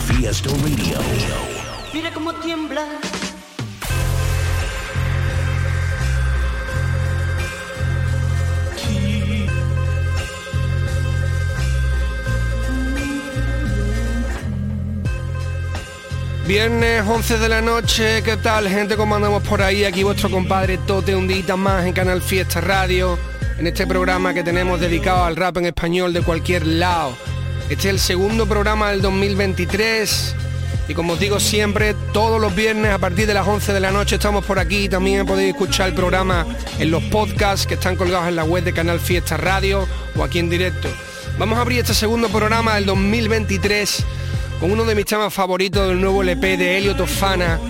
Fiesta 0.00 0.50
Radio. 0.50 0.98
Mira 1.92 2.12
cómo 2.12 2.32
tiembla. 2.34 2.84
Viernes 16.46 17.04
11 17.06 17.38
de 17.38 17.48
la 17.48 17.60
noche, 17.60 18.22
¿qué 18.22 18.38
tal 18.38 18.68
gente? 18.68 18.96
¿Cómo 18.96 19.16
andamos 19.16 19.42
por 19.42 19.60
ahí? 19.60 19.84
Aquí 19.84 20.02
vuestro 20.02 20.30
compadre 20.30 20.78
Tote 20.78 21.14
un 21.14 21.28
día 21.28 21.56
más 21.56 21.84
en 21.84 21.92
Canal 21.92 22.22
Fiesta 22.22 22.62
Radio, 22.62 23.18
en 23.58 23.66
este 23.66 23.86
programa 23.86 24.32
que 24.32 24.42
tenemos 24.42 24.80
dedicado 24.80 25.24
al 25.24 25.36
rap 25.36 25.58
en 25.58 25.66
español 25.66 26.12
de 26.14 26.22
cualquier 26.22 26.66
lado. 26.66 27.14
Este 27.70 27.88
es 27.88 27.94
el 27.94 27.98
segundo 27.98 28.46
programa 28.46 28.90
del 28.90 29.02
2023 29.02 30.34
y 30.88 30.94
como 30.94 31.12
os 31.12 31.20
digo 31.20 31.38
siempre, 31.38 31.94
todos 32.14 32.40
los 32.40 32.54
viernes 32.56 32.92
a 32.92 32.98
partir 32.98 33.26
de 33.26 33.34
las 33.34 33.46
11 33.46 33.74
de 33.74 33.80
la 33.80 33.90
noche 33.90 34.16
estamos 34.16 34.42
por 34.46 34.58
aquí. 34.58 34.88
También 34.88 35.26
podéis 35.26 35.50
escuchar 35.50 35.88
el 35.88 35.94
programa 35.94 36.46
en 36.78 36.90
los 36.90 37.02
podcasts 37.04 37.66
que 37.66 37.74
están 37.74 37.96
colgados 37.96 38.26
en 38.26 38.36
la 38.36 38.44
web 38.44 38.64
de 38.64 38.72
Canal 38.72 38.98
Fiesta 38.98 39.36
Radio 39.36 39.86
o 40.16 40.24
aquí 40.24 40.38
en 40.38 40.48
directo. 40.48 40.88
Vamos 41.38 41.58
a 41.58 41.60
abrir 41.60 41.80
este 41.80 41.92
segundo 41.92 42.30
programa 42.30 42.76
del 42.76 42.86
2023 42.86 44.04
con 44.60 44.72
uno 44.72 44.84
de 44.84 44.94
mis 44.94 45.04
temas 45.04 45.32
favoritos 45.32 45.88
del 45.88 46.00
nuevo 46.00 46.22
LP 46.22 46.56
de 46.56 46.78
Elio 46.78 46.96
Tofana, 46.96 47.60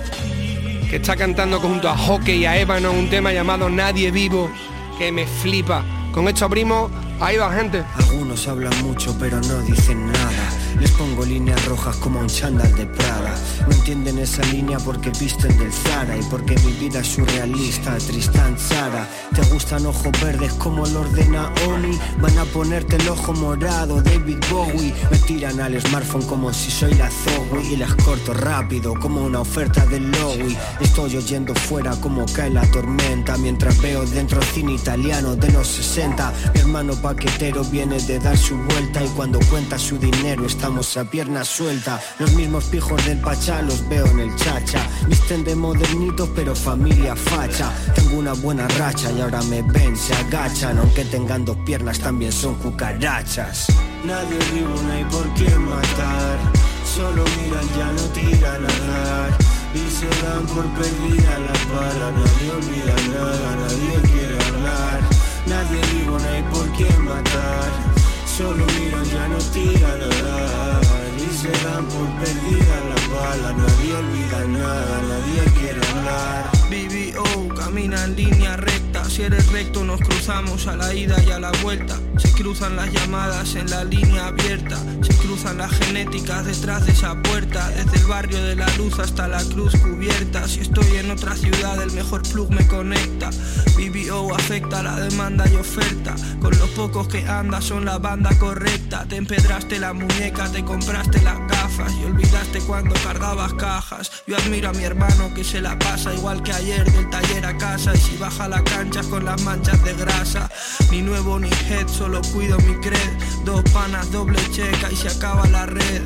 que 0.89 0.97
está 0.97 1.17
cantando 1.17 1.59
junto 1.59 1.89
a 1.89 1.99
Hockey 1.99 2.43
y 2.43 2.47
a 2.47 2.57
Ébano 2.57 2.93
un 2.93 3.11
tema 3.11 3.33
llamado 3.33 3.69
Nadie 3.69 4.12
Vivo, 4.12 4.49
que 4.97 5.11
me 5.11 5.27
flipa. 5.27 5.85
Con 6.12 6.29
esto 6.29 6.45
abrimos, 6.45 6.89
ahí 7.21 7.37
va 7.37 7.53
gente. 7.53 7.85
Algunos 7.97 8.47
hablan 8.49 8.83
mucho 8.83 9.15
pero 9.19 9.41
no 9.41 9.59
dicen 9.63 10.07
nada. 10.11 10.58
Les 10.81 10.91
pongo 10.93 11.25
líneas 11.25 11.65
rojas 11.67 11.97
como 11.97 12.21
un 12.21 12.29
chándal 12.29 12.73
de 12.77 12.87
Prada. 12.87 13.34
No 13.67 13.75
entienden 13.75 14.19
esa 14.19 14.43
línea 14.47 14.79
porque 14.79 15.11
visten 15.19 15.57
del 15.59 15.73
Zara 15.73 16.17
y 16.17 16.23
porque 16.31 16.57
mi 16.65 16.73
vida 16.73 17.01
es 17.01 17.09
surrealista, 17.09 17.97
Tristan 17.98 18.57
Zara. 18.59 19.09
Te 19.34 19.43
gustan 19.53 19.87
ojos 19.87 20.12
verdes 20.23 20.53
como 20.55 20.87
Lord 20.87 21.11
de 21.11 21.29
Naomi. 21.29 21.99
Van 22.21 22.39
a 22.39 22.45
ponerte 22.45 22.97
el 22.97 23.09
ojo 23.09 23.33
morado, 23.33 24.01
David 24.03 24.39
Bowie. 24.51 24.95
Me 25.11 25.19
tiran 25.19 25.61
al 25.61 25.81
smartphone 25.81 26.27
como 26.27 26.53
si 26.53 26.71
soy 26.71 26.95
la 26.95 27.11
Zoe 27.11 27.65
y 27.73 27.77
las 27.77 27.95
corto 27.97 28.33
rápido 28.33 28.95
como 28.95 29.23
una 29.23 29.41
oferta 29.41 29.84
del 29.87 30.11
Lowy. 30.12 30.56
Estoy 30.81 31.17
oyendo 31.17 31.55
fuera 31.55 31.93
como 32.01 32.25
cae 32.27 32.51
la 32.51 32.62
tormenta 32.71 33.37
mientras 33.37 33.81
veo 33.83 34.05
dentro 34.06 34.41
cine 34.43 34.75
italiano 34.75 35.34
de 35.34 35.51
los 35.51 35.67
60. 35.67 36.33
Mi 36.55 36.61
hermano 36.61 36.95
paquetero 36.95 37.65
viene 37.65 38.01
de 38.01 38.19
dar 38.19 38.37
su 38.37 38.56
vuelta 38.56 39.05
y 39.05 39.09
cuando 39.09 39.41
cuenta 39.51 39.79
su 39.79 39.99
dinero 39.99 40.47
estamos 40.69 40.97
a 40.99 41.05
pierna 41.05 41.45
suelta. 41.47 41.99
Los 42.19 42.33
mismos 42.34 42.65
pijos 42.65 43.03
del 43.06 43.19
Pachá 43.23 43.62
los 43.62 43.89
veo 43.89 44.05
en 44.09 44.21
el 44.21 44.37
chacha. 44.37 44.87
Visten 45.06 45.43
de 45.43 45.55
modernitos 45.55 46.29
pero 46.37 46.55
familia 46.55 47.17
facha. 47.17 47.73
Tengo 47.95 48.19
una 48.19 48.34
buena 48.34 48.69
racha 48.77 49.11
y 49.11 49.23
ahora 49.23 49.41
me 49.45 49.62
ven, 49.62 49.97
se 49.97 50.15
agachan. 50.15 50.77
Aunque 50.77 51.07
tengan 51.07 51.47
dos 51.47 51.57
piernas 51.65 51.99
también 52.01 52.33
son 52.33 52.55
cucarachas. 52.57 53.69
Nadie 54.05 54.39
vivo, 54.53 54.75
no 54.83 54.93
hay 54.93 55.05
por 55.05 55.33
qué 55.34 55.49
matar. 55.57 56.39
Solo 56.84 57.25
miran, 57.39 57.67
ya 57.78 57.91
no 57.91 58.03
tiran 58.12 58.65
a 58.67 58.93
dar. 58.93 59.39
Y 59.75 59.91
se 59.91 60.09
dan 60.23 60.47
por 60.49 60.67
perdida 60.77 61.39
las 61.39 61.73
balas. 61.73 62.12
Nadie 62.12 62.51
olvida 62.51 62.95
nada, 63.19 63.57
nadie 63.57 64.11
quiere 64.12 64.45
hablar. 64.45 65.01
Nadie 65.47 65.81
vivo, 65.95 66.19
no 66.19 66.28
hay 66.28 66.43
por 66.43 66.71
qué 66.73 66.99
matar. 66.99 67.97
Solo 68.38 68.65
miran, 68.66 69.04
ya 69.04 69.26
no 69.26 69.38
tiran 69.53 70.00
a 70.00 70.06
dar. 70.06 70.81
Y 71.19 71.28
se 71.41 71.50
dan 71.65 71.84
por 71.87 72.09
perdida 72.21 72.76
las 72.88 73.10
balas. 73.10 73.56
Nadie 73.56 73.94
olvida 73.97 74.44
nada, 74.47 75.03
nadie 75.10 75.43
quiere 75.59 75.81
hablar. 75.88 76.48
BBO 76.71 77.47
camina 77.69 78.03
en 78.03 78.17
línea 78.17 78.56
recta. 78.56 79.05
Si 79.11 79.23
eres 79.23 79.53
recto, 79.53 79.84
nos 79.84 80.01
cruzamos 80.01 80.67
a 80.69 80.75
la 80.75 80.95
ida 80.95 81.23
y 81.23 81.31
a 81.31 81.39
la 81.39 81.53
vuelta. 81.62 81.99
Se 82.17 82.33
cruzan 82.33 82.77
las 82.77 82.91
llamadas 82.91 83.56
en 83.56 83.69
la 83.69 83.84
línea 83.84 84.29
abierta. 84.29 84.79
Se 85.03 85.15
cruzan 85.17 85.59
las 85.59 85.71
genéticas 85.73 86.47
detrás 86.47 86.87
de 86.87 86.93
esa 86.93 87.23
puerta. 87.23 87.69
Desde 87.69 87.99
el 87.99 88.07
barrio 88.07 88.43
de 88.43 88.57
la 88.57 88.75
luz 88.78 88.99
hasta 88.99 89.28
la 89.28 89.45
cruz 89.45 89.77
cubierta. 89.77 90.49
Si 90.49 90.61
estoy 90.61 90.97
en 90.97 91.11
otra 91.11 91.37
ciudad, 91.37 91.83
el 91.83 91.93
mejor 91.93 92.23
plug 92.23 92.51
me 92.51 92.67
conecta. 92.67 93.28
BBO 93.77 94.34
afecta 94.34 94.83
la 94.83 94.99
demanda 94.99 95.45
y 95.53 95.57
oferta. 95.57 96.15
Con 96.41 96.59
los 96.59 96.71
pocos 96.71 97.07
que 97.09 97.27
andas 97.28 97.65
son 97.65 97.84
la 97.84 97.99
banda 97.99 98.31
correcta. 98.39 99.05
Te 99.07 99.17
empedraste 99.17 99.78
la 99.78 99.93
muñeca, 99.93 100.51
te 100.51 100.65
compraste 100.65 101.21
las 101.21 101.39
gafas 101.49 101.93
y 102.01 102.05
olvidaste 102.07 102.61
cuando 102.61 102.95
cargabas 103.05 103.53
cajas. 103.55 104.11
Yo 104.27 104.37
admiro 104.37 104.71
a 104.71 104.73
mi 104.73 104.84
hermano 104.84 105.34
que 105.34 105.45
se 105.45 105.61
la 105.61 105.78
pasa 105.78 106.15
igual 106.15 106.43
que 106.43 106.53
ayer 106.53 106.91
del 106.91 107.11
taller 107.11 107.45
a 107.45 107.58
casa 107.59 107.95
y 107.95 107.99
si 107.99 108.17
baja 108.17 108.49
la 108.49 108.63
cancha 108.65 109.03
con 109.03 109.25
las 109.25 109.43
manchas 109.43 109.83
de 109.85 109.95
grasa. 109.95 110.49
Ni 110.91 111.03
nuevo 111.03 111.39
ni 111.39 111.51
head, 111.69 111.87
solo 111.89 112.23
cuido 112.33 112.57
mi 112.61 112.75
cred. 112.77 113.11
Dos 113.45 113.63
panas, 113.73 114.11
doble 114.11 114.39
checa 114.51 114.91
y 114.91 114.97
se 114.97 115.09
acaba 115.09 115.47
la 115.49 115.67
red. 115.67 116.03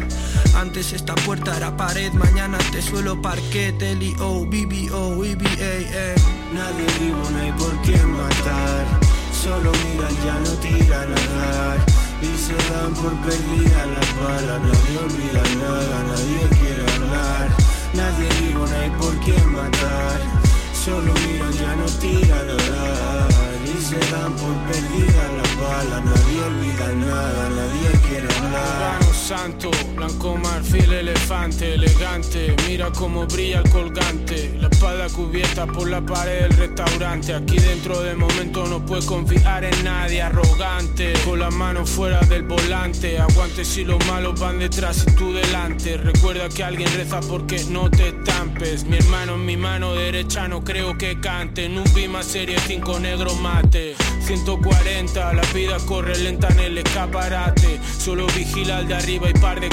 Antes 0.54 0.92
esta 0.92 1.14
puerta 1.14 1.56
era 1.56 1.76
pared, 1.76 2.12
mañana 2.12 2.58
te 2.72 2.82
suelo 2.82 3.20
parquet, 3.20 3.80
L.O., 3.80 4.44
BBO, 4.46 5.24
EBA, 5.24 6.14
Nadie 6.52 6.86
vivo, 7.00 7.22
no 7.30 7.38
hay 7.38 7.52
por 7.52 7.80
qué 7.82 7.96
matar. 7.98 8.86
Solo 9.32 9.72
miran, 9.72 10.14
ya 10.24 10.38
no 10.40 10.50
tiran 10.60 11.12
a 11.12 11.34
dar. 11.36 11.86
Y 12.20 12.38
se 12.38 12.54
dan 12.54 12.92
por 12.94 13.14
perdida 13.26 13.86
las 13.86 14.16
balas. 14.20 14.60
Nadie 14.60 14.98
olvida 14.98 15.42
nada, 15.58 16.04
nadie 16.04 16.48
quiere 16.60 16.92
hablar. 16.92 17.48
Nadie 17.94 18.28
vivo, 18.40 18.66
no 18.66 18.76
hay 18.76 18.90
por 18.90 19.18
qué 19.20 19.38
matar. 19.44 20.41
Solo 20.84 21.14
miran, 21.14 21.52
ya 21.52 21.76
no 21.76 21.86
tiran 22.00 22.50
a 22.50 22.56
dar. 22.56 23.28
Y 23.64 23.80
se 23.80 24.00
dan 24.10 24.32
por 24.32 24.56
perdida 24.66 25.22
las 25.36 25.56
balas. 25.60 26.04
Nadie 26.04 26.42
olvida 26.42 26.92
nada, 27.06 27.48
nadie 27.50 27.90
quiere. 28.08 28.26
Urbano 28.26 29.14
santo, 29.14 29.70
blanco 30.02 30.36
marfil, 30.36 30.92
elefante, 30.92 31.74
elegante. 31.74 32.56
Mira 32.66 32.90
cómo 32.90 33.26
brilla 33.26 33.60
el 33.60 33.70
colgante. 33.70 34.52
La 34.60 34.68
espada 34.68 35.08
cubierta 35.08 35.66
por 35.66 35.88
la 35.88 36.00
pared 36.00 36.42
del 36.42 36.56
restaurante. 36.56 37.34
Aquí 37.34 37.56
dentro 37.58 38.00
de 38.00 38.16
momento 38.16 38.66
no 38.66 38.84
puedes 38.84 39.04
confiar 39.06 39.64
en 39.64 39.84
nadie, 39.84 40.20
arrogante. 40.22 41.12
Con 41.24 41.38
las 41.38 41.54
manos 41.54 41.88
fuera 41.90 42.20
del 42.20 42.42
volante. 42.42 43.18
Aguante 43.20 43.64
si 43.64 43.84
los 43.84 44.04
malos 44.06 44.40
van 44.40 44.58
detrás 44.58 45.04
y 45.06 45.12
tú 45.14 45.32
delante. 45.32 45.96
Recuerda 45.96 46.48
que 46.48 46.64
alguien 46.64 46.92
reza 46.96 47.20
porque 47.20 47.64
no 47.70 47.88
te 47.88 48.08
estampes. 48.08 48.84
Mi 48.84 48.96
hermano 48.96 49.34
en 49.34 49.46
mi 49.46 49.56
mano 49.56 49.94
derecha 49.94 50.48
no 50.48 50.64
creo 50.64 50.98
que 50.98 51.20
cante. 51.20 51.68
Un 51.68 51.84
Pima 51.94 52.22
serie 52.24 52.56
5 52.58 52.98
negro 52.98 53.34
mate. 53.36 53.94
140, 54.24 55.32
la 55.32 55.42
vida 55.52 55.76
corre 55.86 56.16
lenta 56.18 56.48
en 56.48 56.60
el 56.60 56.78
escaparate. 56.78 57.80
Solo 57.98 58.26
vigila 58.36 58.78
al 58.78 58.88
de 58.88 58.94
arriba 58.94 59.28
y 59.28 59.32
par 59.34 59.60
de 59.60 59.68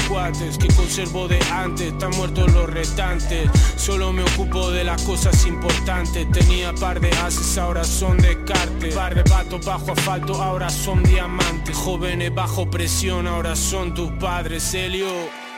que 0.59 0.67
conservo 0.75 1.27
de 1.27 1.39
antes. 1.51 1.93
Están 1.93 2.11
muertos 2.17 2.51
los 2.51 2.69
restantes. 2.69 3.49
Solo 3.77 4.11
me 4.11 4.23
ocupo 4.23 4.69
de 4.69 4.83
las 4.83 5.01
cosas 5.03 5.45
importantes. 5.45 6.29
Tenía 6.31 6.73
par 6.73 6.99
de 6.99 7.09
haces, 7.09 7.57
ahora 7.57 7.83
son 7.83 8.17
descartes. 8.17 8.93
Par 8.93 9.15
de 9.15 9.23
patos 9.23 9.65
bajo 9.65 9.93
asfalto, 9.93 10.41
ahora 10.41 10.69
son 10.69 11.03
diamantes. 11.03 11.75
Jóvenes 11.75 12.33
bajo 12.33 12.69
presión, 12.69 13.27
ahora 13.27 13.55
son 13.55 13.93
tus 13.93 14.11
padres, 14.13 14.73
Helio. 14.73 15.48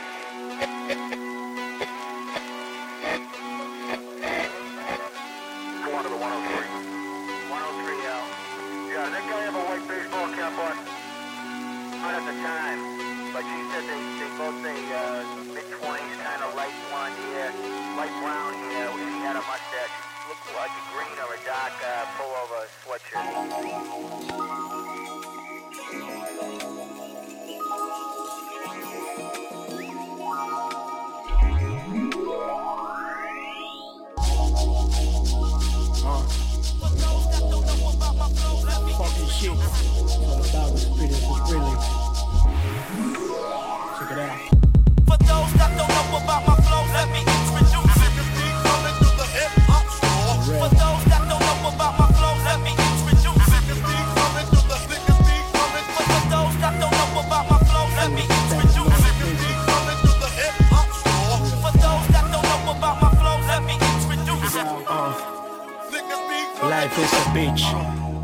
Bitch. 67.32 67.64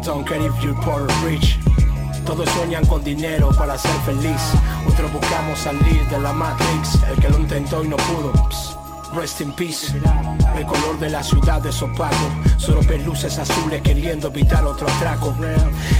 Don't 0.04 0.26
care 0.26 0.40
if 0.40 0.62
you're 0.62 0.74
poor 0.82 1.02
or 1.02 1.26
rich. 1.26 1.58
Todos 2.24 2.48
sueñan 2.50 2.84
con 2.86 3.02
dinero 3.02 3.50
para 3.56 3.76
ser 3.78 3.98
feliz. 4.04 4.40
Otros 4.86 5.10
buscamos 5.12 5.58
salir 5.58 6.06
de 6.10 6.18
la 6.20 6.32
Matrix. 6.32 6.98
El 7.10 7.20
que 7.20 7.28
lo 7.30 7.38
intentó 7.38 7.82
y 7.82 7.88
no 7.88 7.96
pudo. 7.96 8.32
Rest 9.14 9.40
in 9.40 9.52
peace. 9.52 9.94
El 10.56 10.66
color 10.66 10.98
de 10.98 11.08
la 11.08 11.22
ciudad 11.22 11.64
es 11.64 11.82
opaco. 11.82 12.16
Solo 12.58 12.80
ves 12.82 13.38
azules 13.38 13.80
queriendo 13.82 14.28
evitar 14.28 14.64
otro 14.64 14.86
atraco. 14.86 15.34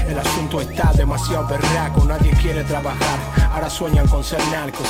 El 0.06 0.18
asunto 0.18 0.60
está 0.60 0.92
demasiado 0.92 1.46
berraco. 1.48 2.04
Nadie 2.04 2.30
quiere 2.42 2.62
trabajar. 2.64 3.18
Ahora 3.52 3.70
sueñan 3.70 4.06
con 4.08 4.22
ser 4.22 4.40
narcos. 4.50 4.88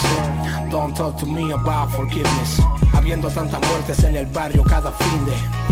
Don't 0.71 0.97
talk 0.97 1.17
to 1.19 1.27
me 1.27 1.53
about 1.53 1.91
forgiveness. 1.91 2.61
Habiendo 2.93 3.29
tantas 3.29 3.61
muertes 3.61 4.03
en 4.03 4.17
el 4.17 4.27
barrio 4.27 4.65
cada 4.65 4.91
fin 4.91 5.25
de. 5.25 5.68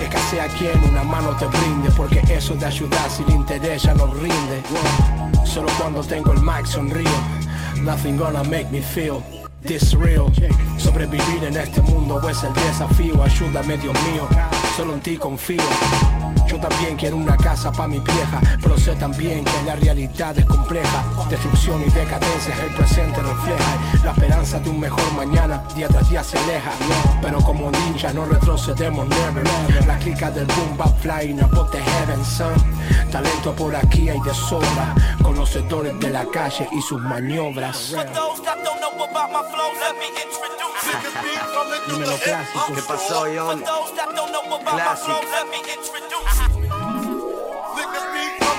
Escasea 0.00 0.48
quien 0.58 0.78
una 0.84 1.02
mano 1.02 1.36
te 1.36 1.46
brinde 1.46 1.90
Porque 1.96 2.22
eso 2.28 2.54
de 2.54 2.66
ayudar 2.66 3.10
sin 3.10 3.30
interés 3.30 3.82
ya 3.82 3.94
no 3.94 4.06
rinde. 4.06 4.62
Solo 5.44 5.68
cuando 5.78 6.02
tengo 6.02 6.32
el 6.32 6.40
mic 6.40 6.66
sonrío. 6.66 7.10
Nothing 7.82 8.16
gonna 8.16 8.42
make 8.44 8.70
me 8.70 8.80
feel 8.80 9.22
this 9.62 9.94
real. 9.94 10.32
Sobrevivir 10.78 11.44
en 11.44 11.56
este 11.56 11.80
mundo 11.82 12.20
es 12.28 12.42
el 12.42 12.52
desafío. 12.54 13.22
Ayúdame 13.22 13.76
Dios 13.78 13.94
mío, 14.10 14.28
solo 14.76 14.94
en 14.94 15.00
ti 15.00 15.16
confío 15.16 15.62
yo 16.46 16.58
también 16.60 16.96
quiero 16.96 17.16
una 17.16 17.36
casa 17.36 17.72
pa' 17.72 17.88
mi 17.88 17.98
vieja, 17.98 18.40
pero 18.62 18.78
sé 18.78 18.94
también 18.94 19.44
que 19.44 19.62
la 19.64 19.74
realidad 19.76 20.38
es 20.38 20.44
compleja. 20.44 21.04
Destrucción 21.28 21.82
y 21.82 21.90
decadencia 21.90 22.54
el 22.62 22.74
presente 22.74 23.20
refleja. 23.20 23.76
La 24.04 24.12
esperanza 24.12 24.60
de 24.60 24.70
un 24.70 24.80
mejor 24.80 25.12
mañana 25.14 25.62
día 25.74 25.88
tras 25.88 26.08
día 26.08 26.22
se 26.22 26.38
aleja. 26.38 26.70
Pero 27.20 27.40
como 27.40 27.70
ninja 27.70 28.12
no 28.12 28.26
retrocedemos 28.26 29.08
never. 29.08 29.44
La 29.86 29.98
clica 29.98 30.30
del 30.30 30.46
boom 30.46 30.78
va 30.80 30.86
flying 31.00 31.40
above 31.40 31.70
the 31.70 31.78
heaven, 31.78 32.24
son. 32.24 32.54
Talento 33.10 33.52
por 33.54 33.74
aquí 33.74 34.08
hay 34.08 34.20
de 34.20 34.34
sobra. 34.34 34.94
Conocedores 35.22 35.98
de 35.98 36.10
la 36.10 36.24
calle 36.26 36.68
y 36.72 36.80
sus 36.80 37.00
maniobras. 37.00 37.94
Dímelo 41.88 42.16
clásico. 42.18 42.74
¿Qué 42.74 42.82
pasó, 42.82 43.26
John? 43.34 43.62
For 45.06 46.35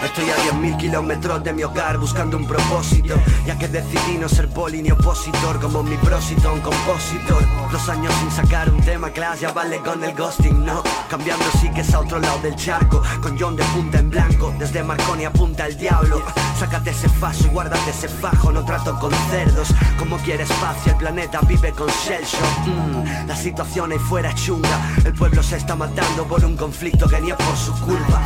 Estoy 0.03 0.29
a 0.29 0.35
10.000 0.53 0.77
kilómetros 0.77 1.43
de 1.43 1.53
mi 1.53 1.63
hogar 1.63 1.97
buscando 1.97 2.37
un 2.37 2.45
propósito. 2.45 3.15
Ya 3.45 3.57
que 3.57 3.67
decidí 3.67 4.17
no 4.19 4.29
ser 4.29 4.47
poli 4.49 4.81
ni 4.81 4.91
opositor 4.91 5.59
Como 5.59 5.81
mi 5.83 5.97
prósito, 5.97 6.53
un 6.53 6.61
compositor. 6.61 7.43
Dos 7.71 7.89
años 7.89 8.13
sin 8.19 8.31
sacar 8.31 8.69
un 8.69 8.79
tema 8.81 9.09
class 9.09 9.41
Ya 9.41 9.51
vale 9.51 9.79
con 9.79 10.03
el 10.03 10.13
ghosting, 10.15 10.65
no 10.65 10.83
Cambiando 11.09 11.45
sí 11.59 11.69
que 11.71 11.81
es 11.81 11.93
a 11.93 11.99
otro 11.99 12.19
lado 12.19 12.39
del 12.39 12.55
charco 12.55 13.01
Con 13.21 13.37
John 13.37 13.55
de 13.55 13.63
punta 13.65 13.99
en 13.99 14.09
blanco 14.09 14.53
Desde 14.57 14.83
Marconi 14.83 15.25
apunta 15.25 15.65
el 15.67 15.77
diablo. 15.77 16.21
Sácate 16.59 16.91
ese 16.91 17.09
faso 17.09 17.45
y 17.47 17.49
guárdate 17.49 17.89
ese 17.89 18.07
fajo 18.07 18.51
No 18.51 18.63
trato 18.63 18.97
con 18.99 19.11
cerdos. 19.31 19.69
Como 19.97 20.17
quiere 20.17 20.43
espacio 20.43 20.91
El 20.91 20.97
planeta 20.97 21.41
vive 21.41 21.71
con 21.71 21.87
shell 21.87 22.23
shock. 22.23 22.67
Mm, 22.67 23.27
La 23.27 23.35
situación 23.35 23.91
ahí 23.91 23.99
fuera 23.99 24.29
es 24.29 24.35
chunga. 24.35 24.95
El 25.03 25.13
pueblo 25.13 25.41
se 25.41 25.57
está 25.57 25.75
matando 25.75 26.25
por 26.25 26.45
un 26.45 26.55
conflicto 26.55 27.07
que 27.07 27.19
ni 27.19 27.31
es 27.31 27.37
por 27.37 27.57
su 27.57 27.73
culpa 27.85 28.16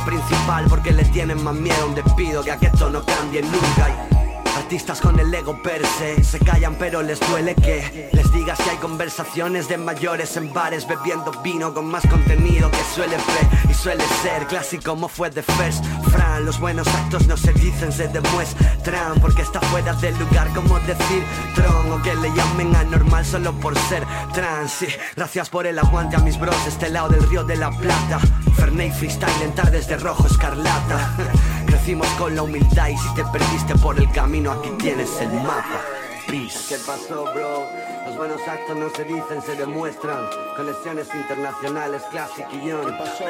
principal 0.00 0.64
porque 0.68 0.92
le 0.92 1.04
tienen 1.04 1.42
más 1.42 1.54
miedo 1.54 1.82
a 1.82 1.86
un 1.86 1.94
despido 1.94 2.42
que 2.42 2.52
a 2.52 2.56
que 2.56 2.66
esto 2.66 2.90
no 2.90 3.02
cambie 3.04 3.42
nunca. 3.42 4.23
Y 4.64 4.76
Artistas 4.76 5.00
con 5.02 5.20
el 5.20 5.32
ego 5.32 5.62
per 5.62 5.84
se 5.86 6.24
se 6.24 6.38
callan 6.38 6.74
pero 6.76 7.02
les 7.02 7.20
duele 7.20 7.54
que 7.54 8.08
les 8.12 8.32
digas 8.32 8.58
que 8.58 8.70
hay 8.70 8.76
conversaciones 8.78 9.68
de 9.68 9.76
mayores 9.76 10.36
en 10.38 10.52
bares 10.52 10.88
bebiendo 10.88 11.30
vino 11.42 11.74
con 11.74 11.86
más 11.86 12.04
contenido 12.06 12.70
que 12.70 12.82
suele 12.94 13.16
ver 13.16 13.70
y 13.70 13.74
suele 13.74 14.02
ser 14.22 14.46
clásico 14.46 14.92
como 14.92 15.08
fue 15.08 15.28
de 15.28 15.42
First 15.42 15.84
Fran. 16.10 16.46
Los 16.46 16.58
buenos 16.58 16.88
actos 16.88 17.26
no 17.26 17.36
se 17.36 17.52
dicen, 17.52 17.92
se 17.92 18.08
demuestran 18.08 19.20
porque 19.20 19.42
está 19.42 19.60
fuera 19.60 19.92
del 19.94 20.18
lugar 20.18 20.48
como 20.54 20.80
decir 20.80 21.22
tron 21.54 21.92
o 21.92 22.02
que 22.02 22.14
le 22.14 22.34
llamen 22.34 22.74
anormal 22.74 23.24
solo 23.24 23.52
por 23.60 23.78
ser 23.78 24.04
trans. 24.32 24.72
Sí, 24.72 24.86
gracias 25.14 25.50
por 25.50 25.66
el 25.66 25.78
aguante 25.78 26.16
a 26.16 26.20
mis 26.20 26.38
bros 26.38 26.56
este 26.66 26.88
lado 26.88 27.10
del 27.10 27.28
río 27.28 27.44
de 27.44 27.56
la 27.56 27.70
Plata. 27.70 28.18
Ferney 28.56 28.90
freestyle 28.90 29.42
en 29.42 29.54
tardes 29.54 29.86
de 29.88 29.98
rojo 29.98 30.26
escarlata. 30.26 31.16
Crecimos 31.84 32.08
con 32.16 32.34
la 32.34 32.42
humildad 32.42 32.88
y 32.88 32.96
si 32.96 33.14
te 33.14 33.22
perdiste 33.26 33.74
por 33.74 33.98
el 33.98 34.10
camino 34.10 34.52
aquí 34.52 34.70
tienes 34.78 35.20
el 35.20 35.30
mapa. 35.34 35.82
Peace. 36.26 36.60
¿Qué 36.66 36.76
pasó, 36.78 37.24
bro? 37.34 37.68
Los 38.06 38.16
buenos 38.16 38.40
actos 38.48 38.74
no 38.74 38.88
se 38.88 39.04
dicen, 39.04 39.42
se 39.44 39.54
demuestran. 39.54 40.24
Conexiones 40.56 41.08
internacionales, 41.14 42.00
Classic 42.10 42.46
y 42.54 42.70
John. 42.70 42.86
¿Qué 42.86 42.92
pasó, 42.96 43.24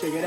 Check 0.00 0.14
it 0.14 0.24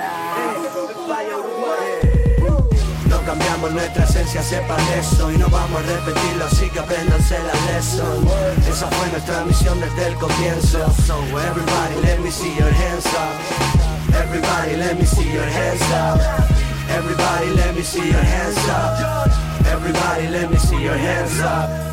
No 3.09 3.21
cambiamos 3.21 3.71
nuestra 3.71 4.03
esencia, 4.03 4.43
sepan 4.43 4.81
eso 4.99 5.31
Y 5.31 5.37
no 5.37 5.47
vamos 5.47 5.79
a 5.79 5.83
repetirlo, 5.83 6.43
así 6.47 6.69
que 6.69 6.79
apréndanse 6.79 7.39
la 7.39 7.53
lesson 7.71 8.27
Esa 8.69 8.87
fue 8.87 9.07
nuestra 9.11 9.45
misión 9.45 9.79
desde 9.79 10.07
el 10.07 10.15
comienzo 10.15 10.79
Everybody 10.79 12.01
let 12.03 12.19
me 12.19 12.29
see 12.29 12.53
your 12.57 12.73
hands 12.73 13.05
up 13.05 13.77
Everybody 14.13 14.75
let 14.75 14.99
me 14.99 15.05
see 15.05 15.31
your 15.31 15.45
hands 15.45 15.81
up 15.93 16.56
Everybody 16.89 17.49
let 17.53 17.75
me 17.75 17.81
see 17.81 18.07
your 18.09 18.21
hands 18.21 18.57
up 18.69 19.29
Everybody 19.67 20.27
let 20.29 20.49
me 20.51 20.57
see 20.57 20.81
your 20.81 20.97
hands 20.97 21.39
up 21.41 21.87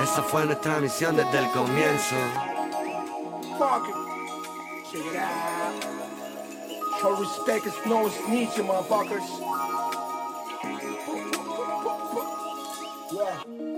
Esa 0.00 0.22
fue 0.22 0.44
nuestra 0.44 0.78
misión 0.78 1.16
desde 1.16 1.38
el 1.38 1.50
comienzo. 1.52 2.16
Fuck 3.58 3.88
it. 3.88 3.94
Check 4.92 5.06
it 5.06 5.16
out. 5.16 5.96
Show 7.00 7.16
respect 7.16 7.66
is 7.66 7.74
no 7.86 8.02
you 8.02 8.62
motherfuckers. 8.62 9.24
Yeah. 13.12 13.75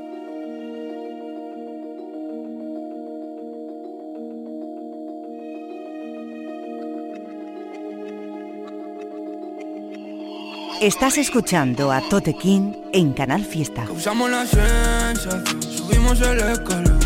Estás 10.81 11.19
escuchando 11.19 11.91
a 11.91 12.01
Tote 12.01 12.35
King 12.35 12.73
en 12.93 13.13
Canal 13.13 13.45
Fiesta. 13.45 13.85
Usamos 13.91 14.31
la 14.31 14.47
sensación, 14.47 15.61
subimos 15.61 16.21
el 16.21 16.39
escalón. 16.39 17.01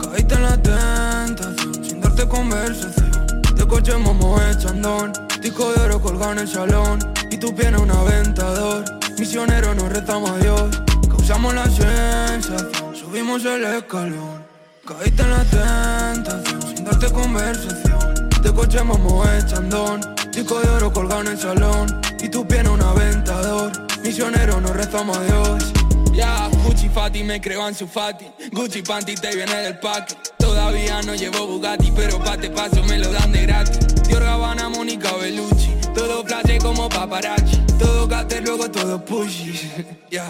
Caíste 0.00 0.36
en 0.36 0.42
la 0.42 0.62
tentación, 0.62 1.84
sin 1.84 2.00
darte 2.00 2.28
conversación. 2.28 3.42
De 3.56 3.66
coche 3.66 3.96
momo 3.96 4.40
echandón, 4.40 5.12
disco 5.42 5.72
de 5.72 5.80
oro 5.80 6.00
colgado 6.00 6.32
en 6.32 6.38
el 6.38 6.48
salón. 6.48 7.00
Y 7.28 7.38
tu 7.38 7.52
pie 7.52 7.66
en 7.66 7.80
un 7.80 7.90
aventador, 7.90 8.84
misionero 9.18 9.74
nos 9.74 9.92
rezamos 9.92 10.30
a 10.30 10.38
Dios. 10.38 10.82
Causamos 11.08 11.54
la 11.54 11.64
sensación, 11.64 12.94
subimos 12.94 13.44
el 13.44 13.64
escalón. 13.64 14.44
Caíste 14.86 15.22
en 15.22 15.30
la 15.30 15.44
tentación, 16.14 16.62
sin 16.62 16.84
darte 16.84 17.10
conversación. 17.10 18.28
De 18.42 18.54
coche 18.54 18.80
momo 18.84 19.24
echandón, 19.28 20.00
disco 20.38 20.60
de 20.60 20.68
oro 20.68 20.92
colgado 20.92 21.22
en 21.22 21.28
el 21.28 21.38
salón. 21.38 22.00
Y 22.20 22.28
tu 22.28 22.46
pie 22.46 22.60
en 22.60 22.68
un 22.68 22.80
aventador, 22.80 23.72
misionero 24.02 24.60
nos 24.60 24.74
rezamos 24.76 25.16
a 25.16 25.24
Dios. 25.24 25.72
Ya, 26.12 26.48
Gucci 26.64 26.88
Fati, 26.88 27.22
me 27.24 27.40
creo 27.40 27.66
en 27.68 27.74
su 27.74 27.86
Fati. 27.86 28.26
Gucci 28.52 28.82
Panty 28.82 29.14
te 29.14 29.34
viene 29.34 29.54
del 29.56 29.78
pack. 29.78 30.36
Todavía 30.38 31.00
no 31.02 31.14
llevo 31.14 31.46
Bugatti, 31.46 31.92
pero 31.92 32.18
pa' 32.18 32.36
te 32.36 32.50
paso 32.50 32.82
me 32.84 32.98
lo 32.98 33.10
dan 33.12 33.32
de 33.32 33.42
gratis. 33.42 33.78
Dior 34.06 34.22
Gabbana, 34.22 34.68
Mónica 34.68 35.12
Bellucci. 35.16 35.74
Todo 35.94 36.24
flash 36.24 36.58
como 36.60 36.88
paparazzi. 36.88 37.56
Todo 37.78 38.06
gato 38.06 38.40
luego 38.40 38.70
todo 38.70 39.04
pushy. 39.04 39.52
Ya, 40.10 40.26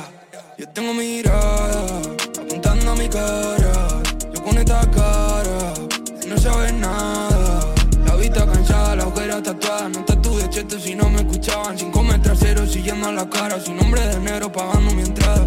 yo 0.59 0.69
tengo 0.71 0.93
mirada 0.93 2.00
apuntando 2.41 2.91
a 2.93 2.95
mi 2.97 3.09
cara. 3.09 4.03
Yo 4.35 4.43
con 4.43 4.59
esta 4.59 4.81
cara, 4.91 5.75
no 6.27 6.38
sabes 6.38 6.73
nada. 6.75 7.17
Ojera 9.38 9.42
tatuada. 9.42 9.88
No 9.88 10.04
tatué 10.04 10.50
cheto 10.50 10.78
si 10.78 10.95
no 10.95 11.09
me 11.11 11.18
escuchaban. 11.18 11.78
Cinco 11.78 12.02
metros 12.02 12.38
cero 12.40 12.66
siguiendo 12.66 13.09
a 13.09 13.12
la 13.12 13.28
cara. 13.28 13.61
Su 13.61 13.75
nombre 13.75 14.00
de 14.00 14.14
enero 14.14 14.50
pagando 14.50 14.92
mi 14.92 15.02
entrada. 15.02 15.47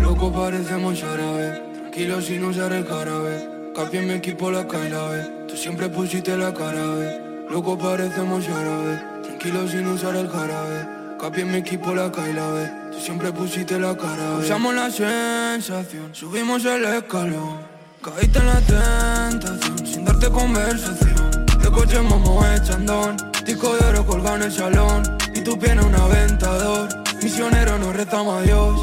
Loco 0.00 0.32
parecemos 0.32 1.02
árabe. 1.02 1.62
Tranquilo 1.74 2.20
si 2.20 2.38
no 2.38 2.52
se 2.52 2.60
jarabe. 2.60 3.72
Capi 3.74 3.96
en 3.98 4.06
mi 4.06 4.14
equipo 4.14 4.50
la 4.50 4.62
ve. 4.62 5.46
Tú 5.48 5.56
siempre 5.56 5.88
pusiste 5.88 6.36
la 6.36 6.54
cara, 6.54 6.86
ve. 6.94 7.46
Loco 7.50 7.76
parecemos 7.76 8.48
árabe. 8.48 9.02
tranquilo 9.22 9.68
sin 9.68 9.86
usar 9.88 10.14
el 10.16 10.28
jarabe. 10.28 10.86
Capi 11.20 11.40
en 11.40 11.50
mi 11.50 11.58
equipo 11.58 11.94
la 11.94 12.10
cae 12.12 12.32
ve. 12.32 12.70
Tú 12.92 13.00
siempre 13.00 13.32
pusiste 13.32 13.78
la 13.78 13.96
cara. 13.96 14.36
Usamos 14.38 14.74
la 14.74 14.90
sensación, 14.90 16.14
subimos 16.14 16.64
el 16.64 16.84
escalón. 16.84 17.58
Caíste 18.00 18.38
en 18.38 18.46
la 18.46 18.60
tentación, 18.60 19.86
sin 19.86 20.04
darte 20.04 20.28
conversación. 20.28 21.33
Coche 21.74 22.00
momo 22.00 22.40
echandón, 22.54 23.16
disco 23.44 23.74
de 23.76 23.84
oro 23.86 24.06
colgado 24.06 24.36
en 24.36 24.42
el 24.42 24.52
salón. 24.52 25.02
Y 25.34 25.40
tu 25.40 25.58
piel 25.58 25.80
un 25.80 25.94
aventador, 25.94 26.88
misionero 27.22 27.78
no 27.78 27.92
rezamos 27.92 28.40
a 28.40 28.42
Dios. 28.42 28.80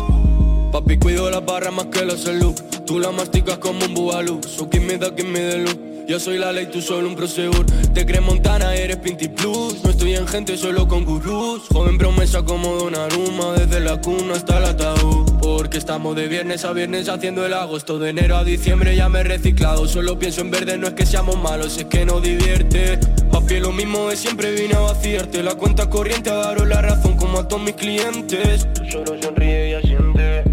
Papi, 0.72 0.98
cuido 0.98 1.30
la 1.30 1.40
barra 1.40 1.72
más 1.72 1.88
que 1.88 2.06
la 2.06 2.18
salud. 2.18 2.54
Tú 2.86 3.00
la 3.00 3.12
masticas 3.12 3.58
como 3.58 3.86
un 3.86 3.94
bubalú. 3.94 4.42
So 4.44 4.68
give 4.70 4.86
me 4.86 4.98
that, 4.98 5.16
give 5.16 5.30
me 5.30 5.40
the 5.40 5.58
look. 5.60 5.80
Yo 6.08 6.20
soy 6.20 6.38
la 6.38 6.52
ley, 6.52 6.66
tú 6.66 6.82
solo 6.82 7.08
un 7.08 7.16
procedure. 7.16 7.64
Te 7.94 8.06
crees 8.06 8.22
Montana, 8.22 8.76
eres 8.76 8.98
Pinty 8.98 9.30
Plus. 9.30 9.84
No 9.84 9.92
estoy 9.92 10.16
en 10.16 10.28
gente, 10.28 10.58
solo 10.58 10.88
con 10.88 11.06
gurús. 11.06 11.64
Joven 11.72 11.98
promesa 11.98 12.44
como 12.44 12.76
Donnarumma, 12.76 13.54
desde 13.54 13.80
la 13.80 14.02
cuna 14.02 14.34
hasta 14.34 14.58
el 14.58 14.66
ataúd. 14.66 15.31
Porque 15.72 15.80
estamos 15.80 16.18
de 16.18 16.28
viernes 16.28 16.66
a 16.66 16.74
viernes 16.74 17.08
haciendo 17.08 17.46
el 17.46 17.54
agosto. 17.54 17.98
De 17.98 18.10
enero 18.10 18.36
a 18.36 18.44
diciembre 18.44 18.94
ya 18.94 19.08
me 19.08 19.22
he 19.22 19.24
reciclado. 19.24 19.88
Solo 19.88 20.20
pienso 20.20 20.42
en 20.42 20.52
verde, 20.52 20.78
no 20.78 20.86
es 20.86 20.96
que 20.96 21.06
seamos 21.06 21.42
malos, 21.42 21.78
es 21.78 21.86
que 21.86 22.04
no 22.04 22.20
divierte. 22.20 23.00
Papi, 23.32 23.62
lo 23.62 23.72
mismo 23.72 24.10
de 24.10 24.18
siempre 24.18 24.52
vine 24.52 24.74
a 24.74 24.80
vaciarte. 24.82 25.42
La 25.42 25.56
cuenta 25.56 25.90
corriente 25.90 26.30
a 26.30 26.34
daros 26.34 26.68
la 26.68 26.82
razón 26.82 27.16
como 27.16 27.40
a 27.40 27.48
todos 27.48 27.64
mis 27.64 27.76
clientes. 27.76 28.68
Solo 28.92 29.16
sonríe 29.22 29.70
y 29.70 29.74
asiente 29.76 30.44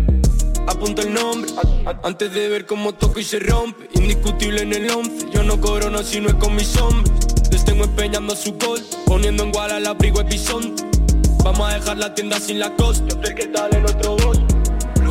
apunta 0.68 1.02
el 1.02 1.14
nombre 1.14 1.50
Antes 2.04 2.32
de 2.32 2.48
ver 2.48 2.66
cómo 2.66 2.92
toco 2.92 3.18
y 3.18 3.24
se 3.24 3.40
rompe 3.40 3.88
Indiscutible 3.94 4.60
en 4.60 4.74
el 4.74 4.90
11 4.90 5.30
Yo 5.32 5.42
no 5.42 5.58
corono 5.60 6.02
si 6.02 6.20
no 6.20 6.28
es 6.28 6.34
con 6.34 6.54
mis 6.54 6.76
hombres 6.76 7.10
Les 7.50 7.64
tengo 7.64 7.84
empeñando 7.84 8.36
su 8.36 8.52
gol 8.52 8.80
Poniendo 9.06 9.44
en 9.44 9.50
guala 9.50 9.78
el 9.78 9.86
abrigo 9.86 10.20
episonte 10.20 10.84
Vamos 11.42 11.70
a 11.72 11.74
dejar 11.74 11.96
la 11.96 12.14
tienda 12.14 12.38
sin 12.38 12.58
la 12.58 12.76
costa 12.76 13.06
Yo 13.08 13.22
sé 13.24 13.34
que 13.34 13.46
tal 13.46 13.74
en 13.74 13.82
nuestro 13.82 14.16
voz 14.18 14.37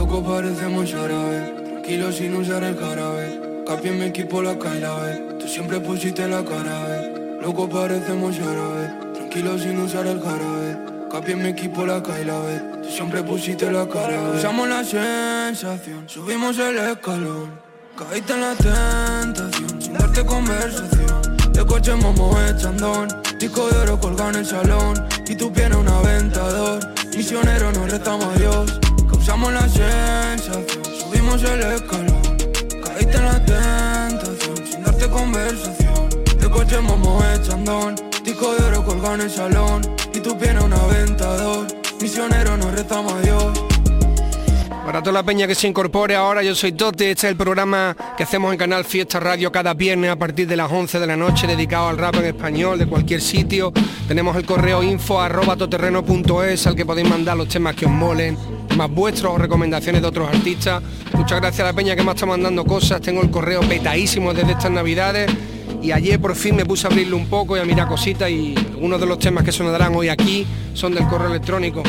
Loco 0.07 0.23
parecemos 0.23 0.93
árabe 0.93 1.53
Tranquilo 1.65 2.13
sin 2.13 2.33
usar 2.37 2.63
el 2.63 2.77
jarabe. 2.77 3.63
Capi 3.67 3.89
en 3.89 3.99
mi 3.99 4.05
equipo 4.05 4.41
la 4.41 4.53
ve 4.53 5.35
Tú 5.37 5.49
siempre 5.49 5.81
pusiste 5.81 6.25
la 6.29 6.45
cara 6.45 6.85
ve 6.85 7.39
Loco 7.41 7.67
parecemos 7.67 8.39
árabe 8.39 9.13
Tranquilo 9.13 9.59
sin 9.59 9.77
usar 9.79 10.07
el 10.07 10.21
jarabe. 10.21 10.77
Capi 11.11 11.33
en 11.33 11.43
mi 11.43 11.49
equipo 11.49 11.85
la 11.85 12.01
cae 12.01 12.23
la 12.23 12.39
ve 12.39 12.61
Tú 12.83 12.89
siempre 12.89 13.21
pusiste 13.21 13.69
la 13.69 13.85
cara 13.85 14.31
ve 14.31 14.37
Usamos 14.37 14.69
la 14.69 14.81
sensación. 14.85 16.07
Subimos 16.07 16.57
el 16.57 16.77
escalón. 16.77 17.59
Caíste 17.97 18.31
en 18.31 18.41
la 18.41 18.55
tentación. 18.55 19.81
Sin 19.81 19.93
darte 19.93 20.25
conversación. 20.25 21.51
De 21.51 21.65
coche 21.65 21.93
momo 21.95 22.33
echandón. 22.47 23.09
Disco 23.37 23.67
de 23.67 23.77
oro 23.79 23.99
colgado 23.99 24.29
en 24.29 24.35
el 24.37 24.45
salón. 24.45 25.05
Y 25.27 25.35
tu 25.35 25.51
piel 25.51 25.75
un 25.75 25.89
aventador. 25.89 26.79
Misionero 27.13 27.73
nos 27.73 27.91
rezamos 27.91 28.25
a 28.33 28.39
Dios 28.39 28.86
Causamos 29.09 29.53
la 29.53 29.67
sensación 29.67 30.83
Subimos 30.99 31.43
el 31.43 31.61
escalón 31.61 32.21
Caíste 32.83 33.17
en 33.17 33.25
la 33.25 33.45
tentación 33.45 34.67
Sin 34.69 34.83
darte 34.83 35.07
conversación. 35.09 36.09
De 36.39 36.49
coche 36.49 36.79
momo 36.79 37.21
echandón 37.35 37.95
Disco 38.23 38.55
de 38.55 38.65
oro 38.65 38.85
colgado 38.85 39.15
en 39.15 39.21
el 39.21 39.31
salón 39.31 39.81
Y 40.13 40.19
tu 40.19 40.37
piel 40.37 40.59
un 40.59 40.73
aventador 40.73 41.67
Misionero 41.99 42.57
nos 42.57 42.71
rezamos 42.73 43.13
a 43.13 43.21
Dios. 43.21 43.67
Para 44.87 45.01
toda 45.01 45.11
la 45.11 45.23
peña 45.23 45.47
que 45.47 45.55
se 45.55 45.67
incorpore 45.67 46.15
ahora, 46.15 46.41
yo 46.43 46.55
soy 46.55 46.71
Tote, 46.71 47.11
este 47.11 47.27
es 47.27 47.31
el 47.31 47.35
programa 47.35 47.93
que 48.15 48.23
hacemos 48.23 48.53
en 48.53 48.57
Canal 48.57 48.85
Fiesta 48.85 49.19
Radio 49.19 49.51
cada 49.51 49.73
viernes 49.73 50.11
a 50.11 50.15
partir 50.15 50.47
de 50.47 50.55
las 50.55 50.71
11 50.71 50.99
de 50.99 51.07
la 51.07 51.17
noche, 51.17 51.45
dedicado 51.45 51.89
al 51.89 51.97
rap 51.97 52.15
en 52.15 52.25
español 52.25 52.79
de 52.79 52.85
cualquier 52.85 53.19
sitio. 53.19 53.73
Tenemos 54.07 54.37
el 54.37 54.45
correo 54.45 54.81
info 54.83 55.19
arroba 55.19 55.57
toterreno.es 55.57 56.67
al 56.67 56.75
que 56.75 56.85
podéis 56.85 57.09
mandar 57.09 57.35
los 57.35 57.49
temas 57.49 57.75
que 57.75 57.85
os 57.85 57.91
molen, 57.91 58.37
más 58.77 58.89
vuestros 58.91 59.39
recomendaciones 59.39 60.01
de 60.01 60.07
otros 60.07 60.29
artistas. 60.29 60.81
Muchas 61.13 61.41
gracias 61.41 61.61
a 61.61 61.71
la 61.71 61.73
peña 61.73 61.95
que 61.95 62.03
me 62.03 62.11
está 62.11 62.25
mandando 62.25 62.63
cosas, 62.63 63.01
tengo 63.01 63.21
el 63.21 63.31
correo 63.31 63.61
petadísimo 63.61 64.33
desde 64.33 64.51
estas 64.51 64.71
navidades 64.71 65.29
y 65.81 65.91
ayer 65.91 66.19
por 66.19 66.35
fin 66.35 66.55
me 66.55 66.65
puse 66.65 66.87
a 66.87 66.89
abrirlo 66.89 67.17
un 67.17 67.27
poco 67.27 67.57
y 67.57 67.59
a 67.59 67.65
mirar 67.65 67.87
cositas 67.87 68.29
y 68.29 68.55
algunos 68.55 68.99
de 68.99 69.05
los 69.07 69.19
temas 69.19 69.43
que 69.43 69.51
sonarán 69.51 69.95
hoy 69.95 70.09
aquí 70.09 70.45
son 70.73 70.93
del 70.93 71.07
correo 71.07 71.29
electrónico. 71.29 71.83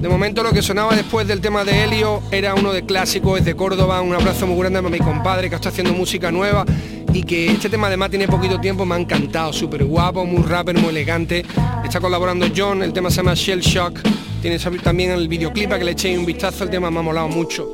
De 0.00 0.08
momento 0.08 0.42
lo 0.42 0.52
que 0.52 0.62
sonaba 0.62 0.94
después 0.94 1.26
del 1.26 1.40
tema 1.40 1.64
de 1.64 1.84
Helio 1.84 2.22
era 2.30 2.54
uno 2.54 2.72
de 2.72 2.84
clásicos, 2.84 3.38
es 3.38 3.44
de 3.44 3.54
Córdoba, 3.54 4.00
un 4.00 4.14
abrazo 4.14 4.46
muy 4.46 4.58
grande 4.58 4.78
a 4.78 4.82
mi 4.82 4.98
compadre 4.98 5.48
que 5.48 5.56
está 5.56 5.70
haciendo 5.70 5.92
música 5.92 6.30
nueva 6.30 6.64
y 7.12 7.22
que 7.22 7.50
este 7.50 7.68
tema 7.68 7.88
además 7.88 8.10
tiene 8.10 8.28
poquito 8.28 8.60
tiempo, 8.60 8.86
me 8.86 8.94
ha 8.94 8.98
encantado, 8.98 9.52
súper 9.52 9.84
guapo, 9.84 10.24
muy 10.24 10.42
rapper, 10.42 10.78
muy 10.78 10.90
elegante. 10.90 11.44
Está 11.84 12.00
colaborando 12.00 12.46
John, 12.56 12.82
el 12.82 12.92
tema 12.92 13.10
se 13.10 13.16
llama 13.16 13.34
Shell 13.34 13.60
Shock, 13.60 14.00
tiene 14.40 14.58
también 14.82 15.10
el 15.10 15.28
videoclip 15.28 15.72
a 15.72 15.78
que 15.78 15.84
le 15.84 15.92
echéis 15.92 16.18
un 16.18 16.26
vistazo, 16.26 16.64
el 16.64 16.70
tema 16.70 16.90
me 16.90 16.98
ha 16.98 17.02
molado 17.02 17.28
mucho. 17.28 17.68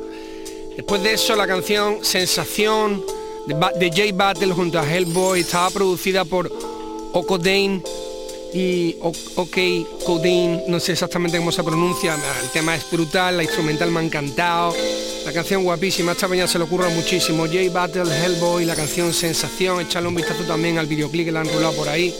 Después 0.75 1.01
de 1.01 1.13
eso 1.13 1.35
la 1.35 1.47
canción 1.47 1.99
Sensación 2.03 3.03
de, 3.47 3.53
Ba- 3.53 3.71
de 3.71 3.89
J 3.89 4.03
Battle 4.13 4.53
junto 4.53 4.79
a 4.79 4.83
Hellboy 4.85 5.39
estaba 5.39 5.69
producida 5.69 6.25
por 6.25 6.51
Ocodane 7.13 7.81
y 8.53 8.95
OK 9.01 9.57
Codeine, 10.05 10.63
no 10.67 10.79
sé 10.79 10.93
exactamente 10.93 11.37
cómo 11.37 11.51
se 11.51 11.63
pronuncia, 11.63 12.15
el 12.43 12.49
tema 12.49 12.75
es 12.75 12.89
brutal, 12.89 13.37
la 13.37 13.43
instrumental 13.43 13.91
me 13.91 13.99
ha 13.99 14.03
encantado, 14.03 14.73
la 15.25 15.33
canción 15.33 15.63
guapísima, 15.63 16.13
esta 16.13 16.27
peña 16.27 16.47
se 16.47 16.57
le 16.57 16.63
ocurre 16.63 16.89
muchísimo, 16.89 17.45
J 17.45 17.69
Battle, 17.71 18.03
Hellboy, 18.03 18.65
la 18.65 18.75
canción 18.75 19.13
Sensación, 19.13 19.81
echarle 19.81 20.07
un 20.09 20.15
vistazo 20.15 20.43
también 20.43 20.77
al 20.77 20.85
videoclip 20.85 21.25
que 21.25 21.31
le 21.31 21.39
han 21.39 21.51
rulado 21.51 21.73
por 21.73 21.89
ahí. 21.89 22.13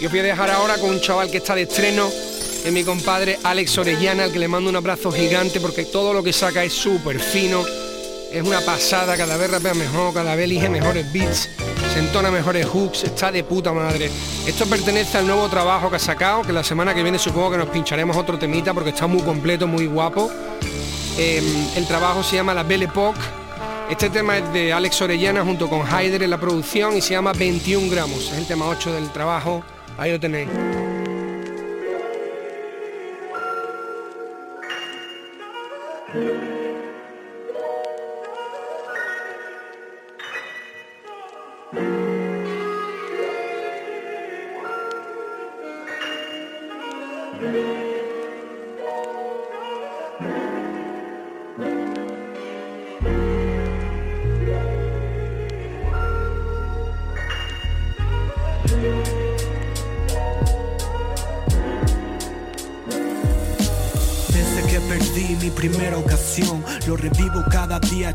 Y 0.00 0.06
os 0.06 0.10
voy 0.10 0.20
a 0.20 0.24
dejar 0.24 0.50
ahora 0.50 0.78
con 0.78 0.90
un 0.90 1.00
chaval 1.00 1.30
que 1.30 1.38
está 1.38 1.54
de 1.54 1.62
estreno, 1.62 2.08
es 2.68 2.74
mi 2.74 2.84
compadre 2.84 3.38
Alex 3.44 3.78
Orellana, 3.78 4.24
al 4.24 4.32
que 4.32 4.38
le 4.38 4.46
mando 4.46 4.68
un 4.68 4.76
abrazo 4.76 5.10
gigante 5.10 5.58
porque 5.58 5.86
todo 5.86 6.12
lo 6.12 6.22
que 6.22 6.34
saca 6.34 6.62
es 6.62 6.74
súper 6.74 7.18
fino, 7.18 7.64
es 8.30 8.42
una 8.42 8.60
pasada, 8.60 9.16
cada 9.16 9.38
vez 9.38 9.50
rapea 9.50 9.72
mejor, 9.72 10.12
cada 10.12 10.34
vez 10.34 10.44
elige 10.44 10.68
mejores 10.68 11.10
beats, 11.10 11.48
se 11.92 11.98
entona 11.98 12.30
mejores 12.30 12.66
hooks, 12.66 13.04
está 13.04 13.32
de 13.32 13.42
puta 13.42 13.72
madre. 13.72 14.10
Esto 14.46 14.66
pertenece 14.66 15.16
al 15.16 15.26
nuevo 15.26 15.48
trabajo 15.48 15.88
que 15.88 15.96
ha 15.96 15.98
sacado, 15.98 16.42
que 16.42 16.52
la 16.52 16.62
semana 16.62 16.94
que 16.94 17.02
viene 17.02 17.18
supongo 17.18 17.52
que 17.52 17.56
nos 17.56 17.70
pincharemos 17.70 18.14
otro 18.18 18.38
temita 18.38 18.74
porque 18.74 18.90
está 18.90 19.06
muy 19.06 19.22
completo, 19.22 19.66
muy 19.66 19.86
guapo. 19.86 20.30
Eh, 21.16 21.42
el 21.74 21.86
trabajo 21.86 22.22
se 22.22 22.36
llama 22.36 22.52
La 22.52 22.64
Belle 22.64 22.84
Époque. 22.84 23.20
Este 23.88 24.10
tema 24.10 24.36
es 24.36 24.52
de 24.52 24.74
Alex 24.74 25.00
Orellana 25.00 25.42
junto 25.42 25.70
con 25.70 25.86
Haider 25.90 26.22
en 26.22 26.28
la 26.28 26.38
producción 26.38 26.98
y 26.98 27.00
se 27.00 27.14
llama 27.14 27.32
21 27.32 27.90
gramos. 27.90 28.30
Es 28.30 28.36
el 28.36 28.46
tema 28.46 28.68
8 28.68 28.92
del 28.92 29.10
trabajo. 29.10 29.64
Ahí 29.96 30.12
lo 30.12 30.20
tenéis. 30.20 30.48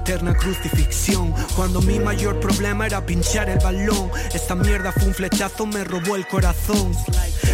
Eterna 0.03 0.33
crucifixión. 0.35 1.33
Cuando 1.55 1.81
mi 1.81 1.97
mayor 1.97 2.37
problema 2.41 2.85
era 2.85 3.05
pinchar 3.05 3.49
el 3.49 3.59
balón, 3.59 4.11
esta 4.33 4.53
mierda 4.53 4.91
fue 4.91 5.05
un 5.05 5.13
flechazo, 5.13 5.65
me 5.65 5.85
robó 5.85 6.17
el 6.17 6.27
corazón. 6.27 6.91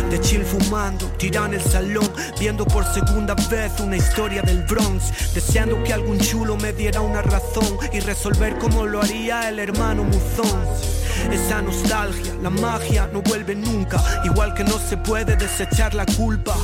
De 0.09 0.19
chill 0.19 0.43
fumando, 0.43 1.05
tirado 1.17 1.45
en 1.47 1.53
el 1.53 1.61
salón, 1.61 2.09
viendo 2.39 2.65
por 2.65 2.83
segunda 2.85 3.35
vez 3.51 3.79
una 3.79 3.97
historia 3.97 4.41
del 4.41 4.63
Bronx, 4.63 5.33
deseando 5.35 5.83
que 5.83 5.93
algún 5.93 6.19
chulo 6.19 6.57
me 6.57 6.73
diera 6.73 7.01
una 7.01 7.21
razón 7.21 7.77
y 7.93 7.99
resolver 7.99 8.57
como 8.57 8.87
lo 8.87 9.01
haría 9.01 9.47
el 9.49 9.59
hermano 9.59 10.03
Muzón. 10.03 10.98
Esa 11.31 11.61
nostalgia, 11.61 12.33
la 12.41 12.49
magia 12.49 13.09
no 13.11 13.21
vuelve 13.21 13.55
nunca, 13.55 14.01
igual 14.23 14.53
que 14.53 14.63
no 14.63 14.77
se 14.79 14.97
puede 14.97 15.35
desechar 15.35 15.93
la 15.93 16.05
culpa. 16.05 16.55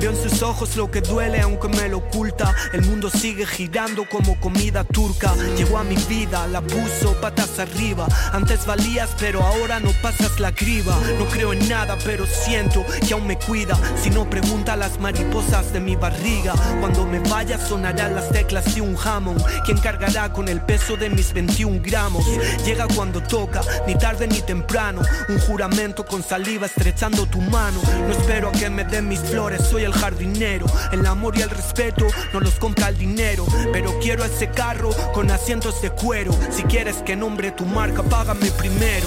Veo 0.00 0.10
en 0.10 0.16
sus 0.16 0.42
ojos 0.42 0.76
lo 0.76 0.90
que 0.90 1.00
duele 1.00 1.40
aunque 1.40 1.68
me 1.68 1.88
lo 1.88 1.98
oculta. 1.98 2.54
El 2.72 2.82
mundo 2.82 3.10
sigue 3.10 3.46
girando 3.46 4.04
como 4.08 4.38
comida 4.40 4.84
turca. 4.84 5.34
Llegó 5.56 5.78
a 5.78 5.84
mi 5.84 5.96
vida, 6.08 6.46
la 6.46 6.60
puso 6.60 7.18
patas 7.20 7.58
arriba. 7.58 8.06
Antes 8.32 8.66
valías, 8.66 9.10
pero 9.18 9.42
ahora 9.42 9.80
no 9.80 9.90
pasas 10.02 10.38
la 10.40 10.54
criba. 10.54 10.98
No 11.18 11.26
creo 11.26 11.52
en 11.52 11.68
nada, 11.68 11.96
pero 12.04 12.26
siento 12.26 12.84
que 13.06 13.14
aún 13.14 13.26
me 13.26 13.38
cuida. 13.38 13.78
Si 14.02 14.10
no 14.10 14.28
pregunta 14.28 14.74
a 14.74 14.76
las 14.76 14.98
mariposas 15.00 15.72
de 15.72 15.80
mi 15.80 15.96
barriga. 15.96 16.54
Cuando 16.80 17.06
me 17.06 17.20
vaya 17.20 17.58
sonarán 17.58 18.14
las 18.14 18.30
teclas 18.30 18.74
de 18.74 18.80
un 18.80 18.96
jamón. 18.96 19.36
¿Quién 19.64 19.78
cargará 19.78 20.32
con 20.32 20.48
el 20.48 20.60
peso 20.60 20.96
de 20.96 21.10
mis 21.10 21.32
21 21.32 21.80
gramos? 21.82 22.24
Llega 22.64 22.86
cuando 22.94 23.22
toca, 23.22 23.62
ni 23.92 23.98
tarde 23.98 24.26
ni 24.26 24.40
temprano. 24.40 25.02
Un 25.28 25.38
juramento 25.40 26.04
con 26.04 26.22
saliva 26.22 26.66
estrechando 26.66 27.26
tu 27.26 27.40
mano. 27.40 27.80
No 28.06 28.12
espero 28.12 28.48
a 28.48 28.52
que 28.52 28.70
me 28.70 28.84
den 28.84 29.08
mis 29.08 29.20
flores, 29.20 29.62
soy 29.62 29.84
el 29.84 29.92
jardinero. 29.92 30.66
El 30.92 31.04
amor 31.06 31.36
y 31.36 31.42
el 31.42 31.50
respeto 31.50 32.06
no 32.32 32.40
los 32.40 32.54
compra 32.54 32.88
el 32.88 32.96
dinero. 32.96 33.44
Pero 33.72 33.98
quiero 34.00 34.24
ese 34.24 34.48
carro 34.50 34.90
con 35.12 35.30
asientos 35.30 35.82
de 35.82 35.90
cuero. 35.90 36.32
Si 36.50 36.62
quieres 36.62 36.96
que 37.02 37.16
nombre 37.16 37.50
tu 37.52 37.66
marca, 37.66 38.02
págame 38.02 38.50
primero. 38.52 39.06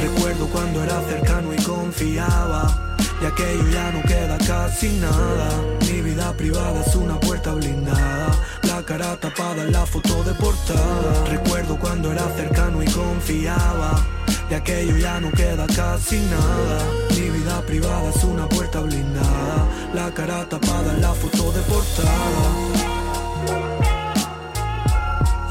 Recuerdo 0.00 0.46
cuando 0.48 0.82
era 0.82 1.00
cercano 1.02 1.54
y 1.54 1.62
confiaba. 1.62 2.96
Y 3.22 3.24
aquello 3.24 3.68
ya 3.70 3.92
no 3.92 4.02
queda 4.02 4.38
casi 4.38 4.88
nada. 4.98 5.48
Mi 5.88 6.00
vida 6.02 6.32
privada 6.32 6.82
es 6.84 6.94
una 6.96 7.18
puerta 7.20 7.52
blindada. 7.54 8.32
La 8.64 8.82
cara 8.82 9.16
tapada 9.16 9.64
la 9.64 9.86
foto 9.86 10.22
de 10.24 10.34
portada. 10.34 11.24
Recuerdo 11.30 11.78
cuando 11.78 12.12
era 12.12 12.28
cercano 12.36 12.82
y 12.82 12.86
confiaba. 12.86 14.15
De 14.48 14.54
aquello 14.54 14.96
ya 14.96 15.20
no 15.20 15.30
queda 15.32 15.66
casi 15.66 16.18
nada. 16.20 16.78
Mi 17.10 17.30
vida 17.30 17.60
privada 17.62 18.10
es 18.10 18.22
una 18.24 18.48
puerta 18.48 18.80
blindada. 18.80 19.66
La 19.92 20.10
cara 20.12 20.48
tapada 20.48 20.92
en 20.92 21.02
la 21.02 21.12
foto 21.14 21.52
de 21.52 21.60
portada. 21.62 22.44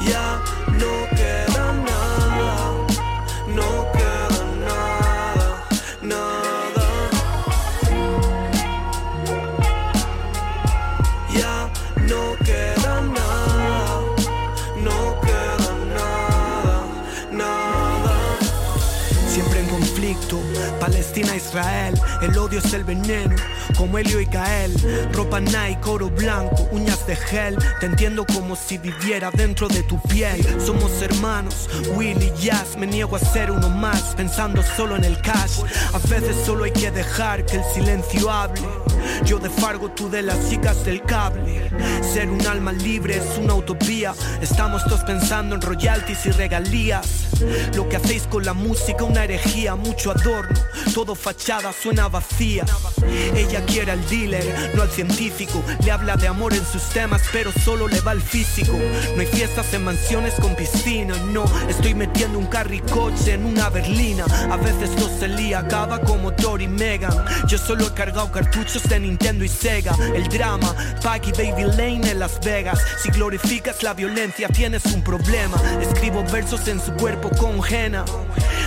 Ya 0.00 0.40
Israel, 21.56 21.98
el 22.20 22.36
odio 22.36 22.58
es 22.58 22.74
el 22.74 22.84
veneno, 22.84 23.34
como 23.76 23.98
Helio 23.98 24.20
y 24.20 24.26
Gael, 24.26 24.72
ropa 25.12 25.40
Nike, 25.40 25.80
oro 25.86 26.10
blanco, 26.10 26.68
uñas 26.72 27.06
de 27.06 27.16
gel, 27.16 27.56
te 27.80 27.86
entiendo 27.86 28.24
como 28.26 28.56
si 28.56 28.78
viviera 28.78 29.30
dentro 29.30 29.68
de 29.68 29.82
tu 29.82 30.00
piel, 30.02 30.44
somos 30.64 31.02
hermanos, 31.02 31.68
Willy, 31.94 32.32
Jazz, 32.40 32.76
me 32.76 32.86
niego 32.86 33.16
a 33.16 33.18
ser 33.18 33.50
uno 33.50 33.68
más, 33.68 34.14
pensando 34.16 34.62
solo 34.62 34.96
en 34.96 35.04
el 35.04 35.20
cash, 35.20 35.60
a 35.92 35.98
veces 36.08 36.36
solo 36.44 36.64
hay 36.64 36.72
que 36.72 36.90
dejar 36.90 37.44
que 37.44 37.56
el 37.56 37.64
silencio 37.74 38.30
hable, 38.30 38.62
yo 39.24 39.38
de 39.38 39.50
Fargo, 39.50 39.90
tú 39.90 40.08
de 40.10 40.22
las 40.22 40.48
chicas 40.48 40.84
del 40.84 41.02
cable, 41.02 41.70
ser 42.02 42.28
un 42.28 42.46
alma 42.46 42.72
libre 42.72 43.16
es 43.16 43.38
una 43.38 43.54
utopía, 43.54 44.14
estamos 44.40 44.84
todos 44.84 45.04
pensando 45.04 45.54
en 45.54 45.60
royalties 45.60 46.26
y 46.26 46.30
regalías, 46.30 47.06
lo 47.74 47.88
que 47.88 47.96
hacéis 47.96 48.26
con 48.26 48.44
la 48.44 48.52
música 48.52 49.04
una 49.04 49.24
herejía, 49.24 49.74
mucho 49.74 50.10
adorno, 50.10 50.58
todo 50.94 51.14
fachada 51.14 51.72
suena 51.72 52.08
vacía. 52.08 52.64
Quiere 53.64 53.92
al 53.92 54.06
dealer, 54.08 54.72
no 54.74 54.82
al 54.82 54.90
científico. 54.90 55.62
Le 55.84 55.90
habla 55.90 56.16
de 56.16 56.28
amor 56.28 56.52
en 56.54 56.64
sus 56.64 56.82
temas, 56.90 57.22
pero 57.32 57.52
solo 57.52 57.88
le 57.88 58.00
va 58.00 58.12
al 58.12 58.20
físico. 58.20 58.72
No 59.14 59.20
hay 59.20 59.26
fiestas 59.26 59.72
en 59.74 59.84
mansiones 59.84 60.34
con 60.34 60.54
piscina, 60.54 61.14
no. 61.32 61.44
Estoy 61.68 61.94
metiendo 61.94 62.38
un 62.38 62.46
carricoche 62.46 63.34
en 63.34 63.44
una 63.44 63.68
berlina. 63.70 64.24
A 64.50 64.56
veces 64.56 64.94
todo 64.96 65.10
se 65.18 65.28
lía, 65.28 65.60
acaba 65.60 66.00
como 66.00 66.32
Thor 66.32 66.60
y 66.62 66.68
Megan. 66.68 67.12
Yo 67.46 67.58
solo 67.58 67.86
he 67.86 67.94
cargado 67.94 68.30
cartuchos 68.30 68.82
de 68.88 69.00
Nintendo 69.00 69.44
y 69.44 69.48
Sega. 69.48 69.96
El 70.14 70.28
drama, 70.28 70.74
Paki 71.02 71.32
Baby 71.32 71.64
Lane 71.76 72.10
en 72.10 72.18
Las 72.18 72.40
Vegas. 72.40 72.80
Si 73.02 73.10
glorificas 73.10 73.82
la 73.82 73.94
violencia, 73.94 74.48
tienes 74.48 74.84
un 74.86 75.02
problema. 75.02 75.56
Escribo 75.80 76.24
versos 76.24 76.68
en 76.68 76.80
su 76.80 76.92
cuerpo 76.94 77.30
con 77.30 77.60
henna. 77.68 78.04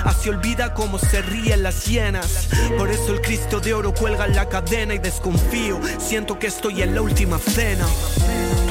Así 0.05 0.29
olvida 0.29 0.73
cómo 0.73 0.99
se 0.99 1.21
ríen 1.21 1.63
las 1.63 1.85
hienas. 1.85 2.47
Por 2.77 2.89
eso 2.89 3.13
el 3.13 3.21
Cristo 3.21 3.59
de 3.59 3.73
oro 3.73 3.93
cuelga 3.93 4.25
en 4.25 4.35
la 4.35 4.47
cadena 4.47 4.93
y 4.93 4.99
desconfío. 4.99 5.79
Siento 5.99 6.39
que 6.39 6.47
estoy 6.47 6.81
en 6.81 6.95
la 6.95 7.01
última 7.01 7.37
cena. 7.37 7.85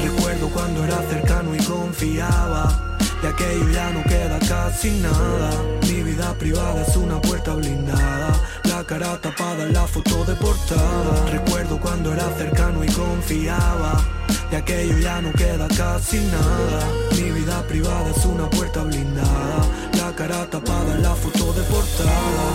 Recuerdo 0.01 0.49
cuando 0.49 0.83
era 0.83 1.01
cercano 1.09 1.55
y 1.55 1.63
confiaba. 1.63 2.97
De 3.21 3.27
aquello 3.27 3.69
ya 3.71 3.89
no 3.89 4.03
queda 4.03 4.39
casi 4.39 4.91
nada. 5.01 5.51
Mi 5.81 6.03
vida 6.03 6.33
privada 6.35 6.81
es 6.87 6.95
una 6.95 7.19
puerta 7.21 7.53
blindada. 7.53 8.31
La 8.63 8.83
cara 8.85 9.17
tapada 9.19 9.63
en 9.63 9.73
la 9.73 9.85
foto 9.87 10.23
de 10.23 10.35
portada. 10.35 11.29
Recuerdo 11.29 11.79
cuando 11.79 12.13
era 12.13 12.29
cercano 12.37 12.83
y 12.83 12.87
confiaba. 12.87 14.01
De 14.49 14.57
aquello 14.57 14.97
ya 14.99 15.21
no 15.21 15.33
queda 15.33 15.67
casi 15.67 16.19
nada. 16.19 16.87
Mi 17.11 17.29
vida 17.31 17.61
privada 17.67 18.09
es 18.15 18.25
una 18.25 18.49
puerta 18.49 18.83
blindada. 18.83 19.88
Cara 20.19 20.45
tapada 20.49 20.95
en 20.95 21.01
la 21.01 21.15
foto 21.15 21.53
de 21.53 21.63
portada. 21.63 22.49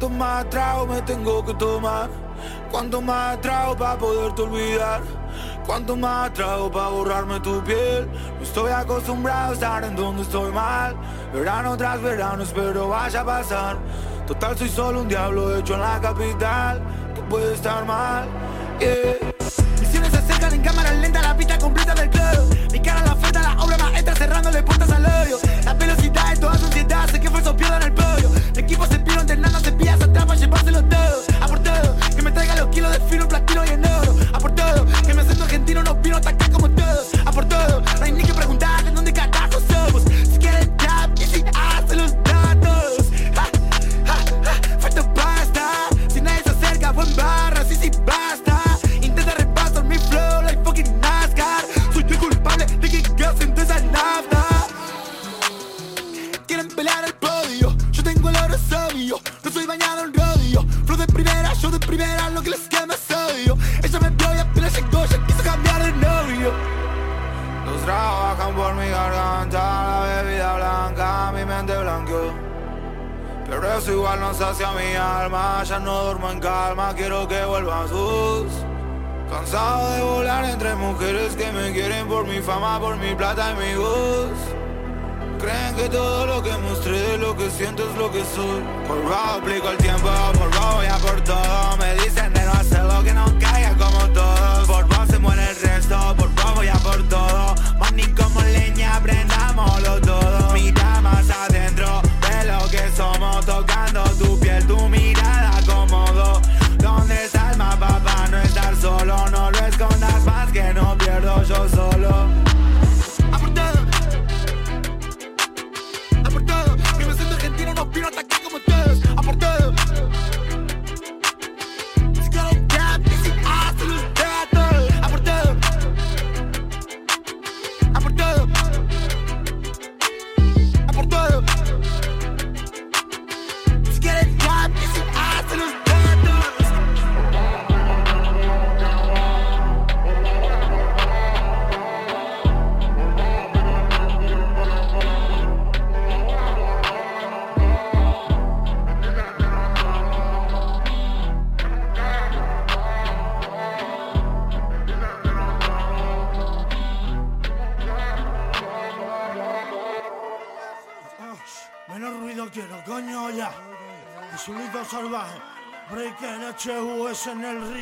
Cuanto 0.00 0.16
más 0.16 0.48
trago 0.48 0.86
me 0.86 1.02
tengo 1.02 1.44
que 1.44 1.52
tomar. 1.52 2.08
Cuanto 2.70 3.02
más 3.02 3.38
trago 3.42 3.76
para 3.76 3.98
poderte 3.98 4.40
olvidar. 4.40 5.02
Cuanto 5.66 5.94
más 5.94 6.32
trago 6.32 6.70
para 6.70 6.88
borrarme 6.88 7.38
tu 7.40 7.62
piel. 7.62 8.08
No 8.38 8.42
estoy 8.42 8.72
acostumbrado 8.72 9.50
a 9.50 9.52
estar 9.52 9.84
en 9.84 9.94
donde 9.94 10.22
estoy 10.22 10.50
mal. 10.52 10.96
Verano 11.34 11.76
tras 11.76 12.00
verano 12.00 12.44
espero 12.44 12.88
vaya 12.88 13.20
a 13.20 13.24
pasar. 13.26 13.76
Total 14.26 14.56
soy 14.56 14.70
solo 14.70 15.02
un 15.02 15.08
diablo 15.08 15.54
hecho 15.58 15.74
en 15.74 15.80
la 15.80 16.00
capital. 16.00 16.80
Que 17.14 17.20
puede 17.20 17.52
estar 17.52 17.84
mal. 17.84 18.26
Yeah. 18.78 19.29
En 20.60 20.66
cámara 20.66 20.92
lenta, 20.92 21.22
la 21.22 21.34
pista 21.34 21.58
completa 21.58 21.94
del 21.94 22.10
club. 22.10 22.70
Mi 22.70 22.80
cara 22.80 23.02
la 23.02 23.14
oferta, 23.14 23.40
la 23.40 23.64
obra 23.64 23.78
maestra 23.78 24.14
cerrándole 24.14 24.62
puertas 24.62 24.90
al 24.90 25.06
hoyo. 25.06 25.38
La 25.64 25.72
velocidad 25.72 26.34
de 26.34 26.36
toda 26.36 26.58
sociedad, 26.58 27.08
sé 27.10 27.18
que 27.18 27.30
falsos 27.30 27.54
pierdan 27.54 27.82
el 27.82 27.92
pollo. 27.94 28.30
El 28.52 28.58
equipo 28.58 28.84
se 28.84 28.98
piro 28.98 29.22
entrenando, 29.22 29.58
se 29.60 29.72
pilla, 29.72 29.96
se 29.96 30.04
atrapa, 30.04 30.34
llevárselo 30.34 30.84
todo. 30.84 31.22
A 31.40 31.46
por 31.46 31.60
todo, 31.60 31.96
que 32.14 32.20
me 32.20 32.30
traiga 32.30 32.56
los 32.56 32.68
kilos 32.68 32.92
de 32.92 33.00
fino, 33.00 33.26
platino 33.26 33.64
y 33.64 33.68
en 33.70 33.86
oro. 33.86 34.14
A 34.34 34.38
por 34.38 34.54
todo, 34.54 34.84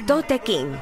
Tote 0.06 0.38
King 0.38 0.72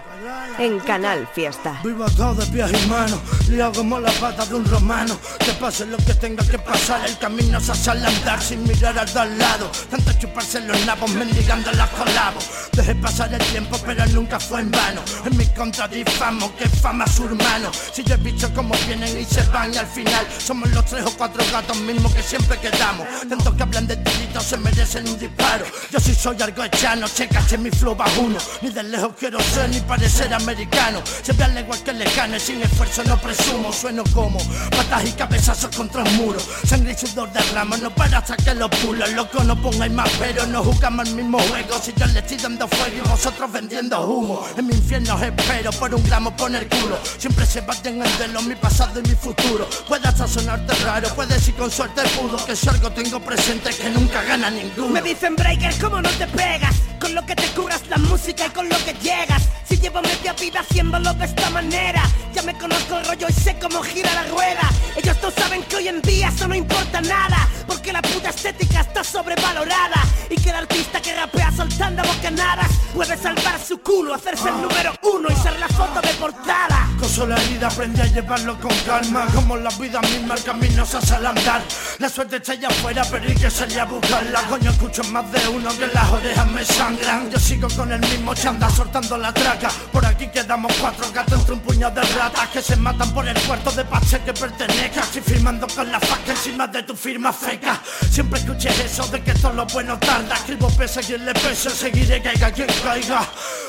en 0.59 0.79
Canal 0.81 1.27
Fiesta. 1.27 1.81
Vivo 1.83 2.05
atado 2.05 2.35
de 2.37 2.47
pies 2.47 2.71
y 2.73 2.89
manos, 2.89 3.21
liado 3.49 3.73
como 3.73 3.99
la 3.99 4.13
pata 4.13 4.47
de 4.47 4.55
un 4.55 4.65
romano. 4.65 5.19
Que 5.39 5.53
pase 5.55 5.87
lo 5.87 5.97
que 5.97 6.15
tenga 6.15 6.47
que 6.47 6.59
pasar, 6.59 7.05
el 7.05 7.19
camino 7.19 7.61
se 7.61 7.73
hace 7.73 7.91
al 7.91 8.07
andar 8.07 8.41
sin 8.41 8.63
mirar 8.63 8.97
al 8.97 9.13
de 9.13 9.19
al 9.19 9.39
lado. 9.39 9.71
Tanto 9.91 10.13
chuparse 10.21 10.61
los 10.61 10.87
nabos, 10.87 11.11
mendigando 11.15 11.73
los 11.73 11.89
colabos. 11.91 12.66
Dejé 12.77 12.95
pasar 12.97 13.33
el 13.33 13.43
tiempo, 13.47 13.79
pero 13.87 14.05
nunca 14.09 14.39
fue 14.39 14.61
en 14.61 14.71
vano. 14.71 15.01
En 15.25 15.35
mi 15.35 15.47
contra 15.47 15.89
difamo, 15.89 16.55
que 16.57 16.69
fama 16.69 17.07
su 17.07 17.25
hermano. 17.25 17.71
Si 17.91 18.05
yo 18.05 18.15
he 18.15 18.19
visto 18.19 18.53
cómo 18.53 18.75
vienen 18.87 19.19
y 19.19 19.25
se 19.25 19.43
van, 19.45 19.73
y 19.73 19.79
al 19.79 19.87
final 19.87 20.27
somos 20.39 20.69
los 20.71 20.85
tres 20.85 21.07
o 21.07 21.17
cuatro 21.17 21.43
gatos 21.51 21.75
mismos 21.79 22.15
que 22.15 22.23
siempre 22.23 22.59
quedamos. 22.59 23.07
Tantos 23.27 23.55
que 23.55 23.63
hablan 23.63 23.87
de 23.87 23.97
tiritos 23.97 24.45
se 24.45 24.59
merecen 24.59 25.09
un 25.09 25.19
disparo. 25.19 25.65
Yo 25.91 25.99
sí 25.99 26.15
soy 26.15 26.37
algo 26.43 26.65
echano, 26.65 27.09
checache 27.09 27.57
mi 27.57 27.71
flow 27.71 27.97
bajo 27.97 28.21
uno. 28.21 28.37
Ni 28.61 28.69
de 28.69 28.83
lejos 28.83 29.13
quiero 29.19 29.41
ser 29.41 29.71
ni 29.71 29.81
parecer 29.81 30.35
americano. 30.35 31.01
Se 31.23 31.33
ve 31.33 31.45
al 31.45 31.59
igual 31.59 31.83
que 31.83 31.95
le 31.95 32.05
gane, 32.15 32.39
sin 32.39 32.61
esfuerzo 32.61 33.05
no 33.05 33.19
presumo. 33.19 33.73
Sueno 33.73 34.05
como 34.13 34.39
patas 34.71 35.07
y 35.07 35.13
cabezazos 35.13 35.75
contra 35.75 36.03
un 36.03 36.17
muro. 36.17 36.41
Sangre 36.67 36.93
y 36.93 37.07
sudor 37.07 37.33
derramo, 37.33 37.79
no 37.79 37.89
para 37.95 38.19
hasta 38.19 38.37
que 38.37 38.53
los 38.53 38.69
pulos. 38.69 39.11
Loco, 39.15 39.43
no 39.45 39.61
pongáis 39.63 39.93
más 39.93 40.11
pero, 40.19 40.47
no 40.47 40.63
jugamos 40.63 41.09
el 41.09 41.15
mismo 41.15 41.39
juego. 41.39 41.81
Si 41.83 41.95
yo 41.97 42.05
le 42.05 42.19
estoy 42.19 42.37
dando 42.37 42.66
fuego 42.69 42.97
y 43.05 43.09
vosotros 43.09 43.53
vendiendo 43.53 44.07
humo. 44.07 44.45
En 44.57 44.67
mi 44.67 44.75
infierno 44.75 45.15
os 45.15 45.23
espero 45.23 45.71
por 45.73 45.95
un 45.95 46.03
gramo 46.05 46.37
poner 46.37 46.69
culo. 46.69 46.99
Siempre 47.19 47.47
se 47.47 47.61
baten 47.61 48.03
el 48.03 48.19
de 48.19 48.29
lo 48.29 48.43
mi 48.43 48.55
pasado 48.55 49.01
y 49.01 49.09
mi 49.09 49.15
futuro. 49.15 49.69
Puede 49.89 50.09
hasta 50.09 50.27
sonarte 50.27 50.75
raro, 50.85 51.09
puede 51.15 51.39
si 51.39 51.53
con 51.53 51.71
suerte 51.71 52.03
pudo. 52.19 52.45
Que 52.45 52.57
si 52.57 52.69
algo 52.69 52.91
tengo 52.91 53.21
presente 53.21 53.71
que 53.71 53.91
nunca 53.91 54.23
gana 54.23 54.51
ninguno. 54.51 54.89
Me 54.89 55.03
dicen 55.03 55.37
breaker, 55.37 55.75
¿cómo 55.79 56.01
no 56.01 56.11
te 56.11 56.27
pegas? 56.27 56.75
Con 57.01 57.15
lo 57.15 57.25
que 57.27 57.35
te 57.35 57.47
curas 57.49 57.83
la 57.89 57.99
música 57.99 58.47
y 58.47 58.51
con 58.51 58.69
lo 58.69 58.77
que 58.85 58.95
llegas. 58.95 59.43
Si 59.69 59.77
llevo 59.79 60.01
media 60.03 60.33
vida 60.33 60.61
haciéndolo 60.61 61.13
de 61.15 61.25
esta 61.27 61.51
manera, 61.51 62.03
ya 62.33 62.43
me 62.43 62.57
conozco 62.57 62.99
el 62.99 63.07
rollo 63.07 63.27
y 63.29 63.33
sé 63.33 63.59
cómo 63.59 63.83
gira 63.83 64.13
la 64.15 64.25
rueda. 64.25 64.71
Ellos 64.97 65.17
no 65.23 65.31
saben 65.31 65.63
que 65.65 65.77
hoy 65.77 65.89
en 65.89 66.01
día 66.03 66.29
eso 66.29 66.49
no 66.49 66.55
importa 66.55 67.01
nada, 67.01 67.49
porque 67.67 67.93
la 67.93 68.03
puta 68.03 68.31
estética 68.31 68.81
está 68.81 69.05
sobrevalorada. 69.05 70.03
Y 70.31 70.37
que 70.37 70.51
el 70.51 70.57
artista 70.57 71.01
que 71.01 71.15
rapea 71.15 71.53
soltando 71.53 72.03
bocanadas 72.03 72.71
puede 72.95 73.17
salvar 73.17 73.61
su 73.61 73.81
culo, 73.81 74.15
hacerse 74.15 74.49
el 74.49 74.63
número 74.63 74.95
uno 75.03 75.29
y 75.31 75.37
ser 75.37 75.59
la 75.59 75.69
foto 75.69 76.01
de 76.01 76.15
portada. 76.15 76.89
Coso 76.99 77.27
la 77.27 77.37
herida, 77.37 77.69
aprendí 77.69 78.01
a 78.01 78.07
llevarlo 78.07 78.59
con 78.59 78.75
calma 78.87 79.27
Como 79.35 79.57
la 79.57 79.71
vida 79.71 80.01
misma, 80.01 80.35
el 80.35 80.43
camino 80.43 80.87
se 80.87 80.97
hace 80.97 81.15
al 81.15 81.27
andar 81.27 81.63
La 81.99 82.09
suerte 82.09 82.37
está 82.37 82.53
allá 82.53 82.69
afuera, 82.69 83.03
pero 83.11 83.29
hay 83.29 83.35
que 83.35 83.51
salir 83.51 83.81
a 83.81 83.85
buscarla 83.85 84.43
Coño, 84.49 84.71
escucho 84.71 85.05
más 85.05 85.31
de 85.31 85.49
uno 85.49 85.69
que 85.77 85.87
las 85.89 86.11
orejas 86.11 86.47
me 86.51 86.65
sangran 86.87 87.31
Yo 87.31 87.39
sigo 87.39 87.69
con 87.77 87.93
el 87.93 88.01
mismo 88.01 88.35
chanda, 88.35 88.69
soltando 88.71 89.17
la 89.17 89.33
traca 89.33 89.69
Por 89.93 90.05
aquí 90.05 90.29
quedamos 90.29 90.73
cuatro 90.81 91.11
gatos 91.13 91.41
entre 91.41 91.55
un 91.55 91.61
puñado 91.61 92.01
de 92.01 92.07
ratas 92.15 92.49
Que 92.49 92.63
se 92.63 92.77
matan 92.77 93.13
por 93.13 93.27
el 93.27 93.39
puerto 93.41 93.71
de 93.73 93.85
Pache 93.85 94.21
que 94.25 94.33
pertenezca. 94.33 95.01
Estoy 95.01 95.23
firmando 95.23 95.67
con 95.69 95.91
la 95.91 96.01
faca 96.01 96.33
encima 96.33 96.67
de 96.67 96.83
tu 96.83 96.95
firma 96.95 97.33
feca. 97.33 97.81
Siempre 98.11 98.41
escuché 98.41 98.69
eso 98.85 99.07
de 99.09 99.23
que 99.23 99.33
todo 99.35 99.53
lo 99.53 99.67
bueno 99.67 99.99
tarda. 99.99 100.35
Escribo 100.35 100.69
pese 100.71 101.01
a 101.01 101.03
quien 101.03 101.25
le 101.25 101.33
pese, 101.35 101.71
seguiré 101.71 102.23
caiga 102.23 102.51
quien 102.51 102.69
caiga. 102.83 103.21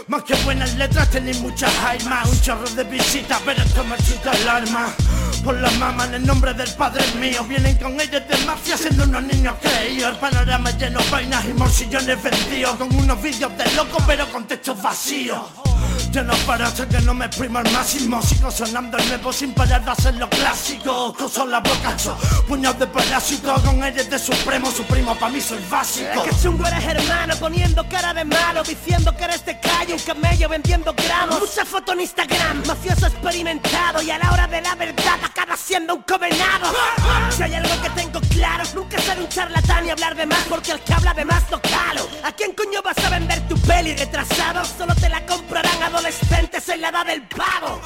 Más 0.07 0.23
que 0.23 0.35
buenas 0.43 0.73
letras 0.75 1.09
tenéis 1.09 1.39
muchas 1.39 1.73
almas 1.83 2.29
Un 2.29 2.41
chorro 2.41 2.69
de 2.69 2.83
visitas, 2.85 3.41
pero 3.45 3.61
esto 3.61 3.83
me 3.83 3.97
chita 3.97 4.31
el 4.31 4.47
alma 4.47 4.87
por 5.43 5.55
la 5.55 5.69
mama 5.71 6.05
en 6.05 6.15
el 6.15 6.25
nombre 6.25 6.53
del 6.53 6.69
padre 6.75 7.03
mío. 7.19 7.43
Vienen 7.43 7.75
con 7.77 7.99
ellos 7.99 8.21
de 8.27 8.37
mafia 8.45 8.77
siendo 8.77 9.03
unos 9.03 9.23
niños 9.23 9.55
creídos 9.61 10.11
El 10.11 10.17
panorama 10.17 10.71
lleno 10.71 10.99
de 10.99 11.09
vainas 11.09 11.45
y 11.45 11.53
morsillones 11.53 12.21
vendidos 12.21 12.75
Con 12.75 12.95
unos 12.95 13.21
vídeos 13.21 13.57
de 13.57 13.71
loco 13.75 13.97
pero 14.05 14.29
con 14.31 14.47
textos 14.47 14.81
vacíos 14.81 15.41
yo 16.11 16.23
no 16.23 16.33
paro 16.45 16.65
hasta 16.65 16.87
que 16.87 16.99
no 17.01 17.13
me 17.13 17.25
exprimo 17.25 17.59
al 17.59 17.71
máximo. 17.71 18.21
Sigo 18.21 18.51
sonando 18.51 18.97
el 18.97 19.07
nuevo 19.07 19.33
sin 19.33 19.53
parar 19.53 19.83
de 19.83 19.91
hacer 19.91 20.15
lo 20.15 20.29
clásico. 20.29 21.13
Coso 21.13 21.45
la 21.45 21.59
boca, 21.59 21.95
puñados 22.47 22.79
de 22.79 22.87
parásito 22.87 23.53
Con 23.63 23.83
ellos 23.83 24.09
de 24.09 24.19
supremo, 24.19 24.69
supremo 24.71 25.15
pa' 25.15 25.29
mí 25.29 25.41
soy 25.41 25.59
básico. 25.69 26.23
Es 26.25 26.31
que 26.31 26.41
chungo 26.41 26.65
eres 26.67 26.85
hermano, 26.85 27.35
poniendo 27.39 27.87
cara 27.89 28.13
de 28.13 28.25
malo 28.25 28.63
Diciendo 28.63 29.15
que 29.15 29.23
eres 29.23 29.45
de 29.45 29.59
calle, 29.59 29.93
un 29.93 29.99
camello 29.99 30.49
vendiendo 30.49 30.93
gramos. 30.93 31.39
Mucha 31.39 31.65
foto 31.65 31.93
en 31.93 32.01
Instagram, 32.01 32.63
mafioso 32.65 33.07
experimentado 33.07 34.01
Y 34.01 34.11
a 34.11 34.17
la 34.17 34.31
hora 34.31 34.47
de 34.47 34.61
la 34.61 34.75
verdad 34.75 35.19
acaba 35.23 35.55
siendo 35.57 35.95
un 35.95 36.01
condenado 36.03 36.67
Si 37.29 37.43
hay 37.43 37.53
algo 37.55 37.81
que 37.81 37.89
tengo 37.91 38.19
claro, 38.29 38.63
nunca 38.75 38.99
ser 38.99 39.19
un 39.19 39.29
charlatán 39.29 39.85
y 39.85 39.89
hablar 39.89 40.15
de 40.15 40.25
más 40.25 40.43
Porque 40.49 40.71
el 40.71 40.79
que 40.81 40.93
habla 40.93 41.13
de 41.13 41.25
más 41.25 41.43
lo 41.51 41.61
calo. 41.61 42.07
¿A 42.23 42.31
quién 42.31 42.53
coño 42.53 42.81
vas 42.81 42.97
a 43.03 43.09
vender 43.09 43.47
tu 43.47 43.57
peli 43.61 43.95
retrasado? 43.95 44.63
Solo 44.77 44.93
te 44.95 45.09
la 45.09 45.25
comprarán 45.25 45.83
adolescentes 45.97 46.69
en 46.69 46.81
la 46.81 46.89
edad 46.89 47.05
del 47.05 47.23
pavo. 47.23 47.81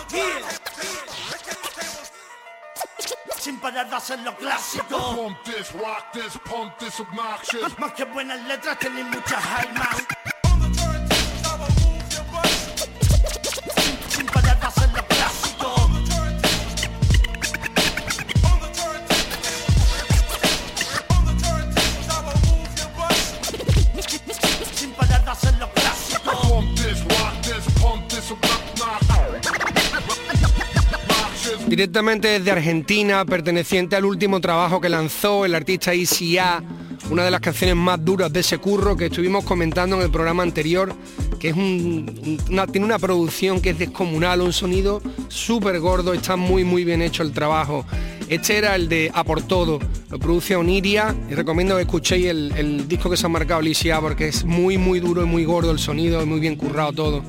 Sin 3.37 3.59
parar 3.59 3.89
de 3.89 3.95
hacer 3.95 4.19
lo 4.19 4.35
clásico. 4.35 5.15
Pump 5.15 5.37
this, 5.43 5.71
rock 5.73 6.11
this, 6.11 6.37
pump 6.43 6.77
this 6.77 6.99
obnoxious. 6.99 7.79
Más 7.79 7.93
que 7.93 8.03
buenas 8.05 8.39
letras 8.47 8.77
tenéis 8.79 9.07
muchas 9.07 9.43
almas 9.45 10.07
Directamente 31.71 32.27
desde 32.27 32.51
Argentina, 32.51 33.23
perteneciente 33.23 33.95
al 33.95 34.03
último 34.03 34.41
trabajo 34.41 34.81
que 34.81 34.89
lanzó 34.89 35.45
el 35.45 35.55
artista 35.55 35.95
ICA, 35.95 36.61
una 37.09 37.23
de 37.23 37.31
las 37.31 37.39
canciones 37.39 37.77
más 37.77 38.03
duras 38.03 38.33
de 38.33 38.41
ese 38.41 38.57
curro 38.57 38.97
que 38.97 39.05
estuvimos 39.05 39.45
comentando 39.45 39.95
en 39.95 40.01
el 40.01 40.11
programa 40.11 40.43
anterior, 40.43 40.93
que 41.39 41.47
es 41.47 41.55
un- 41.55 42.11
un- 42.25 42.39
una, 42.51 42.67
tiene 42.67 42.85
una 42.85 42.99
producción 42.99 43.61
que 43.61 43.69
es 43.69 43.79
descomunal, 43.79 44.41
un 44.41 44.51
sonido 44.51 45.01
súper 45.29 45.79
gordo, 45.79 46.13
está 46.13 46.35
muy 46.35 46.65
muy 46.65 46.83
bien 46.83 47.01
hecho 47.01 47.23
el 47.23 47.31
trabajo. 47.31 47.85
Este 48.27 48.57
era 48.57 48.75
el 48.75 48.89
de 48.89 49.09
A 49.13 49.23
por 49.23 49.41
Todo, 49.41 49.79
lo 50.09 50.19
produce 50.19 50.57
Oniria 50.57 51.15
y 51.29 51.35
recomiendo 51.35 51.77
que 51.77 51.83
escuchéis 51.83 52.25
el, 52.25 52.85
disco 52.89 53.09
que 53.09 53.15
se 53.15 53.27
ha 53.27 53.29
marcado 53.29 53.61
el 53.61 53.73
porque 54.01 54.27
es 54.27 54.43
muy 54.43 54.77
muy 54.77 54.99
duro 54.99 55.23
y 55.23 55.25
muy 55.25 55.45
gordo 55.45 55.71
el 55.71 55.79
sonido, 55.79 56.25
muy 56.25 56.41
bien 56.41 56.57
currado 56.57 56.91
todo. 56.91 57.23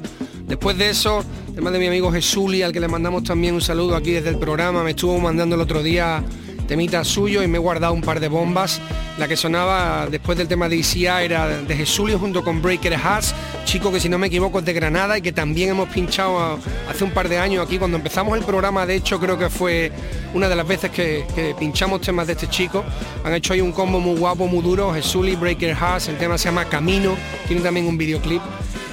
Después 0.53 0.77
de 0.77 0.91
eso, 0.91 1.25
tema 1.55 1.71
de 1.71 1.79
mi 1.79 1.87
amigo 1.87 2.13
Jesuli, 2.13 2.61
al 2.61 2.75
que 2.75 2.81
le 2.81 2.87
mandamos 2.87 3.25
también 3.25 3.55
un 3.55 3.63
saludo 3.63 3.97
aquí 3.97 4.11
desde 4.11 4.29
el 4.29 4.37
programa, 4.37 4.85
me 4.85 4.91
estuvo 4.91 5.19
mandando 5.19 5.55
el 5.55 5.63
otro 5.63 5.83
día 5.83 6.23
temitas 6.69 7.09
suyo 7.09 7.43
y 7.43 7.49
me 7.49 7.57
he 7.57 7.59
guardado 7.59 7.95
un 7.95 8.03
par 8.03 8.21
de 8.21 8.29
bombas. 8.29 8.79
La 9.17 9.27
que 9.27 9.35
sonaba 9.35 10.09
después 10.11 10.37
del 10.37 10.49
tema 10.49 10.69
de 10.69 10.77
ICA 10.77 11.23
era 11.23 11.49
de 11.49 11.75
Jesuli 11.75 12.13
junto 12.13 12.45
con 12.45 12.61
Breaker 12.61 12.93
Haas, 12.97 13.35
chico 13.65 13.91
que 13.91 13.99
si 13.99 14.11
no 14.11 14.19
me 14.19 14.27
equivoco 14.27 14.59
es 14.59 14.67
de 14.67 14.75
Granada 14.75 15.17
y 15.17 15.23
que 15.23 15.33
también 15.33 15.71
hemos 15.71 15.89
pinchado 15.89 16.59
hace 16.87 17.03
un 17.03 17.13
par 17.13 17.31
de 17.31 17.39
años 17.39 17.65
aquí. 17.65 17.79
Cuando 17.79 17.97
empezamos 17.97 18.37
el 18.37 18.45
programa, 18.45 18.85
de 18.85 18.97
hecho, 18.97 19.19
creo 19.19 19.39
que 19.39 19.49
fue 19.49 19.91
una 20.35 20.51
de 20.51 20.57
las 20.57 20.69
veces 20.69 20.91
que, 20.91 21.25
que 21.35 21.55
pinchamos 21.59 22.03
temas 22.03 22.27
de 22.27 22.35
este 22.35 22.51
chico. 22.51 22.85
Han 23.25 23.33
hecho 23.33 23.55
ahí 23.55 23.63
un 23.63 23.73
combo 23.73 24.01
muy 24.01 24.19
guapo, 24.19 24.47
muy 24.47 24.61
duro, 24.61 24.93
Jesuli, 24.93 25.35
Breaker 25.35 25.75
Haas, 25.81 26.09
el 26.09 26.19
tema 26.19 26.37
se 26.37 26.51
llama 26.51 26.67
Camino, 26.67 27.17
tiene 27.49 27.63
también 27.63 27.87
un 27.87 27.97
videoclip. 27.97 28.43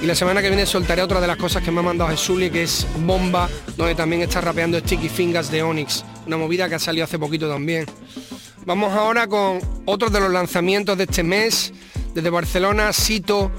Y 0.02 0.06
la 0.06 0.14
semana 0.14 0.40
que 0.40 0.48
viene 0.48 0.64
soltaré 0.64 1.02
otra 1.02 1.20
de 1.20 1.26
las 1.26 1.36
cosas 1.36 1.62
que 1.62 1.70
me 1.70 1.80
ha 1.80 1.82
mandado 1.82 2.10
Jesuli, 2.10 2.48
que 2.48 2.62
es 2.62 2.86
Bomba, 3.00 3.50
donde 3.76 3.94
también 3.94 4.22
está 4.22 4.40
rapeando 4.40 4.78
Sticky 4.78 5.10
Fingers 5.10 5.50
de 5.50 5.62
Onyx, 5.62 6.04
una 6.26 6.38
movida 6.38 6.70
que 6.70 6.76
ha 6.76 6.78
salido 6.78 7.04
hace 7.04 7.18
poquito 7.18 7.50
también. 7.50 7.84
Vamos 8.64 8.94
ahora 8.94 9.26
con 9.26 9.60
otro 9.84 10.08
de 10.08 10.20
los 10.20 10.30
lanzamientos 10.30 10.96
de 10.96 11.04
este 11.04 11.22
mes, 11.22 11.74
desde 12.14 12.30
Barcelona, 12.30 12.94
Sito 12.94 13.50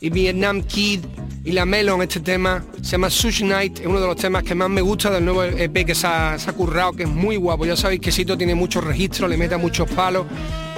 y 0.00 0.10
Vietnam 0.10 0.62
Kid 0.62 1.04
y 1.44 1.52
la 1.52 1.64
Melon, 1.64 2.02
este 2.02 2.18
tema 2.18 2.64
se 2.82 2.90
llama 2.90 3.08
Sushi 3.08 3.44
Night, 3.44 3.78
es 3.78 3.86
uno 3.86 4.00
de 4.00 4.08
los 4.08 4.16
temas 4.16 4.42
que 4.42 4.56
más 4.56 4.68
me 4.68 4.80
gusta 4.80 5.08
del 5.10 5.24
nuevo 5.24 5.44
EP 5.44 5.86
que 5.86 5.94
se 5.94 6.08
ha, 6.08 6.36
currado, 6.56 6.94
que 6.94 7.04
es 7.04 7.08
muy 7.08 7.36
guapo, 7.36 7.64
ya 7.64 7.76
sabéis 7.76 8.00
que 8.00 8.10
Sito 8.10 8.36
tiene 8.36 8.56
muchos 8.56 8.82
registros, 8.82 9.30
le 9.30 9.36
mete 9.36 9.56
muchos 9.56 9.88
palos 9.90 10.26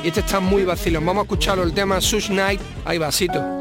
y 0.04 0.08
este 0.08 0.20
está 0.20 0.38
muy 0.38 0.64
vacilo. 0.64 1.00
Vamos 1.00 1.22
a 1.22 1.22
escucharlo, 1.22 1.64
el 1.64 1.72
tema 1.72 1.98
Sushi 1.98 2.34
Night, 2.34 2.60
ahí 2.84 2.98
va 2.98 3.10
Sito. 3.10 3.57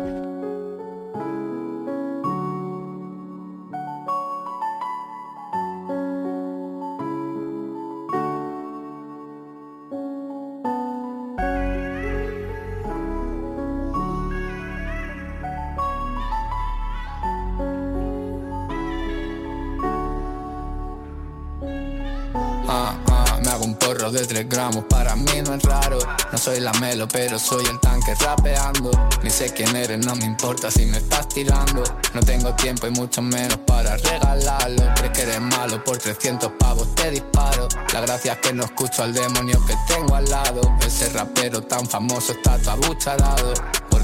Soy 26.48 26.62
la 26.62 26.72
melo, 26.80 27.10
pero 27.10 27.38
soy 27.38 27.66
el 27.66 27.78
tanque 27.82 28.16
rapeando. 28.16 28.90
Ni 29.22 29.30
sé 29.30 29.52
quién 29.54 29.76
eres, 29.76 30.06
no 30.06 30.16
me 30.16 30.24
importa 30.24 30.72
si 30.72 30.86
me 30.86 31.00
estás 31.00 31.28
tirando. 31.28 31.84
No 32.14 32.22
tengo 32.22 32.56
tiempo 32.56 32.88
y 32.88 32.92
mucho 32.92 33.22
menos 33.22 33.58
para 33.68 33.98
regalarlo. 33.98 34.84
Crees 34.96 35.12
que 35.12 35.22
eres 35.24 35.42
malo, 35.42 35.84
por 35.84 35.98
300 35.98 36.54
pavos 36.58 36.96
te 36.96 37.12
disparo. 37.12 37.68
La 37.94 38.00
gracia 38.00 38.32
es 38.34 38.40
que 38.40 38.54
no 38.54 38.64
escucho 38.64 39.04
al 39.04 39.14
demonio 39.14 39.60
que 39.66 39.76
tengo 39.94 40.16
al 40.16 40.24
lado. 40.30 40.62
Ese 40.86 41.10
rapero 41.10 41.64
tan 41.64 41.86
famoso 41.86 42.32
está 42.32 42.58
tabucharado 42.60 43.54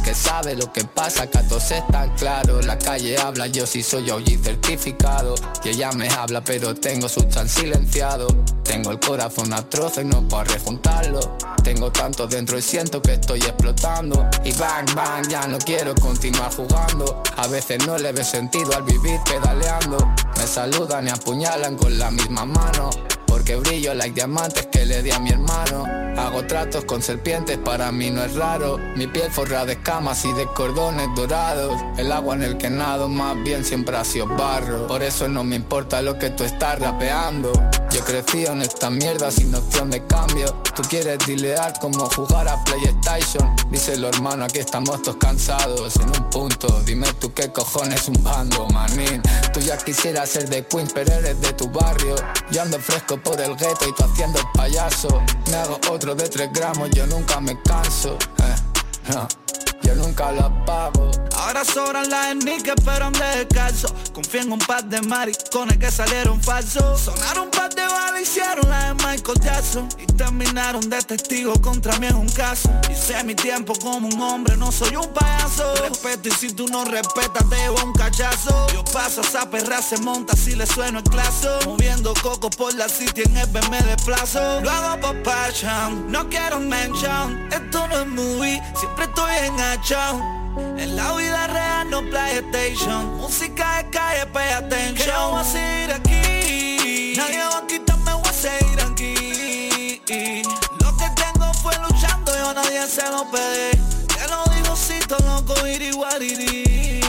porque 0.04 0.20
sabe 0.20 0.54
lo 0.56 0.70
que 0.74 0.84
pasa, 0.84 1.28
que 1.28 1.38
a 1.38 1.48
todos 1.48 1.72
está 1.72 2.14
claro. 2.16 2.62
La 2.62 2.78
calle 2.78 3.18
habla, 3.18 3.48
yo 3.48 3.66
sí 3.66 3.82
soy 3.82 4.10
OG 4.10 4.44
certificado. 4.44 5.34
Y 5.64 5.70
ella 5.70 5.94
me 5.94 6.10
habla, 6.10 6.44
pero 6.44 6.76
tengo 6.76 7.08
su 7.08 7.22
chan 7.24 7.48
silenciado. 7.48 8.28
Tengo 8.66 8.92
el 8.92 9.00
corazón 9.00 9.54
a 9.54 9.60
y 9.62 10.04
no 10.04 10.28
puedo 10.28 10.44
rejuntarlo. 10.44 11.38
Tengo 11.64 11.90
tanto 11.90 12.28
dentro 12.28 12.58
y 12.58 12.62
siento 12.62 13.02
que 13.02 13.14
estoy 13.14 13.40
explotando. 13.40 14.30
Y 14.44 14.52
bang, 14.52 14.94
bang, 14.94 15.30
ya 15.30 15.48
no 15.48 15.58
quiero 15.58 15.96
continuar 15.96 16.54
jugando. 16.54 17.24
A 17.38 17.48
veces 17.48 17.88
no 17.88 17.98
le 17.98 18.12
ve 18.12 18.26
sentido 18.26 18.76
al 18.76 18.84
vivir 18.84 19.22
pedaleando. 19.24 19.96
Me 20.36 20.46
saludan 20.46 21.08
y 21.08 21.12
apuñalan 21.12 21.78
con 21.78 21.98
la 21.98 22.12
misma 22.12 22.44
mano. 22.44 22.90
Porque 23.26 23.56
brillo 23.56 23.94
like 23.94 24.14
diamantes 24.14 24.66
que 24.66 24.86
le 24.86 25.02
di 25.02 25.12
a 25.12 25.20
mi 25.20 25.30
hermano. 25.30 26.03
Hago 26.18 26.46
tratos 26.46 26.86
con 26.86 27.02
serpientes, 27.02 27.58
para 27.58 27.92
mí 27.92 28.12
no 28.12 28.24
es 28.24 28.36
raro. 28.36 28.78
Mi 28.96 29.08
piel 29.08 29.32
forrada 29.32 29.66
de 29.66 29.74
escamas 29.74 30.24
y 30.26 30.34
de 30.34 30.46
cordones 30.46 31.08
dorados. 31.16 31.74
El 31.98 32.12
agua 32.12 32.36
en 32.36 32.44
el 32.44 32.58
que 32.58 32.70
nado 32.70 33.10
más 33.10 33.36
bien 33.44 33.66
siempre 33.66 33.98
ha 33.98 34.04
sido 34.04 34.28
barro. 34.28 34.88
Por 34.88 35.02
eso 35.02 35.28
no 35.28 35.44
me 35.44 35.56
importa 35.56 36.02
lo 36.02 36.20
que 36.20 36.30
tú 36.30 36.44
estás 36.44 36.80
rapeando. 36.80 37.52
Yo 37.92 38.04
crecí 38.04 38.46
en 38.46 38.62
esta 38.62 38.90
mierda 38.90 39.32
sin 39.32 39.54
opción 39.54 39.90
de 39.90 40.06
cambio. 40.06 40.48
Tú 40.76 40.82
quieres 40.90 41.20
dilear 41.28 41.74
como 41.80 42.10
jugar 42.10 42.48
a 42.48 42.64
PlayStation. 42.64 43.56
Díselo 43.70 44.10
hermano, 44.10 44.46
aquí 44.46 44.60
estamos 44.60 45.02
todos 45.02 45.18
cansados 45.18 45.96
en 45.98 46.10
un 46.10 46.30
punto. 46.30 46.82
Dime 46.86 47.08
tú 47.20 47.34
qué 47.34 47.52
cojones 47.52 48.08
un 48.08 48.24
bando, 48.24 48.68
manín. 48.68 49.22
Tú 49.54 49.60
ya 49.60 49.78
quisieras 49.78 50.30
ser 50.30 50.50
de 50.50 50.66
Queens, 50.66 50.92
pero 50.94 51.14
eres 51.14 51.40
de 51.42 51.54
tu 51.54 51.70
barrio. 51.70 52.16
Yo 52.52 52.62
ando 52.62 52.80
fresco 52.80 53.18
por 53.18 53.40
el 53.40 53.56
gueto 53.56 53.88
y 53.88 53.94
tú 53.94 54.04
haciendo 54.04 54.40
el 54.40 54.46
payaso. 54.56 55.22
Me 55.52 55.56
hago 55.58 55.80
otro 55.92 56.03
de 56.12 56.28
3 56.28 56.52
gramos, 56.52 56.90
yo 56.92 57.08
nunca 57.08 57.40
me 57.40 57.58
canso. 57.62 58.18
Eh, 58.40 59.43
yo 59.84 59.96
nunca 59.96 60.32
lo 60.32 60.46
apago. 60.46 61.12
Ahora 61.36 61.66
sobran 61.66 62.10
las 62.10 62.32
sneakers 62.32 62.82
pero 62.86 63.06
ande 63.06 63.26
descalzo 63.36 63.94
Confío 64.14 64.42
en 64.42 64.52
un 64.52 64.60
par 64.60 64.86
de 64.86 65.02
maricones 65.02 65.78
que 65.78 65.92
salieron 65.92 66.42
falsos. 66.42 67.02
Sonaron 67.02 67.46
un 67.46 67.52
par 67.52 67.74
de 67.74 67.82
balas, 67.82 68.22
hicieron 68.22 68.70
la 68.70 68.94
de 68.94 68.94
Michael 68.94 69.40
Jackson. 69.42 69.90
Y 70.00 70.06
terminaron 70.06 70.88
de 70.90 71.02
testigo 71.02 71.54
contra 71.62 71.98
mí 72.00 72.08
en 72.08 72.16
un 72.16 72.30
caso. 72.30 72.70
Hice 72.92 73.22
mi 73.24 73.34
tiempo 73.36 73.74
como 73.82 74.08
un 74.08 74.22
hombre, 74.22 74.56
no 74.56 74.72
soy 74.72 74.96
un 74.96 75.12
payaso. 75.14 75.74
Respeto 75.76 76.30
y 76.30 76.32
si 76.32 76.54
tú 76.54 76.68
no 76.68 76.86
respetas 76.86 77.50
te 77.50 77.70
un 77.70 77.94
cachazo. 77.94 78.68
Yo 78.74 78.84
paso, 78.86 79.22
esa 79.22 79.50
perra 79.50 79.82
se 79.82 79.98
monta 79.98 80.36
si 80.36 80.56
le 80.56 80.66
sueno 80.66 81.00
el 81.00 81.04
claso 81.06 81.60
Moviendo 81.66 82.14
coco 82.22 82.50
por 82.50 82.74
la 82.76 82.88
city 82.88 83.24
en 83.24 83.38
el 83.38 83.50
me 83.70 83.82
desplazo. 83.82 84.62
Lo 84.62 84.70
hago 84.70 85.14
por 85.24 85.24
no 86.08 86.30
quiero 86.30 86.60
mention 86.60 87.48
Esto 87.52 87.88
no 87.88 88.00
es 88.00 88.08
movie, 88.08 88.62
siempre 88.76 89.06
estoy 89.06 89.32
en 89.76 90.96
la 90.96 91.16
vida 91.16 91.48
real 91.48 91.90
no 91.90 92.02
PlayStation. 92.02 93.18
Música 93.18 93.78
de 93.78 93.90
calle, 93.90 94.28
pay 94.28 94.52
attention. 94.52 94.96
Que 94.96 95.06
yo 95.06 95.36
a 95.36 95.44
seguir 95.44 95.92
aquí. 95.92 97.16
Nadie 97.18 97.40
va 97.40 97.58
a 97.58 97.68
quitarme, 97.68 98.14
voy 98.14 98.24
a 98.24 98.34
seguir 98.34 98.80
aquí. 98.82 100.02
Lo 100.80 100.96
que 100.96 101.10
tengo 101.16 101.52
fue 101.56 101.74
luchando, 101.90 102.32
yo 102.38 102.50
a 102.50 102.54
nadie 102.54 102.86
se 102.86 103.02
lo 103.10 103.26
pedí. 103.32 103.72
Que 104.14 104.28
lo 104.28 104.44
digo 104.54 104.76
cito, 104.76 105.18
loco, 105.26 105.66
iri, 105.66 105.90
guariri. 105.92 107.02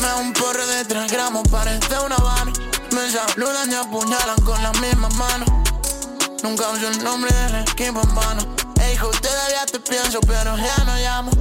Me 0.00 0.14
un 0.18 0.32
porro 0.32 0.66
de 0.66 0.86
3 0.86 1.12
gramos, 1.12 1.46
parece 1.48 1.98
una 1.98 2.16
habana 2.16 2.52
Me 2.90 3.10
saludan 3.10 3.70
y 3.70 3.74
apuñalan 3.74 4.40
con 4.46 4.62
las 4.62 4.80
mismas 4.80 5.14
manos. 5.14 5.48
Nunca 6.42 6.70
uso 6.70 6.88
el 6.88 7.04
nombre 7.04 7.30
del 7.30 7.56
equipo 7.68 8.00
en 8.00 8.14
vano. 8.14 8.42
Ey, 8.80 8.96
todavía 8.96 9.66
te 9.70 9.78
pienso, 9.78 10.20
pero 10.22 10.56
ya 10.56 10.84
no 10.84 10.96
llamo 10.96 11.39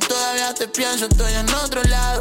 Todavía 0.00 0.54
te 0.54 0.68
pienso, 0.68 1.06
estoy 1.06 1.32
en 1.32 1.48
otro 1.54 1.82
lado. 1.84 2.20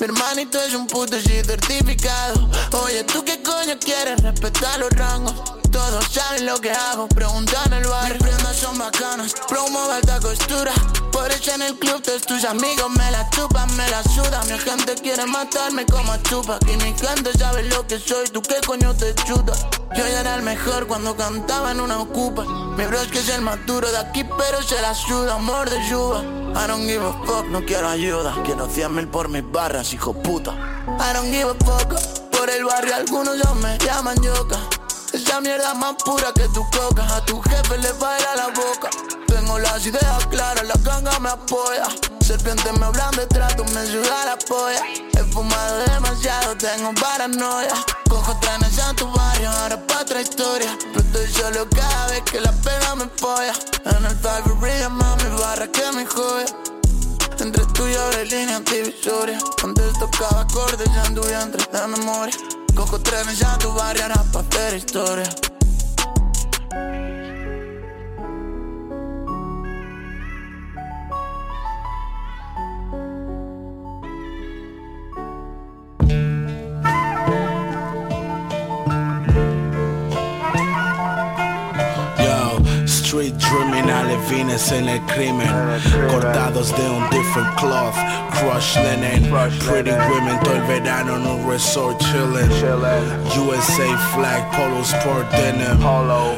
Mi 0.00 0.04
hermanito 0.06 0.62
es 0.62 0.74
un 0.74 0.86
puto 0.86 1.18
sí 1.20 1.42
certificado. 1.44 2.48
Oye, 2.84 3.04
¿tú 3.04 3.24
qué 3.24 3.42
coño 3.42 3.78
quieres? 3.80 4.22
Respetar 4.22 4.78
los 4.78 4.90
rangos 4.90 5.57
Todos 5.70 6.04
saben 6.10 6.46
lo 6.46 6.60
que 6.60 6.70
hago, 6.70 7.08
preguntan 7.08 7.72
en 7.72 7.84
el 7.84 7.88
barrio. 7.88 8.14
Mis 8.14 8.22
prendas 8.22 8.56
son 8.56 8.78
bacanas, 8.78 9.34
promo 9.48 9.80
alta 9.90 10.18
costura. 10.20 10.72
Por 11.12 11.30
eso 11.30 11.52
en 11.52 11.62
el 11.62 11.78
club 11.78 12.00
todos 12.02 12.22
tus 12.22 12.44
amigos 12.44 12.90
me 12.90 13.10
la 13.10 13.28
chupan, 13.30 13.68
me 13.76 13.88
la 13.90 14.02
sudan. 14.04 14.46
Mi 14.48 14.58
gente 14.58 14.94
quiere 14.94 15.26
matarme 15.26 15.84
como 15.86 16.16
chupa 16.18 16.58
Y 16.66 16.76
mi 16.76 16.94
gente 16.94 17.36
sabe 17.38 17.64
lo 17.64 17.86
que 17.86 17.98
soy, 17.98 18.28
¿tú 18.28 18.40
qué 18.42 18.56
coño 18.66 18.94
te 18.94 19.14
chutas? 19.14 19.66
Yo 19.96 20.06
ya 20.06 20.20
era 20.20 20.36
el 20.36 20.42
mejor 20.42 20.86
cuando 20.86 21.16
cantaba 21.16 21.72
en 21.72 21.80
una 21.80 22.00
ocupa. 22.00 22.44
Mi 22.44 22.84
bro 22.84 23.00
es 23.00 23.08
que 23.08 23.18
es 23.18 23.28
el 23.30 23.42
más 23.42 23.58
duro 23.66 23.90
de 23.90 23.98
aquí 23.98 24.24
pero 24.24 24.62
se 24.62 24.80
la 24.80 24.94
suda, 24.94 25.34
amor 25.34 25.68
de 25.68 25.88
yuba. 25.88 26.22
I 26.54 26.66
don't 26.66 26.86
give 26.86 27.04
a 27.04 27.12
fuck, 27.26 27.46
no 27.46 27.64
quiero 27.64 27.88
ayuda. 27.88 28.34
Quiero 28.44 28.68
100 28.68 28.94
mil 28.94 29.08
por 29.08 29.28
mis 29.28 29.42
barras, 29.50 29.92
hijo 29.92 30.12
puta. 30.14 30.52
I 30.86 31.12
don't 31.12 31.30
give 31.30 31.50
a 31.50 31.54
fuck 31.64 31.94
Por 32.30 32.48
el 32.48 32.64
barrio 32.64 32.94
algunos 32.94 33.36
ya 33.36 33.52
me 33.54 33.76
llaman 33.78 34.16
yoka 34.22 34.77
Esa 35.28 35.42
mierda 35.42 35.74
más 35.74 35.94
pura 36.02 36.32
que 36.32 36.48
tu 36.54 36.64
coca. 36.70 37.04
A 37.14 37.22
tu 37.26 37.38
jefe 37.42 37.76
le 37.76 37.92
baila 37.92 38.34
la 38.34 38.46
boca. 38.46 38.88
Tengo 39.26 39.58
las 39.58 39.84
ideas 39.84 40.26
claras, 40.28 40.64
la 40.64 40.74
ganga 40.82 41.18
me 41.18 41.28
apoya. 41.28 41.86
Serpientes 42.20 42.72
me 42.78 42.86
hablan 42.86 43.10
de 43.10 43.26
trato, 43.26 43.62
me 43.64 43.86
suda 43.86 44.24
la 44.24 44.38
polla. 44.38 44.82
He 45.12 45.24
fumado 45.24 45.84
demasiado, 45.92 46.56
tengo 46.56 46.94
paranoia. 46.94 47.74
Cojo 48.08 48.34
trenes 48.40 48.78
a 48.78 48.94
tu 48.94 49.06
barrio, 49.12 49.50
ahora 49.50 49.86
pa' 49.86 50.00
otra 50.00 50.22
historia. 50.22 50.74
Pero 50.94 51.00
estoy 51.00 51.26
solo 51.30 51.68
cada 51.76 52.06
vez 52.06 52.22
que 52.22 52.40
la 52.40 52.52
pena 52.52 52.94
me 52.94 53.06
polla 53.08 53.52
En 53.84 54.06
el 54.06 54.14
brilla 54.54 54.88
mami, 54.88 55.24
barra 55.38 55.68
que 55.68 55.92
me 55.92 56.06
joya 56.06 56.46
entre 57.40 57.64
tú 57.66 57.84
y 57.86 58.28
líneas 58.28 58.64
divisorias 58.64 59.44
Antes 59.62 59.92
tocaba 60.00 60.40
acordes 60.40 60.88
en 61.06 61.14
tu 61.14 61.22
vientre 61.22 61.62
de 61.70 61.86
memoria 61.86 62.57
Cojo 62.78 63.00
trenes 63.00 63.40
ya 63.40 63.58
tu 63.58 63.72
barrio 63.72 64.04
ahora 64.04 64.22
pa' 64.32 64.38
hacer 64.38 64.74
historia 64.76 65.57
street 83.08 83.38
dreaming, 83.38 83.88
alevines 83.88 84.70
en 84.70 84.86
el 84.86 85.00
crimen 85.06 85.48
Cortados 86.10 86.76
de 86.76 86.90
un 86.90 87.08
different 87.08 87.56
cloth 87.56 87.94
Crush 88.38 88.76
linen. 88.76 89.22
Pretty 89.66 89.90
women 89.90 90.38
todo 90.44 90.54
el 90.54 90.62
verano 90.62 91.16
en 91.16 91.26
un 91.26 91.50
resort 91.50 91.98
chillin' 91.98 92.50
USA 93.34 93.96
flag, 94.14 94.44
polo 94.52 94.82
sport 94.82 95.28
denim. 95.32 95.80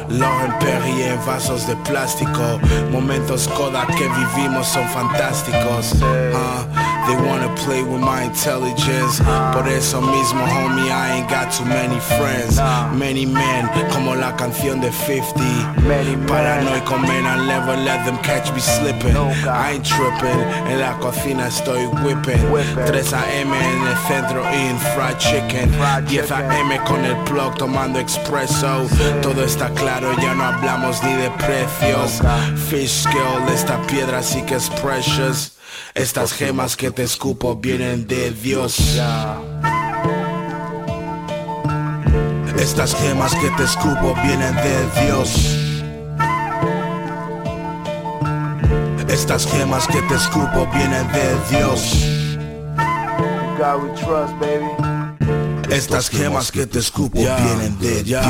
Lauren 0.09 0.51
Perrier 0.59 1.17
vasos 1.27 1.67
de 1.67 1.75
plástico. 1.83 2.59
Momentos 2.91 3.47
Kodak 3.49 3.87
que 3.95 4.07
vivimos 4.07 4.67
son 4.67 4.87
fantásticos. 4.89 5.93
Uh, 6.01 6.91
They 7.07 7.15
wanna 7.15 7.53
play 7.55 7.81
with 7.81 7.99
my 7.99 8.23
intelligence. 8.23 9.19
Por 9.53 9.67
eso 9.67 10.01
mismo, 10.01 10.45
homie, 10.45 10.91
I 10.91 11.17
ain't 11.17 11.29
got 11.29 11.51
too 11.51 11.65
many 11.65 11.99
friends. 11.99 12.57
Many 12.93 13.25
men, 13.25 13.67
como 13.91 14.15
la 14.15 14.35
canción 14.37 14.79
de 14.81 14.91
50 14.91 15.41
Paranoico 16.61 17.01
man, 17.01 17.25
I 17.25 17.47
never 17.47 17.75
let 17.77 18.05
them 18.05 18.17
catch 18.19 18.51
me 18.53 18.59
slipping. 18.59 19.15
I 19.15 19.71
ain't 19.73 19.85
tripping, 19.85 20.39
en 20.69 20.79
la 20.79 20.97
cocina 20.99 21.47
estoy 21.47 21.87
whipping. 22.03 22.41
3 22.85 23.13
AM 23.13 23.53
en 23.53 23.87
el 23.87 23.97
centro 24.07 24.43
eating 24.45 24.77
fried 24.93 25.17
chicken. 25.17 25.71
10 26.07 26.31
AM 26.31 26.85
con 26.85 27.03
el 27.03 27.15
plug 27.25 27.57
tomando 27.57 27.99
expresso 27.99 28.87
Todo 29.21 29.43
está 29.43 29.69
claro, 29.71 30.13
ya 30.21 30.33
no 30.35 30.43
hablamos 30.43 31.03
ni 31.03 31.13
de 31.13 31.31
precios. 31.31 32.21
Fish 32.69 33.03
scale, 33.03 33.53
esta 33.53 33.81
piedra 33.87 34.21
sí 34.21 34.41
que 34.43 34.55
es 34.55 34.69
precious. 34.81 35.53
Estas 35.95 36.33
gemas 36.33 36.75
que 36.75 36.91
te 36.91 37.03
escupo 37.03 37.55
vienen 37.55 38.05
de 38.07 38.31
Dios. 38.31 38.99
Estas 42.57 42.95
gemas 42.95 43.33
que 43.35 43.49
te 43.57 43.63
escupo 43.63 44.13
vienen 44.23 44.55
de 44.55 45.05
Dios. 45.05 45.60
Estas 49.11 49.45
gemas 49.45 49.85
que 49.87 50.01
te 50.03 50.15
escupo 50.15 50.65
vienen 50.73 51.05
de 51.11 51.57
Dios. 51.57 52.07
God 53.57 53.83
we 53.83 53.89
trust, 53.99 54.33
baby. 54.39 54.90
Estas 55.71 56.09
gemas 56.09 56.51
que 56.51 56.67
te 56.67 56.79
escupo 56.79 57.17
vienen 57.17 57.79
de 57.79 58.03
Dios. 58.03 58.25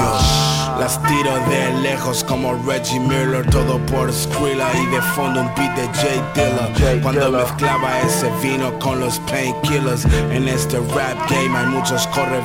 Las 0.79 1.01
tiro 1.01 1.33
de 1.49 1.73
lejos 1.81 2.23
como 2.23 2.53
Reggie 2.67 2.99
Miller, 2.99 3.49
todo 3.49 3.83
por 3.87 4.13
Skrilla 4.13 4.71
y 4.79 4.85
de 4.85 5.01
fondo 5.15 5.41
un 5.41 5.51
beat 5.55 5.75
de 5.75 5.89
Jay 5.99 6.21
Dilla. 6.35 7.01
Cuando 7.01 7.31
mezclaba 7.31 7.99
ese 8.01 8.29
vino 8.43 8.77
con 8.77 8.99
los 8.99 9.19
painkillers, 9.21 10.05
en 10.31 10.47
este 10.47 10.77
rap 10.77 11.17
game 11.31 11.57
hay 11.57 11.65
muchos 11.65 12.05
corre 12.07 12.41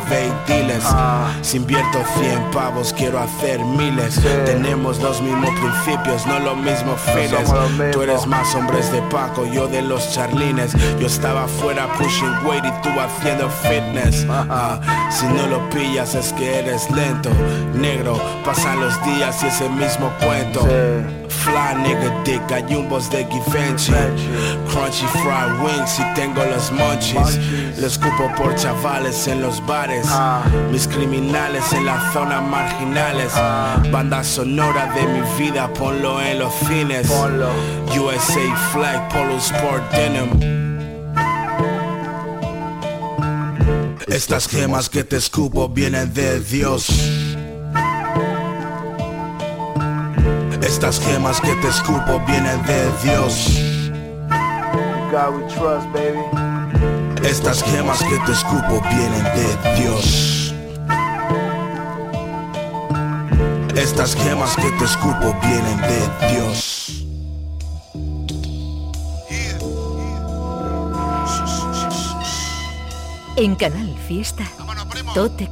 diles. 0.47 0.85
Si 1.43 1.59
invierto 1.59 2.03
100 2.19 2.51
pavos 2.53 2.95
quiero 2.95 3.19
hacer 3.19 3.63
miles. 3.63 4.19
Tenemos 4.47 4.99
los 5.03 5.21
mismos 5.21 5.51
principios, 5.61 6.27
no 6.27 6.39
los 6.39 6.57
mismos 6.57 6.99
fines. 7.03 7.53
Tú 7.93 8.01
eres 8.01 8.27
más 8.27 8.55
hombres 8.55 8.91
de 8.91 9.03
Paco, 9.03 9.45
yo 9.45 9.69
de 9.69 9.83
los 9.83 10.11
charlines. 10.13 10.73
Yo 10.99 11.07
estaba 11.07 11.45
afuera 11.45 11.87
pushing 11.99 12.47
weight 12.47 12.65
y 12.65 12.83
tú 12.83 12.89
haciendo 12.99 13.51
fitness. 13.51 14.27
Ah, 14.31 14.81
si 15.11 15.27
no 15.27 15.47
lo 15.47 15.69
pillas 15.71 16.15
es 16.15 16.33
que 16.33 16.59
eres 16.59 16.91
lento. 16.91 17.31
Negro, 17.75 18.21
pasan 18.45 18.81
los 18.81 18.95
días 19.05 19.43
y 19.43 19.47
ese 19.47 19.69
mismo 19.69 20.13
cuento. 20.21 20.61
Fly 21.29 21.83
nigga 21.83 22.23
dick, 22.25 22.43
gallumbos 22.49 23.09
de 23.11 23.25
Givenchy. 23.27 23.93
Crunchy 24.69 25.07
fried 25.07 25.61
wings 25.63 25.99
y 25.99 26.15
tengo 26.15 26.45
los 26.45 26.73
munchies. 26.73 27.39
Los 27.79 27.93
escupo 27.93 28.31
por 28.37 28.55
chavales 28.57 29.27
en 29.29 29.43
los 29.43 29.65
bares. 29.65 30.07
Mis 30.71 30.89
criminales 30.89 31.73
en 31.73 31.87
las 31.87 32.13
zonas 32.13 32.43
marginales. 32.43 33.33
Banda 33.93 34.25
sonora 34.25 34.93
de 34.95 35.07
mi 35.07 35.21
vida, 35.39 35.69
ponlo 35.73 36.21
en 36.21 36.41
los 36.41 36.53
cines. 36.67 37.09
USA 37.91 38.57
flag, 38.73 39.09
polo 39.09 39.37
sport 39.39 39.91
denim 39.93 40.56
Estas 44.09 44.49
gemas 44.49 44.89
que 44.89 45.05
te 45.05 45.17
escupo 45.17 45.69
vienen 45.69 46.15
de 46.15 46.41
Dios 46.41 46.89
Estas 50.87 51.01
gemas 51.01 51.41
que 51.41 51.55
te 51.57 51.69
escupo 51.69 52.21
vienen 52.27 52.63
de 52.65 52.91
Dios. 53.03 53.49
Estas 57.25 57.63
gemas 57.63 58.05
que 58.05 58.19
te 58.27 58.33
escupo 58.33 58.83
vienen 58.91 59.25
de 59.25 59.81
Dios. 59.81 60.55
Estas 63.75 64.15
gemas 64.15 64.55
que 64.57 64.71
te 64.73 64.85
escupo 64.85 65.35
vienen 65.41 65.81
de 65.81 66.33
Dios. 66.33 67.07
En 73.37 73.55
Canal 73.55 73.96
Fiesta, 74.07 74.45
Tote. 75.15 75.51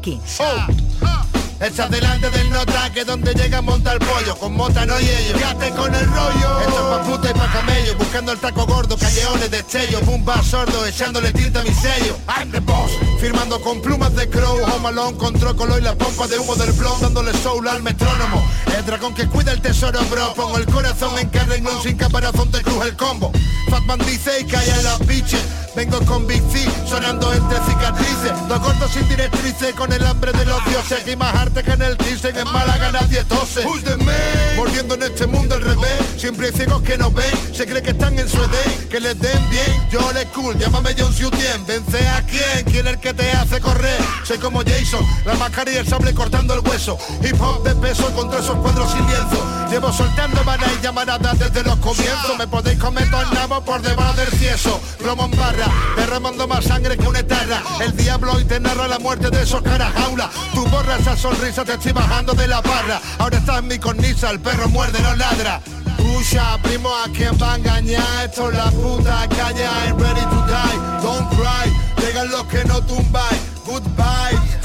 Echa 1.64 1.88
delante 1.88 2.28
del 2.28 2.50
nota 2.50 2.92
que 2.92 3.06
donde 3.06 3.32
llega 3.32 3.62
monta 3.62 3.94
el 3.94 3.98
pollo 3.98 4.36
Con 4.36 4.54
mota 4.54 4.84
no 4.84 5.00
y 5.00 5.04
ellos. 5.04 5.38
Fíjate 5.38 5.70
con 5.70 5.94
el 5.94 6.06
rollo. 6.06 6.60
Esto 6.60 6.74
es 6.74 6.98
pa' 6.98 7.02
puta 7.04 7.30
y 7.30 7.32
pa' 7.32 7.52
camello 7.52 7.96
Buscando 7.96 8.32
el 8.32 8.38
taco 8.38 8.66
gordo, 8.66 8.98
calleones 8.98 9.50
de 9.50 9.58
estello 9.60 10.00
Pumba 10.00 10.42
sordo, 10.42 10.84
echándole 10.84 11.32
tinta 11.32 11.60
a 11.60 11.62
mi 11.62 11.72
sello. 11.72 12.18
I'm 12.28 12.52
boss 12.66 12.90
Firmando 13.18 13.58
con 13.62 13.80
plumas 13.80 14.14
de 14.14 14.28
crow 14.28 14.58
Home 14.62 15.16
con 15.16 15.32
trócolo 15.32 15.78
y 15.78 15.80
la 15.80 15.94
pompa 15.94 16.26
de 16.26 16.38
humo 16.38 16.54
del 16.54 16.72
blog 16.72 17.00
Dándole 17.00 17.32
soul 17.38 17.66
al 17.66 17.82
metrónomo. 17.82 18.46
El 18.76 18.84
dragón 18.84 19.14
que 19.14 19.26
cuida 19.26 19.52
el 19.52 19.62
tesoro 19.62 20.00
bro 20.10 20.34
Pongo 20.34 20.58
el 20.58 20.66
corazón 20.66 21.18
en 21.18 21.30
carrenglón 21.30 21.82
sin 21.82 21.96
caparazón 21.96 22.50
te 22.50 22.60
cruje 22.60 22.88
el 22.88 22.96
combo. 22.96 23.32
Fatman 23.70 24.00
dice 24.00 24.40
y 24.40 24.44
calla 24.44 24.82
las 24.82 25.06
biches 25.06 25.40
Vengo 25.74 25.98
con 26.06 26.26
Big 26.26 26.42
C, 26.52 26.68
sonando 26.86 27.32
entre 27.32 27.58
cicatrices 27.64 28.32
Dos 28.48 28.60
gordos 28.60 28.90
sin 28.92 29.08
directrices, 29.08 29.74
con 29.74 29.92
el 29.92 30.06
hambre 30.06 30.32
de 30.32 30.44
los 30.44 30.64
dioses 30.66 31.02
Y 31.06 31.16
más 31.16 31.34
arte 31.34 31.53
que 31.62 31.72
en 31.72 31.82
el 31.82 31.96
dicen, 31.98 32.36
en 32.36 32.52
Málaga 32.52 32.90
nadie 32.90 33.22
tose. 33.24 33.64
Who's 33.64 33.84
the 33.84 33.96
man? 33.98 34.14
Mordiendo 34.56 34.94
en 34.94 35.02
este 35.04 35.26
mundo 35.26 35.54
al 35.54 35.62
revés. 35.62 35.92
Siempre 36.16 36.48
hay 36.48 36.52
ciegos 36.52 36.82
que 36.82 36.98
no 36.98 37.10
ven, 37.10 37.30
se 37.52 37.66
cree 37.66 37.82
que 37.82 37.90
están 37.90 38.18
en 38.18 38.28
su 38.28 38.38
edén. 38.38 38.88
Que 38.88 39.00
les 39.00 39.18
den 39.18 39.50
bien, 39.50 39.88
yo 39.90 40.00
le 40.12 40.26
cool, 40.26 40.58
llámame 40.58 40.94
John 40.98 41.12
Sutien. 41.12 41.64
Vence 41.66 42.08
a 42.08 42.22
quién, 42.22 42.64
quién 42.64 42.86
es 42.86 42.94
el 42.94 43.00
que 43.00 43.14
te 43.14 43.30
hace 43.32 43.60
correr 43.60 43.98
Soy 44.24 44.38
como 44.38 44.60
Jason, 44.60 45.04
la 45.24 45.34
máscara 45.34 45.70
y 45.70 45.76
el 45.76 45.86
sable 45.86 46.12
cortando 46.14 46.54
el 46.54 46.60
hueso. 46.60 46.98
Hip 47.22 47.40
hop 47.40 47.62
de 47.62 47.74
peso 47.76 48.10
contra 48.14 48.40
esos 48.40 48.56
cuadros 48.56 48.90
sin 48.90 49.06
lienzo 49.06 49.63
Llevo 49.74 49.92
soltando 49.92 50.44
varas 50.44 50.70
y 50.78 50.84
llamaradas 50.84 51.36
desde 51.36 51.64
los 51.64 51.76
comienzos. 51.78 52.38
Me 52.38 52.46
podéis 52.46 52.78
comer 52.78 53.10
todo 53.10 53.22
el 53.22 53.34
nabo 53.34 53.60
por 53.64 53.82
debajo 53.82 54.12
del 54.12 54.28
cieso. 54.28 54.80
Plomo 55.00 55.24
en 55.24 55.32
barra, 55.32 55.66
derramando 55.96 56.46
más 56.46 56.64
sangre 56.64 56.96
que 56.96 57.04
una 57.08 57.18
etarra. 57.18 57.60
El 57.80 57.96
diablo 57.96 58.34
hoy 58.34 58.44
te 58.44 58.60
narra 58.60 58.86
la 58.86 59.00
muerte 59.00 59.30
de 59.30 59.42
esos 59.42 59.62
caras 59.62 59.92
jaula. 59.94 60.30
Tu 60.54 60.64
borra 60.66 60.96
esa 60.96 61.16
sonrisa, 61.16 61.64
te 61.64 61.72
estoy 61.72 61.90
bajando 61.90 62.34
de 62.34 62.46
la 62.46 62.60
barra. 62.60 63.00
Ahora 63.18 63.38
estás 63.38 63.58
en 63.58 63.66
mi 63.66 63.80
cornisa, 63.80 64.30
el 64.30 64.38
perro 64.38 64.68
muerde, 64.68 65.00
no 65.00 65.16
ladra. 65.16 65.60
Pucha, 65.96 66.56
primo, 66.62 66.90
a 66.94 67.08
quien 67.08 67.36
va 67.42 67.54
a 67.54 67.56
engañar 67.56 68.26
Esto 68.26 68.50
es 68.50 68.56
la 68.56 68.70
puta 68.70 69.26
calle, 69.28 69.64
I'm 69.64 69.98
ready 69.98 70.20
to 70.20 70.46
die. 70.46 71.02
Don't 71.02 71.28
cry, 71.30 71.72
llegan 72.00 72.30
los 72.30 72.44
que 72.44 72.64
no 72.64 72.80
tumbáis. 72.80 73.40
Goodbye 73.66 74.63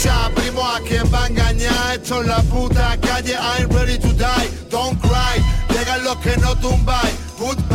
Pucha, 0.00 0.30
primo, 0.34 0.62
a 0.66 0.80
quien 0.80 1.04
va 1.12 1.24
a 1.24 1.26
engañar 1.26 1.92
Esto 1.92 2.22
es 2.22 2.26
la 2.26 2.42
puta 2.44 2.96
calle, 3.02 3.34
I'm 3.34 3.68
ready 3.68 3.98
to 3.98 4.08
die. 4.14 4.48
Don't 4.70 4.98
cry, 4.98 5.42
llegan 5.68 6.04
los 6.04 6.16
que 6.18 6.36
no 6.38 6.56
tumbáis 6.56 7.14
Goodbye 7.38 7.69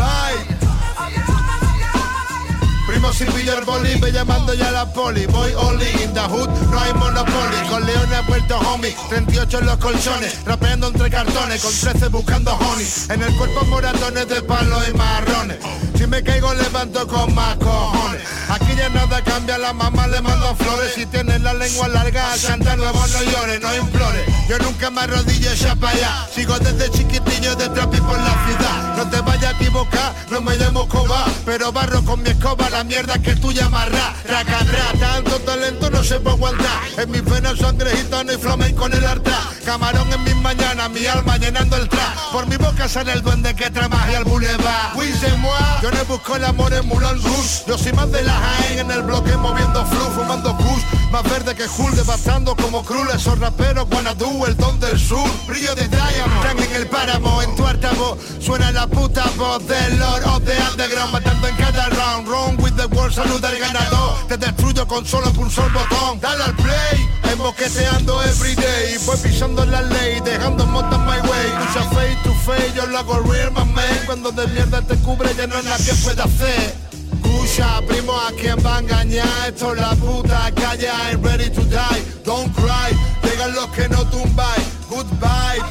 Primo 3.06 3.13
si 3.13 3.26
pillo 3.26 3.58
el 3.58 3.65
boli, 3.65 3.96
ve 4.00 4.12
llamando 4.12 4.54
ya 4.54 4.72
la 4.72 4.86
poli. 4.91 5.26
Voy 5.28 5.54
only 5.54 5.86
in 6.04 6.13
the 6.13 6.22
hood, 6.22 6.50
no 6.72 6.80
hay 6.80 6.94
monopoly. 6.94 7.70
Con 7.70 7.86
leones 7.86 8.26
vuelto 8.28 8.58
homie, 8.60 8.96
38 9.10 9.60
en 9.60 9.65
los 9.65 9.78
colchones 9.78 10.44
Rapeando 10.46 10.88
entre 10.88 11.10
cartones, 11.10 11.62
con 11.62 11.74
13 11.74 12.08
buscando 12.10 12.54
honey 12.56 12.88
En 13.10 13.22
el 13.22 13.36
cuerpo 13.36 13.65
moratones 13.65 14.28
de 14.28 14.41
palos 14.41 14.84
y 14.89 14.94
marrones. 14.94 15.58
Si 15.96 16.08
me 16.08 16.24
caigo 16.24 16.54
levanto 16.54 17.08
con 17.08 17.34
más 17.36 17.56
cojones. 17.58 18.22
Aquí 18.50 18.76
ya 18.76 18.89
nada 18.89 19.22
cambia, 19.24 19.58
la 19.58 19.74
mamá 19.74 20.08
le 20.08 20.22
mando 20.22 20.56
flores. 20.56 20.94
Si 20.96 21.06
tienes 21.06 21.41
la 21.41 21.54
lengua 21.54 21.88
larga, 21.88 22.36
Santa 22.38 22.76
nuevo 22.76 23.06
no 23.08 23.24
llores, 23.24 23.62
no 23.62 23.76
implores. 23.76 24.26
Yo 24.50 24.58
nunca 24.60 24.89
me 24.89 25.02
arrodillo 25.02 25.54
ya 25.54 25.76
para 25.76 25.94
allá. 25.94 26.28
Sigo 26.34 26.58
desde 26.60 26.89
chiquitillo 26.91 27.56
de 27.56 27.70
trapi 27.70 28.00
por 28.00 28.18
la 28.18 28.46
ciudad 28.46 28.85
No 28.95 29.10
te 29.10 29.21
vayas 29.21 29.53
a 29.53 29.58
equivocar, 29.58 30.13
no 30.32 30.41
me 30.41 30.55
llamo 30.55 30.88
Coba 30.88 31.26
Pero 31.45 31.72
barro 31.72 32.03
con 32.03 32.22
mi 32.24 32.30
escoba 32.30 32.70
la 32.70 32.84
mierda 32.84 33.20
que 33.20 33.36
tú 33.36 33.51
llamas 33.51 33.89
ra, 33.91 34.13
racadra 34.28 34.86
Tanto 34.99 35.39
talento 35.41 35.89
no 35.89 36.03
se 36.03 36.20
puede 36.20 36.36
aguantar. 36.36 36.80
En 36.97 37.11
mis 37.11 37.24
venas 37.24 37.57
sangre 37.59 37.91
gitana 37.95 38.34
y 38.34 38.38
flamenco 38.38 38.86
en 38.88 38.93
el 38.93 39.05
altar. 39.05 39.41
Camarón 39.65 40.11
en 40.13 40.24
mis 40.24 40.36
mañanas, 40.38 40.89
mi 40.91 41.05
alma 41.05 41.38
llenando 41.38 41.78
el 41.78 41.89
tra 41.89 42.13
Por 42.32 42.47
mi 42.47 42.57
boca 42.57 42.88
sale 42.88 43.13
el 43.13 43.22
duende 43.22 43.55
que 43.55 43.70
trabaja 43.70 44.17
al 44.17 44.24
boulevard. 44.24 44.95
Oui, 44.95 45.11
moi. 45.38 45.51
Yo 45.82 45.91
no 45.91 46.05
busco 46.05 46.36
el 46.36 46.45
amor 46.45 46.74
en 46.74 46.88
Moulin 46.88 47.22
Rouge. 47.22 47.63
Yo 47.67 47.78
soy 47.78 47.93
más 47.93 48.11
de 48.11 48.24
la 48.24 48.34
Jaén 48.34 48.80
en 48.80 48.91
el 48.91 49.03
bloque 49.03 49.36
moviendo 49.38 49.86
flu 49.86 49.99
Fumando 50.15 50.55
kush, 50.57 50.84
más 51.11 51.24
verde 51.24 51.55
que 51.55 51.65
Hull 51.65 51.95
Devastando 51.95 52.55
como 52.55 52.84
Krul, 52.84 53.09
esos 53.09 53.39
raperos 53.39 53.89
Guanadú, 53.89 54.45
el 54.45 54.55
don 54.57 54.80
del 54.80 54.99
sur. 54.99 55.30
Brillo 55.47 55.76
de 55.76 55.88
Diamond, 55.88 56.45
Están 56.45 56.59
en 56.59 56.76
el 56.76 56.88
páramo 56.88 57.41
En 57.41 57.55
tu 57.55 57.65
altavoz. 57.65 58.20
Suena 58.39 58.72
la 58.72 58.84
puta 58.88 59.23
voz 59.38 59.65
Del 59.67 59.99
Lord 59.99 60.23
of 60.25 60.43
the 60.45 60.55
Underground 60.71 61.13
Matando 61.13 61.47
en 61.47 61.55
cada 61.55 61.89
round, 61.89 62.27
wrong 62.27 62.57
with 62.57 62.75
the 62.75 62.88
world 62.95 63.13
Saluda 63.13 63.49
al 63.49 63.59
ganador, 63.59 64.27
te 64.27 64.38
destruyo 64.38 64.88
con 64.88 65.05
solo 65.05 65.31
pulsar 65.31 65.71
botón. 65.71 66.19
Dale 66.19 66.43
al 66.43 66.55
play, 66.55 67.09
emboqueteando 67.31 68.21
everyday. 68.23 68.97
Voy 69.05 69.17
pisando 69.17 69.65
la 69.65 69.81
ley, 69.81 70.19
dejando 70.21 70.65
motas 70.65 70.99
my 70.99 71.19
way. 71.29 71.47
Lucha 71.59 71.83
face 71.91 72.17
to 72.23 72.33
face, 72.45 72.73
yo 72.75 72.86
lo 72.88 72.99
hago 72.99 73.19
real, 73.21 73.51
my 73.51 73.63
man. 73.73 73.99
Cuando 74.05 74.31
de 74.31 74.47
mierda 74.47 74.81
te 74.81 74.95
cubre 74.97 75.33
ya 75.36 75.47
no 75.47 75.57
es 75.57 75.63
nada 75.63 75.77
que 75.77 75.93
puede 76.03 76.21
hacer. 76.21 76.75
Escucha, 77.23 77.81
primo, 77.88 78.13
a 78.13 78.31
quien 78.31 78.57
va 78.65 78.77
a 78.77 78.79
engañar 78.79 79.27
Esto 79.47 79.73
es 79.73 79.81
la 79.81 79.95
puta 79.95 80.51
calle, 80.55 80.88
I'm 80.88 81.23
ready 81.23 81.49
to 81.49 81.61
die. 81.61 82.03
Don't 82.23 82.53
cry, 82.55 82.95
llegan 83.23 83.53
los 83.53 83.67
que 83.67 83.88
no 83.88 84.03
tumbáis. 84.09 84.65
Goodbye. 84.89 85.61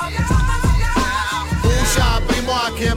Primo, 0.00 0.28
a 2.66 2.74
que 2.76 2.88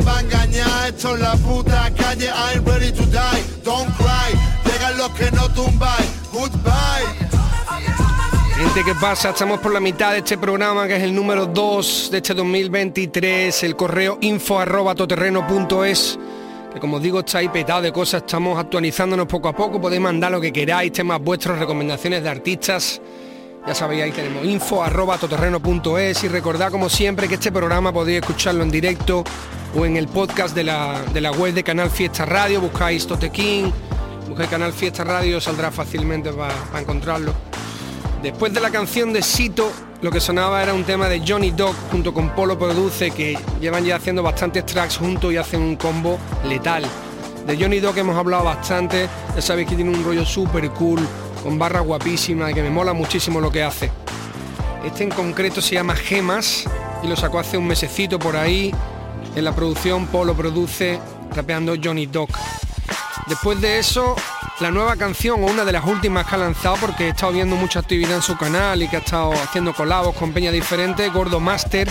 Gente, 8.55 8.83
¿qué 8.85 8.95
pasa? 8.95 9.31
Estamos 9.31 9.59
por 9.59 9.73
la 9.73 9.79
mitad 9.79 10.11
de 10.11 10.19
este 10.19 10.37
programa, 10.37 10.87
que 10.87 10.95
es 10.95 11.03
el 11.03 11.15
número 11.15 11.47
2 11.47 12.09
de 12.11 12.17
este 12.17 12.33
2023. 12.33 13.63
El 13.63 13.75
correo 13.75 14.17
info 14.21 14.59
arroba 14.59 14.93
toterreno.es 14.93 16.19
que 16.73 16.79
como 16.79 16.99
digo 16.99 17.19
está 17.19 17.39
ahí 17.39 17.49
petado 17.49 17.81
de 17.81 17.91
cosas, 17.91 18.21
estamos 18.21 18.57
actualizándonos 18.57 19.27
poco 19.27 19.49
a 19.49 19.53
poco, 19.53 19.81
podéis 19.81 20.01
mandar 20.01 20.31
lo 20.31 20.39
que 20.39 20.53
queráis, 20.53 20.93
temas 20.93 21.21
vuestros, 21.21 21.59
recomendaciones 21.59 22.23
de 22.23 22.29
artistas, 22.29 23.01
ya 23.67 23.75
sabéis, 23.75 24.03
ahí 24.03 24.11
tenemos 24.11 24.45
info 24.45 24.83
arroba 24.83 25.17
toterreno.es 25.17 26.23
y 26.23 26.27
recordad 26.27 26.71
como 26.71 26.89
siempre 26.89 27.27
que 27.27 27.35
este 27.35 27.51
programa 27.51 27.93
podéis 27.93 28.21
escucharlo 28.21 28.63
en 28.63 28.71
directo 28.71 29.23
o 29.75 29.85
en 29.85 29.97
el 29.97 30.07
podcast 30.07 30.55
de 30.55 30.63
la, 30.63 31.01
de 31.13 31.21
la 31.21 31.31
web 31.31 31.53
de 31.53 31.63
Canal 31.63 31.89
Fiesta 31.89 32.25
Radio, 32.25 32.59
buscáis 32.59 33.05
Totequín, 33.07 33.71
Busque 34.27 34.47
Canal 34.47 34.73
Fiesta 34.73 35.03
Radio, 35.03 35.39
saldrá 35.41 35.71
fácilmente 35.71 36.31
para 36.31 36.53
encontrarlo. 36.79 37.33
Después 38.23 38.53
de 38.53 38.61
la 38.61 38.69
canción 38.69 39.11
de 39.13 39.21
Sito, 39.21 39.71
lo 40.01 40.09
que 40.11 40.19
sonaba 40.19 40.63
era 40.63 40.73
un 40.73 40.83
tema 40.83 41.07
de 41.09 41.21
Johnny 41.25 41.51
Dog 41.51 41.75
junto 41.91 42.13
con 42.13 42.29
Polo 42.35 42.57
Produce, 42.57 43.11
que 43.11 43.37
llevan 43.59 43.83
ya 43.83 43.97
haciendo 43.97 44.23
bastantes 44.23 44.65
tracks 44.65 44.97
juntos 44.97 45.33
y 45.33 45.37
hacen 45.37 45.61
un 45.61 45.75
combo 45.75 46.17
letal. 46.47 46.85
De 47.45 47.57
Johnny 47.57 47.79
Dog 47.79 47.97
hemos 47.97 48.17
hablado 48.17 48.43
bastante, 48.43 49.09
ya 49.35 49.41
sabéis 49.41 49.67
que 49.67 49.75
tiene 49.75 49.91
un 49.91 50.03
rollo 50.03 50.25
súper 50.25 50.69
cool, 50.71 51.05
con 51.43 51.59
barra 51.59 51.79
guapísima 51.81 52.51
y 52.51 52.53
que 52.53 52.61
me 52.61 52.69
mola 52.69 52.93
muchísimo 52.93 53.39
lo 53.39 53.51
que 53.51 53.63
hace. 53.63 53.91
Este 54.85 55.03
en 55.03 55.09
concreto 55.09 55.61
se 55.61 55.75
llama 55.75 55.95
Gemas 55.95 56.65
y 57.03 57.07
lo 57.07 57.15
sacó 57.15 57.39
hace 57.39 57.57
un 57.57 57.67
mesecito 57.67 58.19
por 58.19 58.35
ahí. 58.35 58.73
En 59.35 59.45
la 59.45 59.55
producción 59.55 60.07
Polo 60.07 60.35
produce 60.35 60.99
rapeando 61.35 61.75
Johnny 61.81 62.05
Dog. 62.05 62.29
Después 63.27 63.61
de 63.61 63.79
eso, 63.79 64.15
la 64.59 64.71
nueva 64.71 64.95
canción 64.95 65.43
o 65.43 65.47
una 65.47 65.63
de 65.63 65.71
las 65.71 65.85
últimas 65.85 66.25
que 66.25 66.35
ha 66.35 66.39
lanzado 66.39 66.77
porque 66.81 67.05
he 67.05 67.09
estado 67.09 67.31
viendo 67.31 67.55
mucha 67.55 67.79
actividad 67.79 68.15
en 68.15 68.21
su 68.21 68.37
canal 68.37 68.81
y 68.81 68.87
que 68.87 68.97
ha 68.97 68.99
estado 68.99 69.31
haciendo 69.33 69.73
colabos 69.73 70.15
con 70.15 70.33
peña 70.33 70.51
diferentes, 70.51 71.11
Gordo 71.13 71.39
Master, 71.39 71.87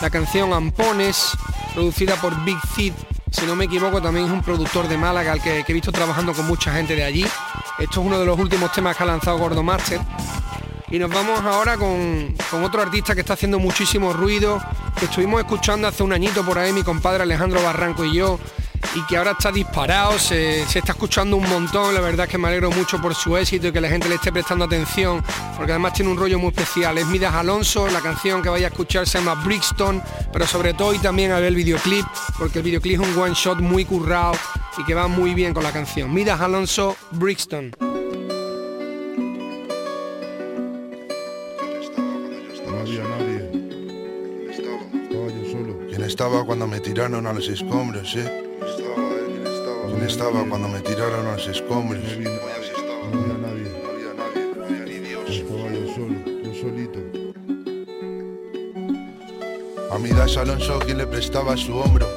la 0.00 0.10
canción 0.10 0.52
Ampones, 0.52 1.30
producida 1.74 2.16
por 2.16 2.34
Big 2.44 2.58
Feed, 2.74 2.94
si 3.30 3.46
no 3.46 3.54
me 3.54 3.66
equivoco 3.66 4.02
también 4.02 4.26
es 4.26 4.32
un 4.32 4.42
productor 4.42 4.88
de 4.88 4.98
Málaga 4.98 5.32
al 5.32 5.40
que, 5.40 5.64
he 5.66 5.72
visto 5.72 5.92
trabajando 5.92 6.32
con 6.32 6.46
mucha 6.46 6.72
gente 6.72 6.96
de 6.96 7.04
allí. 7.04 7.24
Esto 7.80 8.00
es 8.00 8.06
uno 8.06 8.20
de 8.20 8.26
los 8.26 8.38
últimos 8.38 8.70
temas 8.72 8.94
que 8.94 9.04
ha 9.04 9.06
lanzado 9.06 9.38
Gordo 9.38 9.62
Master. 9.62 10.00
Y 10.90 10.98
nos 10.98 11.08
vamos 11.10 11.40
ahora 11.40 11.78
con, 11.78 12.34
con, 12.50 12.62
otro 12.62 12.82
artista 12.82 13.14
que 13.14 13.22
está 13.22 13.32
haciendo 13.32 13.58
muchísimo 13.58 14.12
ruido, 14.12 14.60
que 14.98 15.06
estuvimos 15.06 15.40
escuchando 15.40 15.88
hace 15.88 16.02
un 16.02 16.12
añito 16.12 16.44
por 16.44 16.58
ahí 16.58 16.74
mi 16.74 16.82
compadre 16.82 17.22
Alejandro 17.22 17.62
Barranco 17.62 18.04
y 18.04 18.16
yo, 18.16 18.38
y 18.94 19.06
que 19.06 19.16
ahora 19.16 19.32
está 19.32 19.52
disparado, 19.52 20.18
se, 20.18 20.62
está 20.62 20.92
escuchando 20.92 21.36
un 21.36 21.48
montón, 21.48 21.94
la 21.94 22.00
verdad 22.00 22.26
es 22.26 22.32
que 22.32 22.38
me 22.38 22.48
alegro 22.48 22.70
mucho 22.70 23.00
por 23.00 23.14
su 23.14 23.36
éxito 23.36 23.68
y 23.68 23.72
que 23.72 23.80
la 23.80 23.88
gente 23.88 24.08
le 24.08 24.16
esté 24.16 24.32
prestando 24.32 24.64
atención, 24.64 25.22
porque 25.56 25.72
además 25.72 25.92
tiene 25.92 26.10
un 26.10 26.16
rollo 26.16 26.38
muy 26.38 26.48
especial. 26.48 26.98
Es 26.98 27.06
Midas 27.06 27.34
Alonso, 27.34 27.88
la 27.88 28.00
canción 28.00 28.42
que 28.42 28.48
vaya 28.48 28.66
a 28.66 28.70
escuchar 28.70 29.06
se 29.06 29.18
llama 29.18 29.34
Brixton, 29.44 30.02
pero 30.32 30.46
sobre 30.46 30.74
todo 30.74 30.94
y 30.94 30.98
también 30.98 31.32
a 31.32 31.36
ver 31.36 31.46
el 31.46 31.54
videoclip, 31.54 32.06
porque 32.38 32.58
el 32.58 32.64
videoclip 32.64 33.00
es 33.00 33.08
un 33.08 33.18
one 33.18 33.34
shot 33.34 33.58
muy 33.58 33.84
currado 33.84 34.32
y 34.78 34.84
que 34.84 34.94
va 34.94 35.08
muy 35.08 35.34
bien 35.34 35.54
con 35.54 35.62
la 35.62 35.72
canción. 35.72 36.12
Midas 36.12 36.40
Alonso, 36.40 36.96
Brixton. 37.12 37.72
estaba 46.10 46.44
cuando 46.44 46.66
me 46.66 46.80
tiraron 46.80 47.24
a 47.28 47.32
los 47.32 47.48
escombros, 47.48 48.16
eh? 48.16 48.49
¿Dónde 50.00 50.14
estaba 50.14 50.42
cuando 50.48 50.66
me 50.66 50.80
tiraron 50.80 51.26
a 51.26 51.32
los 51.32 51.46
escombros? 51.46 52.02
No 52.02 52.08
había 52.08 53.34
nadie. 53.34 53.68
No 53.82 53.90
había 53.90 54.14
nadie, 54.14 54.54
no 54.56 54.64
había 54.64 54.84
ni 54.86 54.98
Dios. 55.06 55.28
Estaba 55.28 55.70
yo 55.70 55.94
solo, 55.94 56.14
yo 56.42 56.54
solito. 56.58 57.00
A 59.94 59.98
mi 59.98 60.08
Das 60.08 60.38
Alonso, 60.38 60.78
quien 60.78 60.96
le 60.96 61.06
prestaba 61.06 61.54
su 61.54 61.76
hombro? 61.76 62.08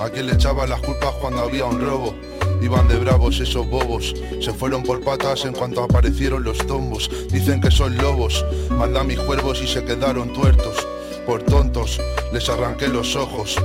¿A 0.00 0.08
quién 0.08 0.26
le 0.28 0.34
echaba 0.34 0.68
las 0.68 0.82
culpas 0.82 1.14
cuando 1.20 1.40
había 1.40 1.64
un 1.64 1.84
robo? 1.84 2.14
Iban 2.62 2.86
de 2.86 2.94
bravos 2.98 3.40
esos 3.40 3.68
bobos, 3.68 4.14
se 4.40 4.52
fueron 4.52 4.84
por 4.84 5.02
patas 5.02 5.44
en 5.44 5.52
cuanto 5.52 5.82
aparecieron 5.82 6.44
los 6.44 6.58
tombos. 6.58 7.10
Dicen 7.28 7.60
que 7.60 7.72
son 7.72 7.96
lobos, 7.96 8.46
manda 8.70 9.02
mis 9.02 9.18
cuervos 9.18 9.60
y 9.60 9.66
se 9.66 9.82
quedaron 9.82 10.32
tuertos. 10.32 10.86
Por 11.26 11.42
tontos, 11.42 12.00
les 12.32 12.48
arranqué 12.48 12.86
los 12.86 13.16
ojos. 13.16 13.56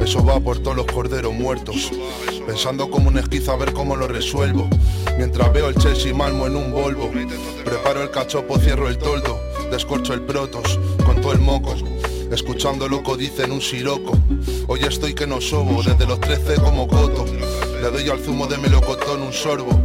Eso 0.00 0.24
va 0.24 0.38
por 0.38 0.60
todos 0.60 0.76
los 0.76 0.86
corderos 0.86 1.32
muertos. 1.32 1.90
Pensando 2.46 2.90
como 2.90 3.08
un 3.08 3.18
esquizo 3.18 3.52
a 3.52 3.56
ver 3.56 3.72
cómo 3.72 3.96
lo 3.96 4.06
resuelvo. 4.06 4.68
Mientras 5.16 5.52
veo 5.52 5.68
el 5.68 5.76
Chelsea 5.76 6.14
Malmo 6.14 6.46
en 6.46 6.56
un 6.56 6.72
Volvo. 6.72 7.10
Preparo 7.64 8.02
el 8.02 8.10
cachopo, 8.10 8.58
cierro 8.58 8.88
el 8.88 8.98
toldo. 8.98 9.40
Descorcho 9.70 10.12
el 10.12 10.22
protos 10.22 10.78
con 11.04 11.20
todo 11.20 11.32
el 11.32 11.40
moco. 11.40 11.74
Escuchando 12.30 12.88
loco 12.88 13.16
dicen 13.16 13.52
un 13.52 13.60
siroco. 13.60 14.12
Hoy 14.66 14.80
estoy 14.80 15.14
que 15.14 15.26
no 15.26 15.40
sobo, 15.40 15.82
desde 15.82 16.06
los 16.06 16.20
13 16.20 16.56
como 16.56 16.86
coto. 16.86 17.24
Le 17.80 17.90
doy 17.90 18.08
al 18.08 18.18
zumo 18.18 18.46
de 18.46 18.58
melocotón 18.58 19.22
un 19.22 19.32
sorbo. 19.32 19.78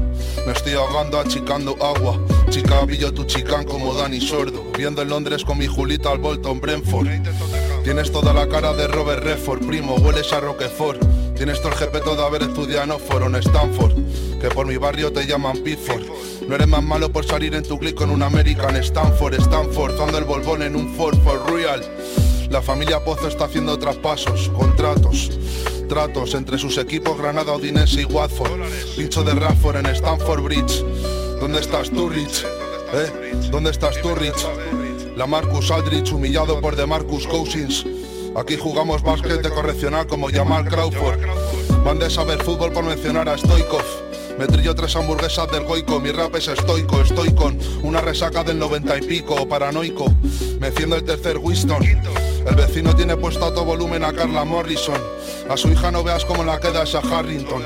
Me 0.46 0.54
estoy 0.54 0.74
ahogando 0.74 1.20
achicando 1.20 1.78
agua. 1.82 2.20
Chica, 2.50 2.86
pillo 2.86 3.14
tu 3.14 3.26
chicán 3.26 3.66
como 3.66 3.94
Dani 3.94 4.20
Sordo. 4.20 4.64
Viendo 4.78 5.02
en 5.02 5.10
Londres 5.10 5.44
con 5.44 5.58
mi 5.58 5.68
Julita 5.68 6.12
al 6.12 6.20
Bolton 6.20 6.60
Brentford. 6.60 7.08
Tienes 7.84 8.12
toda 8.12 8.34
la 8.34 8.48
cara 8.48 8.74
de 8.74 8.88
Robert 8.88 9.24
Redford, 9.24 9.66
primo, 9.66 9.96
hueles 9.96 10.32
a 10.34 10.40
Roquefort. 10.40 11.02
Tienes 11.40 11.62
todo 11.62 11.72
el 11.72 11.78
jepeto 11.78 12.18
de 12.18 12.22
haber 12.22 12.44
estudiado 12.44 12.84
en 12.84 12.92
Oxford 12.92 13.24
en 13.24 13.36
Stanford. 13.36 13.94
Que 14.42 14.50
por 14.50 14.68
mi 14.68 14.76
barrio 14.76 15.14
te 15.14 15.26
llaman 15.26 15.56
Pitford. 15.60 16.04
No 16.46 16.54
eres 16.54 16.68
más 16.68 16.84
malo 16.84 17.14
por 17.14 17.26
salir 17.26 17.56
en 17.56 17.64
tu 17.64 17.80
clic 17.80 17.96
con 17.96 18.10
un 18.10 18.22
American 18.22 18.76
Stanford, 18.76 19.36
Stanford, 19.36 19.98
dando 19.98 20.18
el 20.18 20.26
bolbón 20.26 20.64
en 20.64 20.76
un 20.76 20.94
Ford 20.96 21.18
for 21.24 21.50
Real. 21.50 21.82
La 22.50 22.62
familia 22.62 23.02
Pozo 23.06 23.30
está 23.30 23.46
haciendo 23.46 23.80
traspasos, 23.80 24.50
contratos, 24.50 25.32
tratos 25.88 26.34
entre 26.34 26.58
sus 26.58 26.78
equipos 26.78 27.18
Granada, 27.18 27.54
Odinese 27.54 28.02
y 28.02 28.04
Watford. 28.04 28.60
Pincho 28.98 29.24
de 29.24 29.34
Radford 29.34 29.78
en 29.78 29.86
Stanford 29.86 30.44
Bridge. 30.44 30.84
¿Dónde 31.40 31.62
estás 31.62 31.90
tú? 31.90 32.12
¿Eh? 32.12 33.32
¿Dónde 33.50 33.72
estás 33.72 33.96
tú? 34.02 34.10
La 35.16 35.26
Marcus 35.26 35.72
Aldrich 35.72 36.12
humillado 36.12 36.60
por 36.60 36.86
Marcus 36.86 37.26
Cousins. 37.26 37.86
Aquí 38.36 38.58
jugamos 38.58 39.02
básquet 39.04 39.42
de 39.42 39.50
correccional 39.50 40.08
como 40.08 40.30
Jamal 40.30 40.66
Crawford. 40.66 41.20
Van 41.84 42.00
de 42.00 42.10
saber 42.10 42.42
fútbol 42.44 42.72
por 42.72 42.84
mencionar 42.84 43.28
a 43.28 43.38
Stoikov. 43.38 43.84
Me 44.38 44.48
trillo 44.48 44.74
tres 44.74 44.96
hamburguesas 44.96 45.52
del 45.52 45.66
goico, 45.66 46.00
mi 46.00 46.12
rap 46.12 46.36
es 46.36 46.48
estoico, 46.48 47.02
estoy 47.02 47.34
con 47.34 47.60
una 47.84 48.00
resaca 48.00 48.44
del 48.44 48.58
noventa 48.58 48.98
y 48.98 49.02
pico, 49.02 49.48
paranoico. 49.48 50.06
Me 50.60 50.68
enciendo 50.68 50.96
el 50.96 51.04
tercer 51.04 51.38
Winston. 51.38 51.84
El 51.84 52.56
vecino 52.56 52.96
tiene 52.96 53.18
puesto 53.18 53.46
a 53.46 53.54
todo 53.54 53.66
volumen 53.66 54.04
a 54.06 54.14
Carla 54.14 54.46
Morrison. 54.46 55.02
A 55.50 55.58
su 55.58 55.70
hija 55.70 55.92
no 55.92 56.04
veas 56.04 56.24
cómo 56.24 56.44
la 56.44 56.60
queda 56.60 56.84
esa 56.84 57.00
Harrington. 57.00 57.64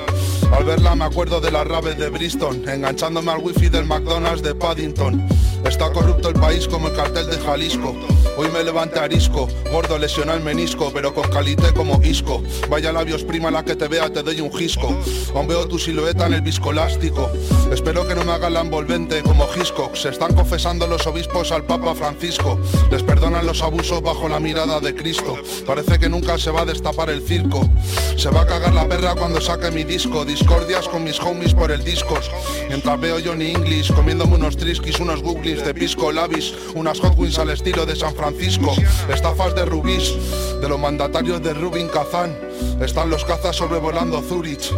Al 0.53 0.65
verla 0.65 0.95
me 0.95 1.05
acuerdo 1.05 1.41
de 1.41 1.51
las 1.51 1.67
raves 1.67 1.97
de 1.97 2.09
Bristol, 2.09 2.63
enganchándome 2.69 3.31
al 3.31 3.39
wifi 3.39 3.69
del 3.69 3.85
McDonald's 3.85 4.43
de 4.43 4.53
Paddington. 4.53 5.27
Está 5.65 5.91
corrupto 5.91 6.29
el 6.29 6.35
país 6.35 6.67
como 6.67 6.89
el 6.89 6.95
cartel 6.95 7.27
de 7.27 7.37
Jalisco. 7.37 7.95
Hoy 8.37 8.49
me 8.49 8.63
levante 8.63 8.99
arisco, 8.99 9.47
gordo 9.71 9.97
lesiona 9.97 10.33
el 10.33 10.41
menisco, 10.41 10.91
pero 10.93 11.13
con 11.13 11.29
calité 11.29 11.71
como 11.73 12.01
isco. 12.03 12.43
Vaya 12.69 12.91
labios 12.91 13.23
prima 13.23 13.49
la 13.51 13.63
que 13.63 13.75
te 13.75 13.87
vea, 13.87 14.11
te 14.11 14.23
doy 14.23 14.41
un 14.41 14.51
gisco. 14.51 14.95
Aún 15.35 15.47
veo 15.47 15.67
tu 15.67 15.79
silueta 15.79 16.27
en 16.27 16.33
el 16.33 16.41
viscolástico. 16.41 17.31
Espero 17.71 18.07
que 18.07 18.15
no 18.15 18.23
me 18.23 18.31
hagan 18.31 18.53
la 18.53 18.61
envolvente 18.61 19.21
como 19.21 19.47
Hitchcock. 19.55 19.95
Se 19.95 20.09
están 20.09 20.33
confesando 20.33 20.87
los 20.87 21.05
obispos 21.07 21.51
al 21.51 21.63
Papa 21.63 21.95
Francisco. 21.95 22.59
Les 22.91 23.03
perdonan 23.03 23.45
los 23.45 23.61
abusos 23.61 24.01
bajo 24.01 24.27
la 24.27 24.39
mirada 24.39 24.79
de 24.79 24.93
Cristo. 24.93 25.37
Parece 25.65 25.97
que 25.97 26.09
nunca 26.09 26.37
se 26.37 26.51
va 26.51 26.61
a 26.61 26.65
destapar 26.65 27.09
el 27.09 27.21
circo. 27.21 27.69
Se 28.17 28.29
va 28.29 28.41
a 28.41 28.47
cagar 28.47 28.73
la 28.73 28.87
perra 28.87 29.15
cuando 29.15 29.39
saque 29.39 29.71
mi 29.71 29.83
disco. 29.83 30.25
Discordias 30.43 30.89
con 30.89 31.05
mis 31.05 31.21
homies 31.21 31.53
por 31.53 31.71
el 31.71 31.85
disco. 31.85 32.19
Mientras 32.67 32.99
Johnny 33.25 33.51
English 33.51 33.93
comiéndome 33.93 34.35
unos 34.35 34.57
triskis, 34.57 34.99
unos 34.99 35.21
googlis 35.21 35.63
de 35.63 35.73
pisco 35.73 36.11
labis, 36.11 36.53
unas 36.75 36.99
hot 36.99 37.17
wings 37.17 37.39
al 37.39 37.49
estilo 37.51 37.85
de 37.85 37.95
San 37.95 38.13
Francisco. 38.13 38.75
Estafas 39.07 39.55
de 39.55 39.63
rubís, 39.63 40.13
de 40.59 40.67
los 40.67 40.77
mandatarios 40.77 41.41
de 41.41 41.53
Rubin 41.53 41.87
Kazán, 41.87 42.37
están 42.81 43.09
los 43.09 43.23
cazas 43.23 43.55
sobrevolando 43.55 44.21
Zurich. 44.21 44.69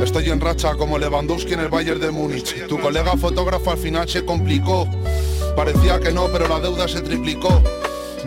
Estoy 0.00 0.30
en 0.30 0.40
racha 0.40 0.74
como 0.76 0.98
Lewandowski 0.98 1.52
en 1.52 1.60
el 1.60 1.68
Bayern 1.68 2.00
de 2.00 2.10
Múnich. 2.10 2.66
Tu 2.66 2.80
colega 2.80 3.14
fotógrafo 3.18 3.72
al 3.72 3.78
final 3.78 4.08
se 4.08 4.24
complicó. 4.24 4.88
Parecía 5.54 6.00
que 6.00 6.12
no, 6.12 6.28
pero 6.32 6.48
la 6.48 6.60
deuda 6.60 6.88
se 6.88 7.02
triplicó. 7.02 7.62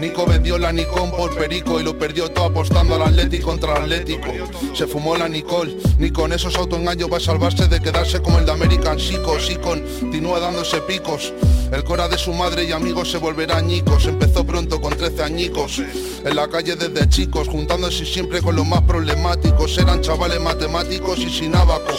Nico 0.04 0.26
vendió 0.26 0.58
la 0.58 0.74
Nikon 0.74 1.12
por 1.12 1.34
Perico 1.34 1.80
y 1.80 1.84
lo 1.84 1.98
perdió 1.98 2.30
todo 2.30 2.48
apostando 2.48 2.96
al 2.96 3.04
Atlético 3.04 3.52
contra 3.52 3.78
el 3.78 3.84
Atlético. 3.84 4.28
Se 4.76 4.86
fumó 4.86 5.16
la 5.16 5.30
Nicole, 5.30 5.78
ni 5.98 6.12
con 6.12 6.34
esos 6.34 6.58
autoengaños 6.58 7.10
va 7.10 7.18
a 7.18 7.22
salvarse 7.22 7.70
de 7.70 7.80
quedarse 7.80 8.22
como 8.22 8.38
el 8.38 8.46
de 8.46 8.52
American 8.52 9.00
Psycho. 9.00 9.40
Sí 9.40 9.56
continúa 9.56 10.42
dándose 10.42 10.82
picos. 10.82 11.34
El 11.72 11.86
cora 11.86 12.10
de 12.10 12.18
su 12.18 12.34
madre 12.34 12.66
y 12.66 12.74
amigos 12.74 13.12
se 13.12 13.18
volverá 13.18 13.56
añicos. 13.56 14.06
Empezó 14.06 14.46
pronto 14.46 14.82
con 14.82 14.94
13 14.94 15.24
añicos. 15.24 15.80
En 15.80 16.36
la 16.36 16.50
calle 16.50 16.76
desde 16.76 17.08
chicos, 17.08 17.48
juntándose 17.48 18.06
siempre 18.06 18.42
con 18.42 18.58
los 18.58 18.68
más 18.68 18.82
problemáticos. 18.82 19.78
Eran 19.78 20.02
chavales 20.02 20.42
matemáticos 20.42 21.20
y 21.20 21.30
sin 21.30 21.56
abaco. 21.56 21.94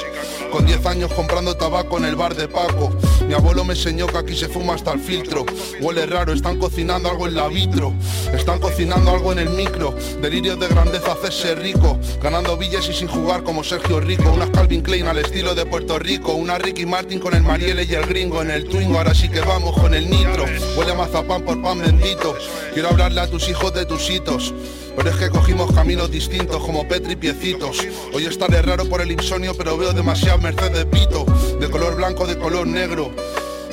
Con 0.55 0.67
10 0.67 0.87
años 0.87 1.13
comprando 1.13 1.57
tabaco 1.57 1.99
en 1.99 2.05
el 2.05 2.15
bar 2.15 2.37
de 2.37 2.47
Paco. 2.47 2.97
Mi 3.27 3.35
abuelo 3.35 3.65
me 3.65 3.75
enseñó 3.75 4.07
que 4.07 4.19
aquí 4.19 4.37
se 4.37 4.49
fuma 4.49 4.75
hasta 4.75 4.93
el 4.93 5.01
filtro. 5.01 5.45
Huele 5.81 6.07
raro, 6.07 6.33
están 6.33 6.61
cocinando 6.61 7.11
algo 7.11 7.27
en 7.27 7.35
la 7.35 7.49
vitro. 7.49 7.93
Están 8.33 8.61
cocinando 8.61 9.11
algo 9.11 9.33
en 9.33 9.41
el 9.41 9.51
micro. 9.51 9.97
Delirios 10.23 10.61
de 10.61 10.69
grandeza, 10.69 11.11
hacerse 11.11 11.57
rico. 11.57 11.99
Ganando 12.23 12.57
billes 12.57 12.89
y 12.89 12.93
sin 12.93 13.09
jugar 13.09 13.43
como 13.43 13.65
Sergio 13.65 13.99
Rico. 13.99 14.31
Unas 14.31 14.51
Calvin 14.51 14.83
Klein 14.83 15.09
al 15.09 15.19
estilo 15.19 15.57
de 15.57 15.67
Puerto 15.67 15.99
Rico. 15.99 16.35
Una 16.35 16.57
Ricky 16.57 16.87
Martin 16.87 17.19
con 17.19 17.35
el 17.35 17.43
Marielle 17.43 17.83
y 17.83 17.93
el 17.93 18.07
gringo 18.07 18.41
en 18.41 18.53
el 18.53 18.69
Twingo. 18.69 18.99
Ahora 18.99 19.13
sí 19.13 19.29
que 19.29 19.41
vamos 19.41 19.77
con 19.77 19.93
el 19.93 20.09
nitro. 20.09 20.45
Huele 20.77 20.93
a 20.93 20.95
mazapán 20.95 21.43
por 21.43 21.61
pan 21.61 21.81
bendito. 21.81 22.37
Quiero 22.73 22.91
hablarle 22.91 23.23
a 23.23 23.27
tus 23.27 23.49
hijos 23.49 23.75
de 23.75 23.87
tus 23.87 24.09
hitos. 24.09 24.55
Pero 24.97 25.11
es 25.11 25.17
que 25.17 25.31
cogimos 25.31 25.73
caminos 25.73 26.11
distintos 26.11 26.63
como 26.63 26.87
Petri 26.87 27.17
Piecitos. 27.17 27.79
Hoy 28.13 28.27
estaré 28.27 28.63
raro 28.63 28.89
por 28.89 29.01
el 29.01 29.11
insomnio, 29.11 29.55
pero 29.57 29.77
veo 29.77 29.93
demasiado 29.93 30.39
Mercedes 30.39 30.89
Vito. 30.91 31.25
De 31.61 31.69
color 31.69 31.97
blanco, 31.97 32.27
de 32.27 32.39
color 32.39 32.67
negro. 32.67 33.11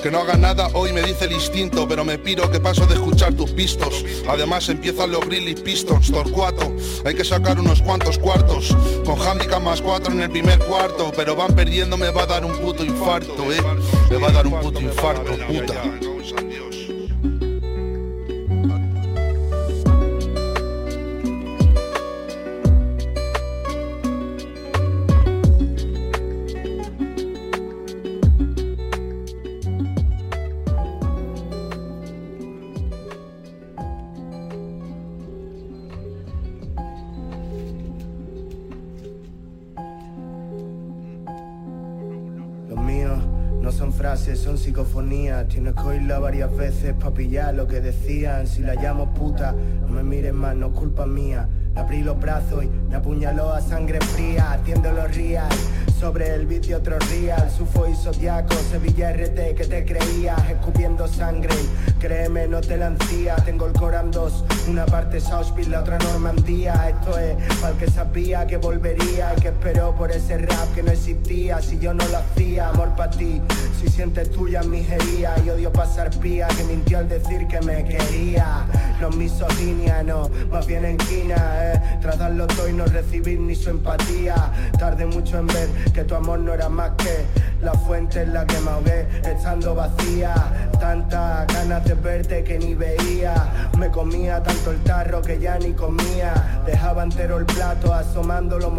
Que 0.02 0.10
no 0.10 0.20
haga 0.20 0.36
nada 0.36 0.68
hoy 0.74 0.92
me 0.94 1.04
dice 1.04 1.26
el 1.26 1.34
instinto, 1.34 1.88
pero 1.88 2.04
me 2.04 2.18
piro 2.18 2.50
que 2.50 2.60
paso 2.60 2.88
de 2.88 2.96
escuchar 2.96 3.36
tus 3.36 3.52
pistos. 3.52 4.04
Además 4.28 4.68
empiezan 4.70 5.12
los 5.12 5.24
Grilly 5.24 5.54
Pistons, 5.54 6.12
Torcuato. 6.12 6.74
Hay 7.06 7.14
que 7.14 7.24
sacar 7.24 7.60
unos 7.60 7.84
cuantos 7.84 8.18
cuartos, 8.18 8.76
con 9.06 9.22
handicap 9.22 9.62
más 9.62 9.80
cuatro 9.80 10.12
en 10.12 10.22
el 10.22 10.32
primer 10.32 10.58
cuarto. 10.58 11.12
Pero 11.16 11.36
van 11.36 11.54
perdiendo, 11.54 11.98
me 11.98 12.10
va 12.10 12.24
a 12.24 12.26
dar 12.26 12.44
un 12.44 12.54
puto 12.54 12.84
infarto, 12.84 13.54
eh. 13.54 13.62
Me 14.10 14.18
va 14.18 14.30
a 14.30 14.32
dar 14.32 14.48
un 14.48 14.60
puto 14.60 14.82
infarto, 14.82 15.34
puta. 15.48 16.11
Son 44.18 44.58
psicofonías. 44.58 45.48
Tienes 45.48 45.74
que 45.74 45.82
oírla 45.82 46.20
varias 46.20 46.56
veces 46.56 46.94
para 46.94 47.14
pillar 47.14 47.54
lo 47.54 47.66
que 47.68 47.80
decían. 47.80 48.46
Si 48.46 48.62
la 48.62 48.76
llamo 48.76 49.14
puta, 49.14 49.54
no 49.54 49.88
me 49.88 50.04
mires 50.04 50.34
más, 50.34 50.56
no 50.56 50.68
es 50.68 50.74
culpa 50.74 51.06
mía. 51.06 51.48
Le 51.74 51.80
abrí 51.80 52.04
los 52.04 52.20
brazos 52.20 52.66
y 52.66 52.68
me 52.68 52.96
apuñaló 52.96 53.54
a 53.54 53.62
sangre 53.62 54.00
fría, 54.02 54.52
haciendo 54.52 54.92
los 54.92 55.16
real. 55.16 55.50
Sobre 56.02 56.34
el 56.34 56.48
de 56.48 56.74
otro 56.74 56.98
real, 56.98 57.48
Sufo 57.56 57.88
y 57.88 57.94
Zodiaco, 57.94 58.56
Sevilla 58.72 59.14
RT 59.14 59.54
que 59.56 59.68
te 59.70 59.86
creías, 59.86 60.50
escupiendo 60.50 61.08
sangre. 61.08 61.54
Créeme, 62.00 62.48
no 62.48 62.60
te 62.60 62.76
la 62.76 62.88
ansía. 62.88 63.36
Tengo 63.36 63.68
el 63.68 63.74
Coran 63.74 64.10
2, 64.10 64.46
una 64.68 64.88
parte 64.88 65.20
Southfield, 65.20 65.70
la 65.70 65.82
otra 65.82 66.00
Normandía. 66.00 66.90
Esto 66.90 67.20
es 67.20 67.36
para 67.60 67.78
que 67.78 67.88
sabía 67.88 68.48
que 68.48 68.58
volvería 68.58 69.36
que 69.36 69.50
esperó 69.50 69.96
por 69.96 70.12
ese 70.12 70.40
rap 70.40 70.74
que 70.74 70.82
no 70.82 70.92
existía. 70.92 71.62
Si 71.62 71.78
yo 71.78 71.94
no 71.94 72.04
lo 72.08 72.18
hacía, 72.18 72.70
amor 72.70 72.96
para 72.96 73.12
ti. 73.12 73.40
Si 73.80 73.88
sientes 73.88 74.32
tuya 74.32 74.64
mis 74.64 74.90
heridas 74.90 75.40
y 75.46 75.52
odio 75.52 75.72
pasar 75.72 76.10
pía, 76.20 76.48
que 76.48 76.64
mintió 76.64 76.98
al 76.98 77.10
decir 77.10 77.46
que 77.48 77.62
me 77.62 77.86
quería. 77.86 78.66
No 79.02 79.10
misoginia, 79.10 80.04
no, 80.04 80.30
más 80.52 80.68
bien 80.68 80.86
en 80.86 80.96
quina, 80.96 81.74
eh. 81.74 81.98
Tras 82.02 82.20
darlo 82.20 82.46
todo 82.46 82.70
y 82.70 82.74
no 82.74 82.86
recibir 82.86 83.40
ni 83.40 83.56
su 83.56 83.72
empatía. 83.72 84.36
Tarde 84.78 85.08
mucho 85.08 85.40
en 85.40 85.48
ver 85.48 85.70
que 85.92 86.04
tu 86.04 86.14
amor 86.14 86.38
no 86.38 86.54
era 86.54 86.70
más 86.70 86.92
que 86.98 87.26
la 87.64 87.74
fuente 87.74 88.22
en 88.22 88.34
la 88.34 88.46
que 88.46 88.60
me 88.60 88.70
ahogué, 88.70 89.08
estando 89.26 89.74
vacía. 89.74 90.36
Tantas 90.80 91.48
ganas 91.48 91.84
de 91.84 91.96
verte 91.96 92.44
que 92.44 92.60
ni 92.60 92.76
veía. 92.76 93.34
Me 93.80 93.90
comía 93.90 94.44
tanto 94.44 94.70
el 94.70 94.84
tarro 94.84 95.20
que 95.24 95.40
ya 95.40 95.58
ni 95.58 95.74
comía. 95.74 96.62
Dejaba 96.68 97.02
entero 97.02 97.40
el 97.40 97.46
plato, 97.46 97.92
asomando 97.96 98.60
los 98.60 98.72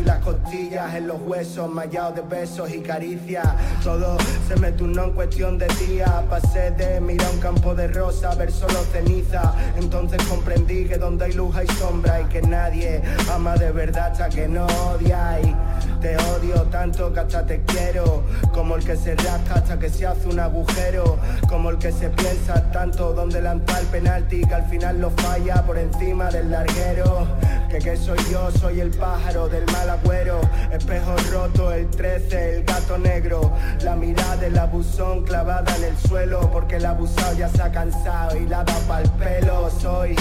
y 0.00 0.04
las 0.04 0.18
costillas 0.20 0.94
en 0.94 1.06
los 1.06 1.20
huesos, 1.20 1.68
mallados 1.68 2.14
de 2.14 2.22
besos 2.22 2.70
y 2.72 2.80
caricias. 2.80 3.46
Todo 3.82 4.16
se 4.48 4.56
me 4.56 4.72
turnó 4.72 5.04
en 5.04 5.12
cuestión 5.12 5.58
de 5.58 5.66
días. 5.86 6.10
Pasé 6.30 6.70
de 6.72 7.00
mirar 7.00 7.28
un 7.32 7.40
campo 7.40 7.74
de 7.74 7.88
rosa 7.88 8.30
a 8.30 8.34
ver 8.34 8.50
solo 8.50 8.78
ceniza. 8.92 9.54
Entonces 9.76 10.22
comprendí 10.24 10.86
que 10.86 10.96
donde 10.96 11.26
hay 11.26 11.32
luz 11.32 11.54
hay 11.56 11.66
sombra 11.66 12.20
y 12.22 12.24
que 12.26 12.42
nadie 12.42 13.02
ama 13.32 13.54
de 13.56 13.72
verdad 13.72 14.12
hasta 14.12 14.28
que 14.28 14.48
no 14.48 14.66
odia. 14.66 15.40
Y 15.40 15.54
te 16.00 16.16
odio 16.16 16.62
tanto 16.70 17.12
que 17.12 17.20
hasta 17.20 17.44
te 17.44 17.62
quiero. 17.62 18.22
Como 18.52 18.76
el 18.76 18.84
que 18.84 18.96
se 18.96 19.14
rasca 19.16 19.54
hasta 19.54 19.78
que 19.78 19.90
se 19.90 20.06
hace 20.06 20.28
un 20.28 20.40
agujero. 20.40 21.18
Como 21.48 21.70
el 21.70 21.78
que 21.78 21.92
se 21.92 22.08
piensa 22.08 22.70
tanto 22.70 23.12
donde 23.12 23.42
lanza 23.42 23.80
el 23.80 23.86
penalti 23.86 24.42
que 24.42 24.54
al 24.54 24.68
final 24.68 25.00
lo 25.00 25.10
falla 25.10 25.62
por 25.66 25.76
encima 25.76 26.30
del 26.30 26.50
larguero. 26.50 27.26
Que 27.72 27.78
que 27.78 27.96
soy 27.96 28.18
yo, 28.30 28.50
soy 28.60 28.80
el 28.80 28.90
pájaro 28.90 29.48
del 29.48 29.64
mal 29.72 29.88
agüero. 29.88 30.42
Espejo 30.70 31.16
roto, 31.32 31.72
el 31.72 31.88
13, 31.88 32.56
el 32.56 32.64
gato 32.64 32.98
negro. 32.98 33.50
La 33.82 33.96
mirada 33.96 34.36
del 34.36 34.58
abusón 34.58 35.24
clavada 35.24 35.74
en 35.76 35.84
el 35.84 35.96
suelo. 35.96 36.50
Porque 36.52 36.76
el 36.76 36.84
abusado 36.84 37.34
ya 37.34 37.48
se 37.48 37.62
ha 37.62 37.72
cansado 37.72 38.36
y 38.36 38.46
la 38.46 38.62
dado 38.62 38.78
pa'l 38.86 39.10
pelo. 39.12 39.70
Soy 39.70 40.14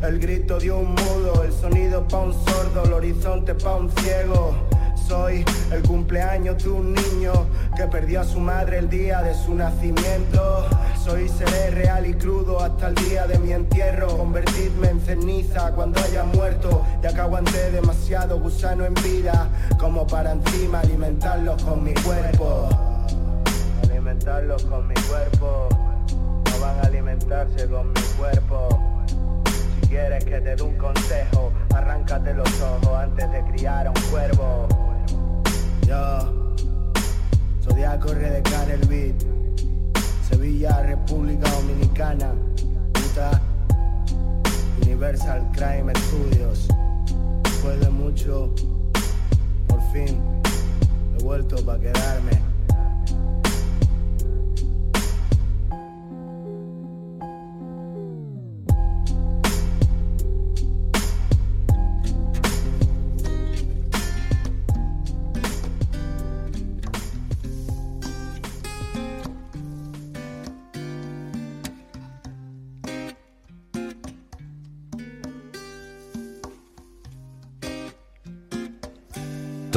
el 0.00 0.20
grito 0.20 0.60
de 0.60 0.70
un 0.70 0.94
mudo, 0.94 1.42
el 1.42 1.52
sonido 1.52 2.06
pa' 2.06 2.20
un 2.20 2.34
sordo, 2.44 2.84
el 2.84 2.92
horizonte 2.92 3.56
pa' 3.56 3.74
un 3.74 3.90
ciego. 3.90 4.54
Soy 5.06 5.44
el 5.70 5.82
cumpleaños 5.82 6.62
de 6.62 6.70
un 6.70 6.94
niño 6.94 7.32
que 7.76 7.84
perdió 7.84 8.20
a 8.20 8.24
su 8.24 8.38
madre 8.38 8.78
el 8.78 8.88
día 8.88 9.22
de 9.22 9.34
su 9.34 9.54
nacimiento. 9.54 10.66
Soy 11.02 11.28
seré 11.28 11.70
real 11.70 12.06
y 12.06 12.14
crudo 12.14 12.60
hasta 12.60 12.88
el 12.88 12.94
día 12.94 13.26
de 13.26 13.38
mi 13.38 13.52
entierro. 13.52 14.16
Convertirme 14.16 14.88
en 14.88 15.00
ceniza 15.00 15.72
cuando 15.72 16.00
haya 16.00 16.24
muerto. 16.24 16.84
Ya 17.02 17.12
que 17.12 17.20
aguanté 17.20 17.70
demasiado 17.72 18.38
gusano 18.38 18.84
en 18.84 18.94
vida, 18.94 19.48
como 19.78 20.06
para 20.06 20.32
encima 20.32 20.80
alimentarlos 20.80 21.62
con 21.62 21.82
mi 21.82 21.94
cuerpo. 21.94 22.68
Alimentarlos 23.82 24.62
con 24.64 24.86
mi 24.86 24.94
cuerpo. 24.94 25.68
No 26.50 26.60
van 26.60 26.78
a 26.78 26.82
alimentarse 26.82 27.68
con 27.68 27.88
mi 27.92 28.00
cuerpo. 28.16 29.04
Si 29.80 29.88
quieres 29.88 30.24
que 30.24 30.40
te 30.40 30.56
dé 30.56 30.62
un 30.62 30.76
consejo, 30.76 31.52
arráncate 31.74 32.32
los 32.34 32.48
ojos 32.60 32.96
antes 32.96 33.30
de 33.30 33.42
criar 33.52 33.88
a 33.88 33.90
un 33.90 34.00
cuervo. 34.10 34.91
Yo, 35.92 36.54
Zodiaco 37.62 38.14
Redecar 38.14 38.70
el 38.70 38.80
beat, 38.86 39.14
Sevilla, 40.26 40.82
República 40.84 41.50
Dominicana, 41.50 42.32
puta, 42.94 43.42
Universal 44.80 45.50
Crime 45.52 45.92
Studios. 45.94 46.68
Después 47.42 47.80
de 47.80 47.90
mucho, 47.90 48.54
por 49.66 49.82
fin, 49.92 50.18
he 51.18 51.22
vuelto 51.22 51.62
para 51.62 51.80
quedarme. 51.80 52.51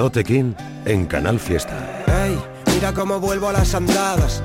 Tote 0.05 0.23
King 0.23 0.53
en 0.85 1.07
Canal 1.07 1.39
Fiesta. 1.39 2.03
Ey, 2.05 2.37
mira 2.75 2.93
cómo 2.93 3.19
vuelvo 3.19 3.49
a 3.49 3.53
las 3.53 3.73
andadas. 3.73 4.43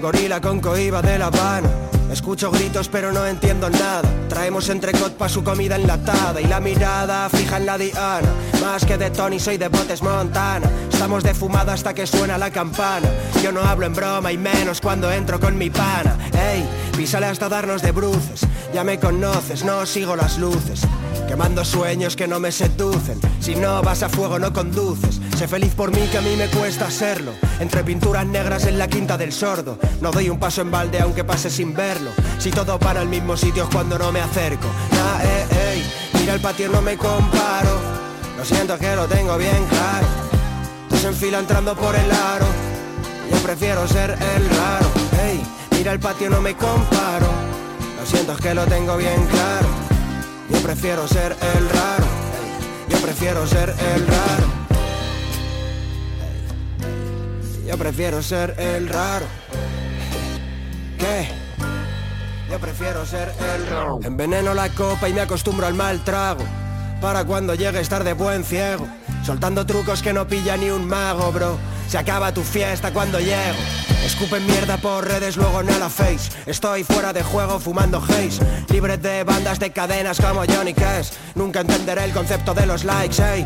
Gorila 0.00 0.40
con 0.40 0.58
coiba 0.58 1.02
de 1.02 1.18
La 1.18 1.26
Habana. 1.26 1.68
Escucho 2.10 2.50
gritos 2.50 2.88
pero 2.88 3.12
no 3.12 3.26
entiendo 3.26 3.68
nada. 3.68 4.08
Traemos 4.30 4.70
entrecot 4.70 5.12
pa' 5.18 5.28
su 5.28 5.44
comida 5.44 5.76
enlatada 5.76 6.40
y 6.40 6.46
la 6.46 6.60
mirada 6.60 7.28
fija 7.28 7.58
en 7.58 7.66
la 7.66 7.76
diana. 7.76 8.28
Más 8.62 8.86
que 8.86 8.96
de 8.96 9.10
Tony 9.10 9.38
soy 9.38 9.58
de 9.58 9.68
botes 9.68 10.02
Montana. 10.02 10.70
Estamos 10.90 11.22
de 11.22 11.34
fumada 11.34 11.74
hasta 11.74 11.92
que 11.92 12.06
suena 12.06 12.38
la 12.38 12.50
campana. 12.50 13.10
Yo 13.42 13.52
no 13.52 13.60
hablo 13.60 13.84
en 13.84 13.92
broma 13.92 14.32
y 14.32 14.38
menos 14.38 14.80
cuando 14.80 15.12
entro 15.12 15.38
con 15.38 15.58
mi 15.58 15.68
pana. 15.68 16.16
Ey, 16.32 16.66
písale 16.96 17.26
hasta 17.26 17.50
darnos 17.50 17.82
de 17.82 17.90
bruces. 17.90 18.46
Ya 18.72 18.84
me 18.84 18.98
conoces, 18.98 19.64
no 19.64 19.84
sigo 19.84 20.16
las 20.16 20.38
luces. 20.38 20.80
Quemando 21.28 21.62
sueños 21.62 22.16
que 22.16 22.26
no 22.26 22.40
me 22.40 22.50
seducen. 22.50 23.20
Si 23.38 23.54
no 23.54 23.82
vas 23.82 24.02
a 24.02 24.08
fuego, 24.08 24.38
no 24.38 24.52
conduces. 24.52 25.20
Sé 25.36 25.46
feliz 25.46 25.74
por 25.74 25.90
mí 25.90 26.08
que 26.10 26.18
a 26.18 26.22
mí 26.22 26.34
me 26.36 26.48
cuesta 26.48 26.90
serlo. 26.90 27.32
Entre 27.60 27.84
pinturas 27.84 28.24
negras 28.24 28.64
en 28.64 28.78
la 28.78 28.88
quinta 28.88 29.18
del 29.18 29.32
sordo. 29.32 29.78
No 30.00 30.10
doy 30.10 30.30
un 30.30 30.38
paso 30.38 30.62
en 30.62 30.70
balde 30.70 31.00
aunque 31.00 31.22
pase 31.22 31.50
sin 31.50 31.74
verlo. 31.74 32.12
Si 32.38 32.50
todo 32.50 32.78
para 32.78 33.02
el 33.02 33.08
mismo 33.08 33.36
sitio 33.36 33.64
es 33.64 33.68
cuando 33.68 33.98
no 33.98 34.10
me 34.10 34.20
acerco. 34.20 34.68
Nah, 34.92 35.22
eh, 35.22 35.74
ey, 35.74 35.84
mira 36.20 36.32
el 36.34 36.40
patio, 36.40 36.70
no 36.70 36.80
me 36.80 36.96
comparo. 36.96 37.78
Lo 38.38 38.44
siento 38.44 38.78
que 38.78 38.96
lo 38.96 39.06
tengo 39.06 39.36
bien 39.36 39.66
claro. 39.68 40.06
Se 40.98 41.08
enfila 41.08 41.40
entrando 41.40 41.74
por 41.76 41.94
el 41.94 42.10
aro. 42.10 42.46
Yo 43.30 43.36
prefiero 43.42 43.86
ser 43.86 44.10
el 44.10 44.48
raro. 44.48 44.86
Ey, 45.26 45.42
mira 45.76 45.92
el 45.92 46.00
patio, 46.00 46.30
no 46.30 46.40
me 46.40 46.54
comparo. 46.56 47.51
Lo 48.02 48.08
siento 48.08 48.32
es 48.32 48.40
que 48.40 48.52
lo 48.52 48.66
tengo 48.66 48.96
bien 48.96 49.24
claro. 49.26 49.68
Yo 50.50 50.60
prefiero 50.60 51.06
ser 51.06 51.36
el 51.54 51.68
raro. 51.68 52.04
Yo 52.88 52.98
prefiero 52.98 53.46
ser 53.46 53.68
el 53.94 54.06
raro. 54.08 54.46
Yo 57.64 57.78
prefiero 57.78 58.20
ser 58.20 58.56
el 58.58 58.88
raro. 58.88 59.24
¿Qué? 60.98 61.28
Yo 62.50 62.58
prefiero 62.58 63.06
ser 63.06 63.32
el 63.54 63.68
ron. 63.68 64.04
Enveneno 64.04 64.52
la 64.52 64.68
copa 64.70 65.08
y 65.08 65.12
me 65.12 65.20
acostumbro 65.20 65.68
al 65.68 65.74
mal 65.74 66.02
trago. 66.02 66.42
Para 67.00 67.24
cuando 67.24 67.54
llegue 67.54 67.78
estar 67.78 68.02
de 68.02 68.14
buen 68.14 68.42
ciego. 68.42 68.88
Soltando 69.24 69.64
trucos 69.64 70.02
que 70.02 70.12
no 70.12 70.26
pilla 70.26 70.56
ni 70.56 70.70
un 70.70 70.88
mago, 70.88 71.30
bro. 71.30 71.56
Se 71.92 71.98
acaba 71.98 72.32
tu 72.32 72.42
fiesta 72.42 72.90
cuando 72.90 73.20
llego. 73.20 73.58
Escupen 74.02 74.46
mierda 74.46 74.78
por 74.78 75.06
redes, 75.06 75.36
luego 75.36 75.62
no 75.62 75.78
la 75.78 75.90
face. 75.90 76.32
Estoy 76.46 76.84
fuera 76.84 77.12
de 77.12 77.22
juego 77.22 77.60
fumando 77.60 77.98
haze. 77.98 78.42
Libre 78.70 78.96
de 78.96 79.24
bandas 79.24 79.58
de 79.58 79.72
cadenas 79.72 80.18
como 80.18 80.40
Johnny 80.46 80.72
Cash. 80.72 81.10
Nunca 81.34 81.60
entenderé 81.60 82.04
el 82.04 82.12
concepto 82.12 82.54
de 82.54 82.64
los 82.64 82.84
likes, 82.84 83.22
ey. 83.22 83.44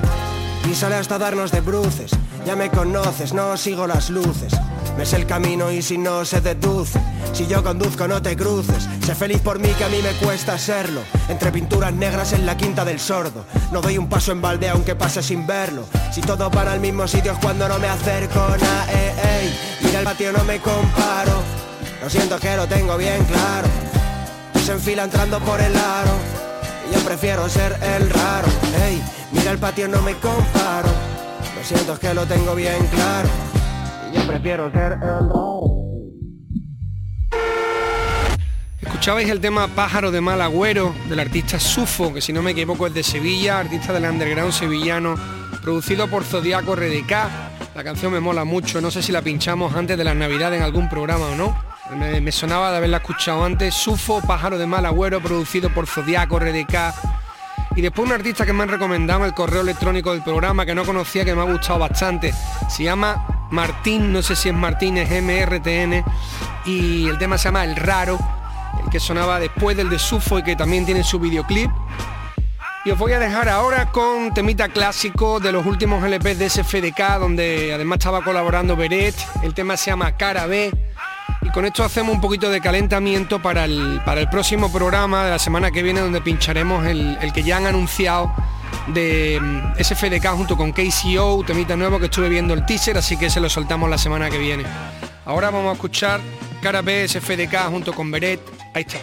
Y 0.71 0.77
sale 0.77 0.95
hasta 0.95 1.19
darnos 1.19 1.51
de 1.51 1.61
bruces. 1.61 2.13
Ya 2.47 2.55
me 2.55 2.71
conoces, 2.71 3.33
no 3.33 3.57
sigo 3.57 3.89
las 3.89 4.11
luces. 4.11 4.53
Me 4.97 5.05
sé 5.05 5.17
el 5.17 5.27
camino 5.27 5.71
y 5.71 5.83
si 5.83 5.99
no 5.99 6.25
se 6.25 6.41
deduce. 6.41 6.99
Si 7.33 7.47
yo 7.47 7.63
conduzco 7.63 8.09
no 8.09 8.23
te 8.23 8.35
cruces. 8.35 8.89
Sé 9.05 9.15
feliz 9.15 9.41
por 9.41 9.59
mí 9.59 9.69
que 9.77 9.85
a 9.85 9.89
mí 9.89 10.01
me 10.03 10.13
cuesta 10.25 10.59
serlo. 10.59 11.03
Entre 11.29 11.53
pinturas 11.53 11.93
negras 11.93 12.33
en 12.33 12.47
la 12.47 12.57
quinta 12.57 12.85
del 12.85 12.99
sordo. 12.99 13.45
No 13.73 13.83
doy 13.83 13.99
un 13.99 14.09
paso 14.09 14.33
en 14.33 14.41
balde 14.41 14.69
aunque 14.69 14.95
pase 14.95 15.23
sin 15.23 15.47
verlo. 15.47 15.85
Si 16.13 16.23
todos 16.23 16.51
van 16.51 16.69
al 16.69 16.81
mismo 16.81 17.07
sitio 17.07 17.33
es 17.33 17.39
cuando 17.39 17.69
no 17.69 17.79
me 17.79 17.89
acerco. 17.89 18.41
Na, 18.59 18.87
eh, 18.91 19.43
ey. 19.43 19.59
Mira 19.83 19.99
el 19.99 20.05
patio 20.05 20.33
no 20.33 20.45
me 20.45 20.59
comparo. 20.61 21.43
Lo 22.03 22.09
siento 22.09 22.39
que 22.39 22.57
lo 22.57 22.67
tengo 22.67 22.97
bien 22.97 23.23
claro. 23.25 23.69
Se 24.65 24.73
enfila 24.73 25.05
entrando 25.05 25.39
por 25.41 25.61
el 25.61 25.77
aro. 25.77 26.13
Yo 26.93 27.01
prefiero 27.01 27.49
ser 27.49 27.79
el 27.83 28.09
raro. 28.09 28.49
Ey, 28.87 29.03
mira 29.33 29.51
el 29.51 29.59
patio 29.59 29.89
no 29.89 30.01
me 30.03 30.15
comparo. 30.15 30.89
Lo 31.57 31.65
siento 31.65 31.93
es 31.93 31.99
que 31.99 32.15
lo 32.15 32.27
tengo 32.27 32.55
bien 32.55 32.87
claro. 32.87 33.56
Prefiero 34.27 34.71
ser 34.71 34.93
el. 35.03 35.31
Escuchabais 38.81 39.29
el 39.29 39.41
tema 39.41 39.69
Pájaro 39.69 40.11
de 40.11 40.21
Mal 40.21 40.41
Agüero 40.41 40.95
del 41.09 41.21
artista 41.21 41.59
Sufo, 41.59 42.15
que 42.15 42.21
si 42.21 42.33
no 42.33 42.43
me 42.43 42.53
equivoco 42.53 42.87
es 42.87 42.95
de 42.95 43.03
Sevilla, 43.03 43.59
artista 43.59 43.93
del 43.93 44.05
underground 44.05 44.53
sevillano, 44.53 45.17
producido 45.61 46.09
por 46.09 46.25
Zodiaco 46.25 46.75
RDK. 46.75 47.11
La 47.75 47.85
canción 47.85 48.13
me 48.13 48.21
mola 48.21 48.45
mucho, 48.45 48.81
no 48.81 48.91
sé 48.91 49.03
si 49.03 49.13
la 49.13 49.23
pinchamos 49.23 49.75
antes 49.75 49.99
de 49.99 50.05
las 50.05 50.17
navidades 50.17 50.59
en 50.59 50.65
algún 50.65 50.89
programa 50.89 51.27
o 51.27 51.35
no. 51.35 51.57
Me, 51.95 52.33
sonaba 52.33 52.71
de 52.71 52.79
haberla 52.79 52.97
escuchado 52.97 53.45
antes. 53.45 53.75
Sufo, 53.75 54.21
Pájaro 54.23 54.59
de 54.59 54.67
Mal 54.67 54.87
Agüero, 54.87 55.21
producido 55.21 55.69
por 55.71 55.87
Zodiaco 55.87 56.39
RDK. 56.39 56.95
Y 57.77 57.83
después 57.83 58.09
un 58.09 58.15
artista 58.15 58.47
que 58.47 58.53
me 58.53 58.63
han 58.63 58.71
recomendado 58.71 59.21
en 59.21 59.27
el 59.27 59.35
correo 59.35 59.61
electrónico 59.61 60.13
del 60.13 60.23
programa 60.23 60.65
que 60.65 60.75
no 60.75 60.85
conocía, 60.85 61.25
que 61.25 61.35
me 61.35 61.43
ha 61.43 61.45
gustado 61.45 61.79
bastante. 61.79 62.33
Se 62.69 62.83
llama 62.83 63.36
Martín, 63.51 64.13
no 64.13 64.23
sé 64.23 64.37
si 64.37 64.49
es 64.49 64.55
Martín, 64.55 64.97
es 64.99 65.11
MRTN. 65.11 66.05
Y 66.65 67.07
el 67.07 67.19
tema 67.19 67.39
se 67.39 67.45
llama 67.45 67.65
El 67.65 67.77
Raro, 67.77 68.19
el 68.83 68.91
que 68.91 69.01
sonaba 69.01 69.39
después 69.39 69.77
del 69.77 69.89
de 69.89 69.99
Sufo 69.99 70.39
y 70.39 70.43
que 70.43 70.57
también 70.57 70.85
tiene 70.85 71.05
su 71.05 71.19
videoclip. 71.19 71.71
Y 72.85 72.91
os 72.91 72.99
voy 72.99 73.13
a 73.13 73.19
dejar 73.19 73.49
ahora 73.49 73.91
con 73.91 74.33
temita 74.33 74.69
clásico 74.69 75.41
de 75.41 75.51
los 75.51 75.67
últimos 75.67 76.05
LPs 76.05 76.39
de 76.39 76.51
SFDK, 76.51 77.19
donde 77.19 77.73
además 77.75 77.99
estaba 77.99 78.23
colaborando 78.23 78.77
Beret. 78.77 79.17
El 79.43 79.55
tema 79.55 79.77
se 79.77 79.91
llama 79.91 80.17
Cara 80.17 80.47
B. 80.47 80.73
Y 81.43 81.51
con 81.51 81.65
esto 81.65 81.85
hacemos 81.85 82.15
un 82.15 82.21
poquito 82.21 82.49
de 82.51 82.61
calentamiento 82.61 83.43
para 83.43 83.65
el, 83.65 84.01
para 84.05 84.21
el 84.21 84.29
próximo 84.29 84.73
programa 84.73 85.25
de 85.25 85.31
la 85.31 85.39
semana 85.39 85.71
que 85.71 85.83
viene, 85.83 86.01
donde 86.01 86.21
pincharemos 86.21 86.87
el 86.87 87.33
que 87.33 87.43
ya 87.43 87.57
han 87.57 87.67
anunciado 87.67 88.33
de 88.89 89.39
mm, 89.41 89.83
SFDK 89.83 90.29
junto 90.29 90.57
con 90.57 90.73
KCO, 90.73 91.45
temita 91.47 91.77
nuevo 91.77 91.99
que 91.99 92.07
estuve 92.07 92.29
viendo 92.29 92.55
el 92.55 92.65
teaser, 92.65 92.97
así 92.99 93.17
que 93.17 93.31
se 93.31 93.41
lo 93.41 93.49
soltamos 93.49 93.91
la 93.91 93.99
semana 93.99 94.31
que 94.31 94.39
viene. 94.39 94.65
Ahora 95.25 95.51
vamos 95.51 95.71
a 95.71 95.73
escuchar 95.75 96.21
Cara 96.63 96.83
B, 96.83 97.07
SFDK 97.09 97.69
junto 97.71 97.93
con 97.93 98.11
Beret. 98.11 98.41
Ahí 98.75 98.83
está. 98.83 98.99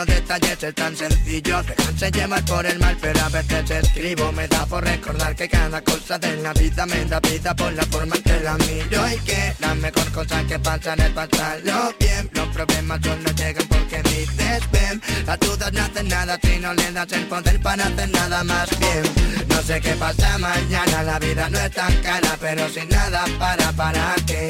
Pequeños 0.00 0.06
detalles 0.06 0.62
es 0.62 0.74
tan 0.74 0.96
sencillo. 0.96 1.62
Dejarse 1.62 2.10
llevar 2.10 2.44
por 2.44 2.66
el 2.66 2.78
mal 2.78 2.96
pero 3.00 3.20
a 3.20 3.28
veces 3.28 3.70
escribo. 3.70 4.32
Me 4.32 4.48
da 4.48 4.66
por 4.66 4.84
recordar 4.84 5.34
que 5.34 5.48
cada 5.48 5.80
cosa 5.82 6.18
de 6.18 6.36
la 6.36 6.52
vida 6.52 6.86
Me 6.86 7.04
da 7.04 7.20
vida 7.20 7.54
por 7.54 7.72
la 7.72 7.82
forma 7.84 8.16
en 8.16 8.22
que 8.22 8.40
la 8.40 8.56
miro. 8.58 9.08
Y 9.08 9.16
que 9.20 9.54
la 9.58 9.74
mejor 9.74 10.10
cosa 10.12 10.44
que 10.44 10.58
pasa 10.58 10.94
es 10.94 11.10
pasarlo 11.10 11.94
bien 11.98 12.30
Los 12.32 12.48
problemas 12.48 13.00
solo 13.02 13.30
llegan 13.36 13.66
porque 13.68 14.02
dices 14.02 14.70
ven 14.72 15.02
Las 15.26 15.38
dudas 15.40 15.72
no 15.72 15.82
hacen 15.82 16.08
nada 16.08 16.38
si 16.42 16.58
no 16.58 16.74
le 16.74 16.92
das 16.92 17.12
el 17.12 17.26
poder 17.26 17.60
para 17.60 17.86
hacer 17.86 18.08
nada 18.10 18.44
más 18.44 18.68
bien. 18.78 19.02
No 19.48 19.62
sé 19.62 19.80
qué 19.80 19.94
pasa 19.94 20.38
mañana, 20.38 21.02
la 21.02 21.18
vida 21.18 21.48
no 21.50 21.58
es 21.58 21.70
tan 21.72 21.94
cara 22.02 22.36
Pero 22.40 22.68
sin 22.68 22.88
nada 22.88 23.24
para, 23.38 23.72
¿para 23.72 24.14
qué? 24.26 24.48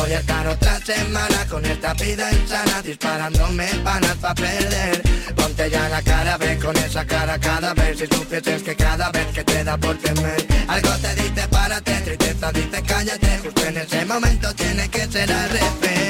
Voy 0.00 0.12
a 0.12 0.20
estar 0.20 0.46
otra 0.46 0.78
semana 0.84 1.46
con 1.50 1.64
esta 1.64 1.92
vida 1.94 2.32
insana 2.32 2.82
Disparándome 2.82 3.66
panas 3.82 4.16
pa' 4.16 4.34
perder 4.34 5.02
Ponte 5.34 5.68
ya 5.68 5.88
la 5.88 6.00
cara, 6.02 6.38
ve 6.38 6.58
con 6.58 6.76
esa 6.76 7.04
cara 7.04 7.38
cada 7.38 7.74
vez 7.74 7.98
Si 7.98 8.06
supieses 8.06 8.62
que 8.62 8.76
cada 8.76 9.10
vez 9.10 9.26
que 9.34 9.42
te 9.44 9.64
da 9.64 9.76
por 9.76 9.96
temer 9.98 10.46
Algo 10.68 10.90
te 11.02 11.14
dice 11.16 11.48
párate, 11.48 11.92
tristeza 12.02 12.52
dice 12.52 12.82
cállate 12.86 13.38
Justo 13.42 13.66
en 13.66 13.76
ese 13.78 14.04
momento 14.04 14.54
tiene 14.54 14.88
que 14.88 15.06
ser 15.06 15.32
al 15.32 15.50
revés 15.50 16.08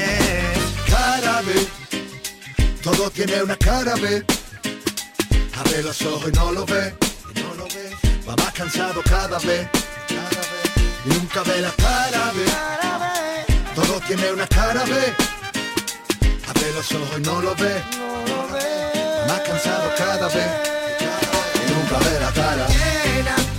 Cara 0.89 1.41
B, 1.41 1.53
todo 2.81 3.09
tiene 3.11 3.43
una 3.43 3.55
cara 3.57 3.93
B. 3.95 4.25
Abre 5.59 5.83
los 5.83 6.01
ojos 6.01 6.29
y 6.29 6.31
no 6.31 6.51
lo 6.51 6.65
ve, 6.65 6.93
y 7.35 7.39
no 7.41 7.53
lo 7.55 7.65
ve. 7.65 7.95
Va 8.27 8.35
más 8.35 8.53
cansado 8.53 9.01
cada 9.03 9.37
vez, 9.39 9.67
cada 10.07 10.41
vez. 10.51 11.05
Y 11.05 11.09
nunca 11.09 11.43
ve 11.43 11.61
la 11.61 11.71
cara 11.71 12.31
B. 12.33 13.08
Todo 13.81 14.01
tiene 14.01 14.33
una 14.33 14.45
cara 14.47 14.83
B. 14.83 14.93
Abre 16.49 16.73
los 16.73 16.91
ojos 16.91 17.17
y 17.17 17.21
no 17.21 17.41
lo 17.41 17.55
ve, 17.55 17.81
más 19.25 19.39
cansado 19.39 19.89
cada 19.97 20.27
vez, 20.27 20.47
y 21.55 21.71
nunca 21.71 21.97
ve 21.99 22.19
la 22.19 22.31
cara. 22.33 23.58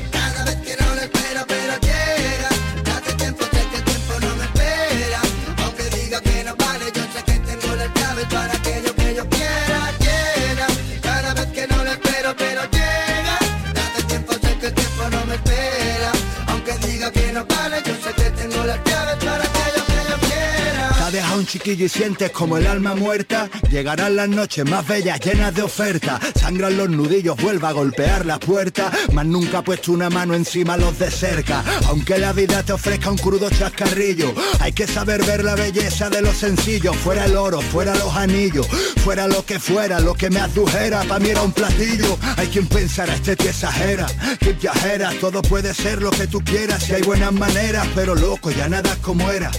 Chiquillo 21.51 21.87
y 21.87 21.89
sientes 21.89 22.31
como 22.31 22.59
el 22.59 22.67
alma 22.69 22.95
muerta. 22.95 23.51
Llegarán 23.71 24.15
las 24.15 24.29
noches 24.29 24.65
más 24.71 24.87
bellas, 24.87 25.19
llenas 25.19 25.53
de 25.53 25.63
ofertas. 25.63 26.21
Sangran 26.39 26.77
los 26.77 26.89
nudillos, 26.89 27.37
vuelva 27.43 27.71
a 27.71 27.73
golpear 27.73 28.25
la 28.25 28.39
puerta. 28.39 28.93
Mas 29.13 29.27
nunca 29.27 29.59
ha 29.59 29.63
puesto 29.63 29.91
una 29.91 30.09
mano 30.11 30.35
encima 30.35 30.77
los 30.77 30.97
de 31.01 31.11
cerca. 31.11 31.65
Aunque 31.89 32.19
la 32.19 32.33
vida 32.33 32.63
te 32.63 32.73
ofrezca 32.73 33.11
un 33.11 33.19
crudo 33.19 33.51
chascarrillo, 33.51 34.33
hay 34.61 34.73
que 34.73 34.87
saber 34.87 35.25
ver 35.25 35.43
la 35.43 35.57
belleza 35.57 36.09
de 36.09 36.23
lo 36.23 36.33
sencillo. 36.33 36.93
Fuera 36.93 37.25
el 37.25 37.37
oro, 37.37 37.61
fuera 37.61 37.97
los 37.97 38.15
anillos, 38.15 38.69
fuera 39.03 39.27
lo 39.27 39.45
que 39.45 39.59
fuera, 39.59 39.99
lo 39.99 40.15
que 40.15 40.31
me 40.31 40.39
adujera. 40.39 41.03
Pa' 41.03 41.19
mí 41.19 41.31
era 41.31 41.43
un 41.43 41.53
platillo. 41.53 42.17
Hay 42.37 42.47
quien 42.47 42.69
pensará, 42.69 43.13
este 43.17 43.35
te 43.35 43.49
exagera, 43.49 44.07
que 44.39 44.53
viajera. 44.53 45.11
Todo 45.21 45.43
puede 45.43 45.75
ser 45.75 46.01
lo 46.01 46.11
que 46.11 46.29
tú 46.29 46.41
quieras 46.45 46.85
si 46.85 46.95
hay 46.95 47.03
buenas 47.03 47.33
maneras, 47.33 47.89
pero 47.97 48.15
loco, 48.15 48.53
ya 48.53 48.69
nada 48.69 48.93
es 48.93 48.99
como 48.99 49.29
era. 49.33 49.51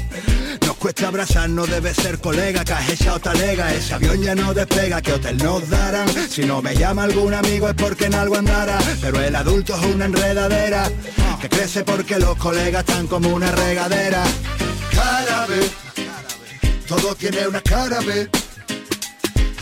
Cuesta 0.82 1.10
abrazarnos, 1.10 1.70
debe 1.70 1.94
ser 1.94 2.18
colega 2.18 2.66
Que 2.66 2.74
has 2.74 2.90
echado 2.90 3.20
talega, 3.20 3.72
ese 3.72 3.94
avión 3.94 4.20
ya 4.20 4.34
no 4.34 4.52
despega 4.52 5.00
¿Qué 5.00 5.14
hotel 5.14 5.38
nos 5.38 5.70
darán? 5.70 6.10
Si 6.28 6.44
no 6.44 6.60
me 6.60 6.76
llama 6.76 7.04
algún 7.04 7.36
amigo 7.36 7.70
es 7.70 7.76
porque 7.76 8.06
en 8.06 8.16
algo 8.16 8.36
andará. 8.36 8.80
Pero 9.00 9.22
el 9.22 9.36
adulto 9.36 9.76
es 9.76 9.86
una 9.94 10.06
enredadera 10.06 10.90
Que 11.40 11.50
crece 11.50 11.84
porque 11.84 12.18
los 12.18 12.36
colegas 12.38 12.84
están 12.88 13.06
como 13.06 13.30
una 13.30 13.52
regadera. 13.52 14.24
Cara 14.92 15.46
B 15.46 15.60
Todo 16.88 17.14
tiene 17.14 17.48
una 17.48 17.62
cara 17.62 18.00
B. 18.00 18.28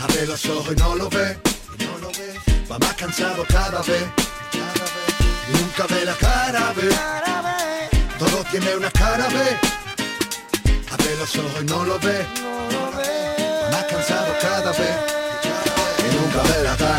Abre 0.00 0.26
los 0.26 0.46
ojos 0.46 0.72
y 0.74 0.80
no 0.80 0.96
lo 0.96 1.10
ve 1.10 1.36
Va 2.72 2.78
más 2.78 2.94
cansado 2.94 3.44
cada 3.46 3.82
vez. 3.82 4.04
Nunca 5.52 5.94
ve 5.94 6.02
la 6.06 6.14
cara 6.14 6.72
B. 6.74 6.88
Todo 8.18 8.42
tiene 8.50 8.74
una 8.74 8.90
cara 8.90 9.28
B 9.28 9.79
Abre 11.10 11.22
los 11.22 11.36
ojos 11.38 11.62
y 11.62 11.64
no 11.64 11.84
lo 11.84 11.98
ve. 11.98 12.24
más 13.72 13.84
cansado 13.84 14.32
cada 14.40 14.70
vez 14.70 14.96
y 15.98 16.16
nunca 16.16 16.42
ve 16.42 16.62
la 16.62 16.76
cara. 16.76 16.89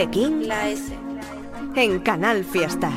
Totequín 0.00 0.48
La 0.48 0.66
S. 0.66 0.82
En 1.76 2.00
Canal 2.00 2.42
Fiesta. 2.42 2.90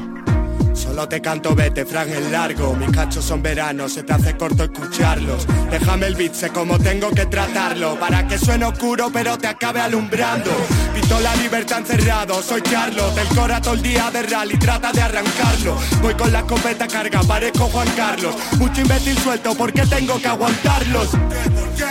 Solo 0.73 1.05
te 1.09 1.19
canto 1.19 1.53
vete, 1.53 1.85
frag 1.85 2.07
en 2.07 2.31
largo. 2.31 2.75
Mis 2.75 2.91
cachos 2.91 3.25
son 3.25 3.41
veranos, 3.43 3.91
se 3.91 4.03
te 4.03 4.13
hace 4.13 4.37
corto 4.37 4.63
escucharlos. 4.63 5.45
Déjame 5.69 6.07
el 6.07 6.15
beat, 6.15 6.33
sé 6.33 6.49
cómo 6.51 6.79
tengo 6.79 7.09
que 7.09 7.25
tratarlo. 7.25 7.99
Para 7.99 8.25
que 8.25 8.37
suene 8.37 8.63
oscuro 8.63 9.09
pero 9.11 9.37
te 9.37 9.47
acabe 9.47 9.81
alumbrando. 9.81 10.49
Pito 10.95 11.19
la 11.19 11.35
libertad 11.35 11.79
encerrado, 11.79 12.41
soy 12.41 12.61
Charlos 12.61 13.13
Del 13.15 13.27
cora 13.35 13.59
todo 13.59 13.73
el 13.73 13.81
día 13.81 14.09
de 14.09 14.23
rally, 14.23 14.57
trata 14.57 14.93
de 14.93 15.01
arrancarlo. 15.01 15.77
Voy 16.01 16.13
con 16.13 16.31
la 16.31 16.39
escopeta 16.39 16.87
carga, 16.87 17.19
parezco 17.23 17.65
Juan 17.65 17.89
Carlos. 17.97 18.33
Mucho 18.59 18.79
imbécil 18.79 19.17
suelto, 19.17 19.53
porque 19.55 19.85
tengo 19.87 20.21
que 20.21 20.27
aguantarlos? 20.29 21.09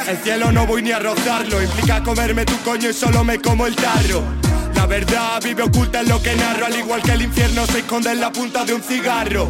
El 0.09 0.17
cielo 0.25 0.51
no 0.53 0.67
voy 0.67 0.81
ni 0.81 0.91
a 0.91 0.99
rozarlo 0.99 1.63
Implica 1.63 2.03
comerme 2.03 2.47
tu 2.47 2.57
coño 2.65 2.89
y 2.89 2.95
solo 2.95 3.23
me 3.25 3.39
como 3.39 3.67
el 3.67 3.77
tarro 3.77 4.42
la 4.83 4.89
verdad 4.89 5.41
vive 5.45 5.63
oculta 5.63 6.01
en 6.01 6.09
lo 6.09 6.21
que 6.21 6.35
narro, 6.35 6.67
al 6.67 6.77
igual 6.77 7.01
que 7.03 7.13
el 7.13 7.23
infierno 7.23 7.65
se 7.67 7.79
esconde 7.79 8.11
en 8.11 8.21
la 8.21 8.33
punta 8.33 8.65
de 8.65 8.75
un 8.75 8.83
cigarro. 8.83 9.49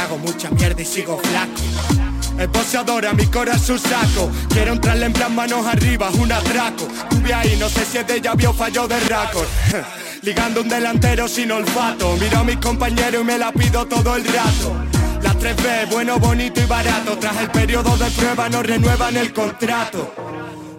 Hago 0.00 0.18
mucha 0.18 0.50
mierda 0.50 0.80
y 0.80 0.84
sigo 0.84 1.18
flaco. 1.18 2.38
Es 2.38 2.46
poseadora, 2.46 3.12
mi 3.12 3.26
corazón 3.26 3.80
saco. 3.80 4.30
Quiero 4.50 4.74
entrarle 4.74 5.06
en 5.06 5.12
plan 5.12 5.34
manos 5.34 5.66
arriba, 5.66 6.10
un 6.10 6.30
atraco. 6.30 6.86
Tuve 7.10 7.34
ahí, 7.34 7.56
no 7.58 7.68
sé 7.68 7.84
si 7.86 7.98
es 7.98 8.06
de 8.06 8.18
ella 8.18 8.34
vio 8.36 8.52
fallo 8.52 8.86
de 8.86 9.00
récord. 9.00 9.48
Ligando 10.22 10.60
un 10.60 10.68
delantero 10.68 11.26
sin 11.26 11.50
olfato. 11.50 12.16
Miro 12.16 12.38
a 12.38 12.44
mis 12.44 12.58
compañeros 12.58 13.22
y 13.22 13.24
me 13.24 13.38
la 13.38 13.50
pido 13.50 13.84
todo 13.86 14.14
el 14.14 14.24
rato. 14.26 14.76
Las 15.22 15.36
tres 15.40 15.56
B, 15.56 15.86
bueno, 15.90 16.20
bonito 16.20 16.60
y 16.60 16.66
barato. 16.66 17.18
Tras 17.18 17.36
el 17.38 17.50
periodo 17.50 17.96
de 17.96 18.08
prueba 18.12 18.48
nos 18.48 18.64
renuevan 18.64 19.16
el 19.16 19.32
contrato. 19.32 20.25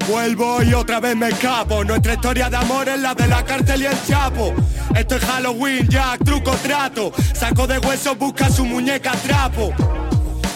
Vuelvo 0.08 0.64
y 0.64 0.74
otra 0.74 1.02
vez 1.02 1.18
me 1.18 1.28
escapo. 1.28 1.84
Nuestra 1.84 2.14
historia 2.14 2.50
de 2.50 2.56
amor 2.56 2.88
es 2.88 3.00
la 3.00 3.14
de 3.14 3.28
la 3.28 3.44
cárcel 3.44 3.82
y 3.82 3.86
el 3.88 4.06
chapo. 4.08 4.54
Esto 4.96 5.18
es 5.18 5.26
Halloween, 5.26 5.88
Jack, 5.90 6.24
truco 6.24 6.52
trato. 6.64 7.12
Saco 7.34 7.68
de 7.68 7.78
huesos, 7.80 8.18
busca 8.18 8.50
su 8.50 8.66
muñeca 8.66 9.12
trapo. 9.12 9.74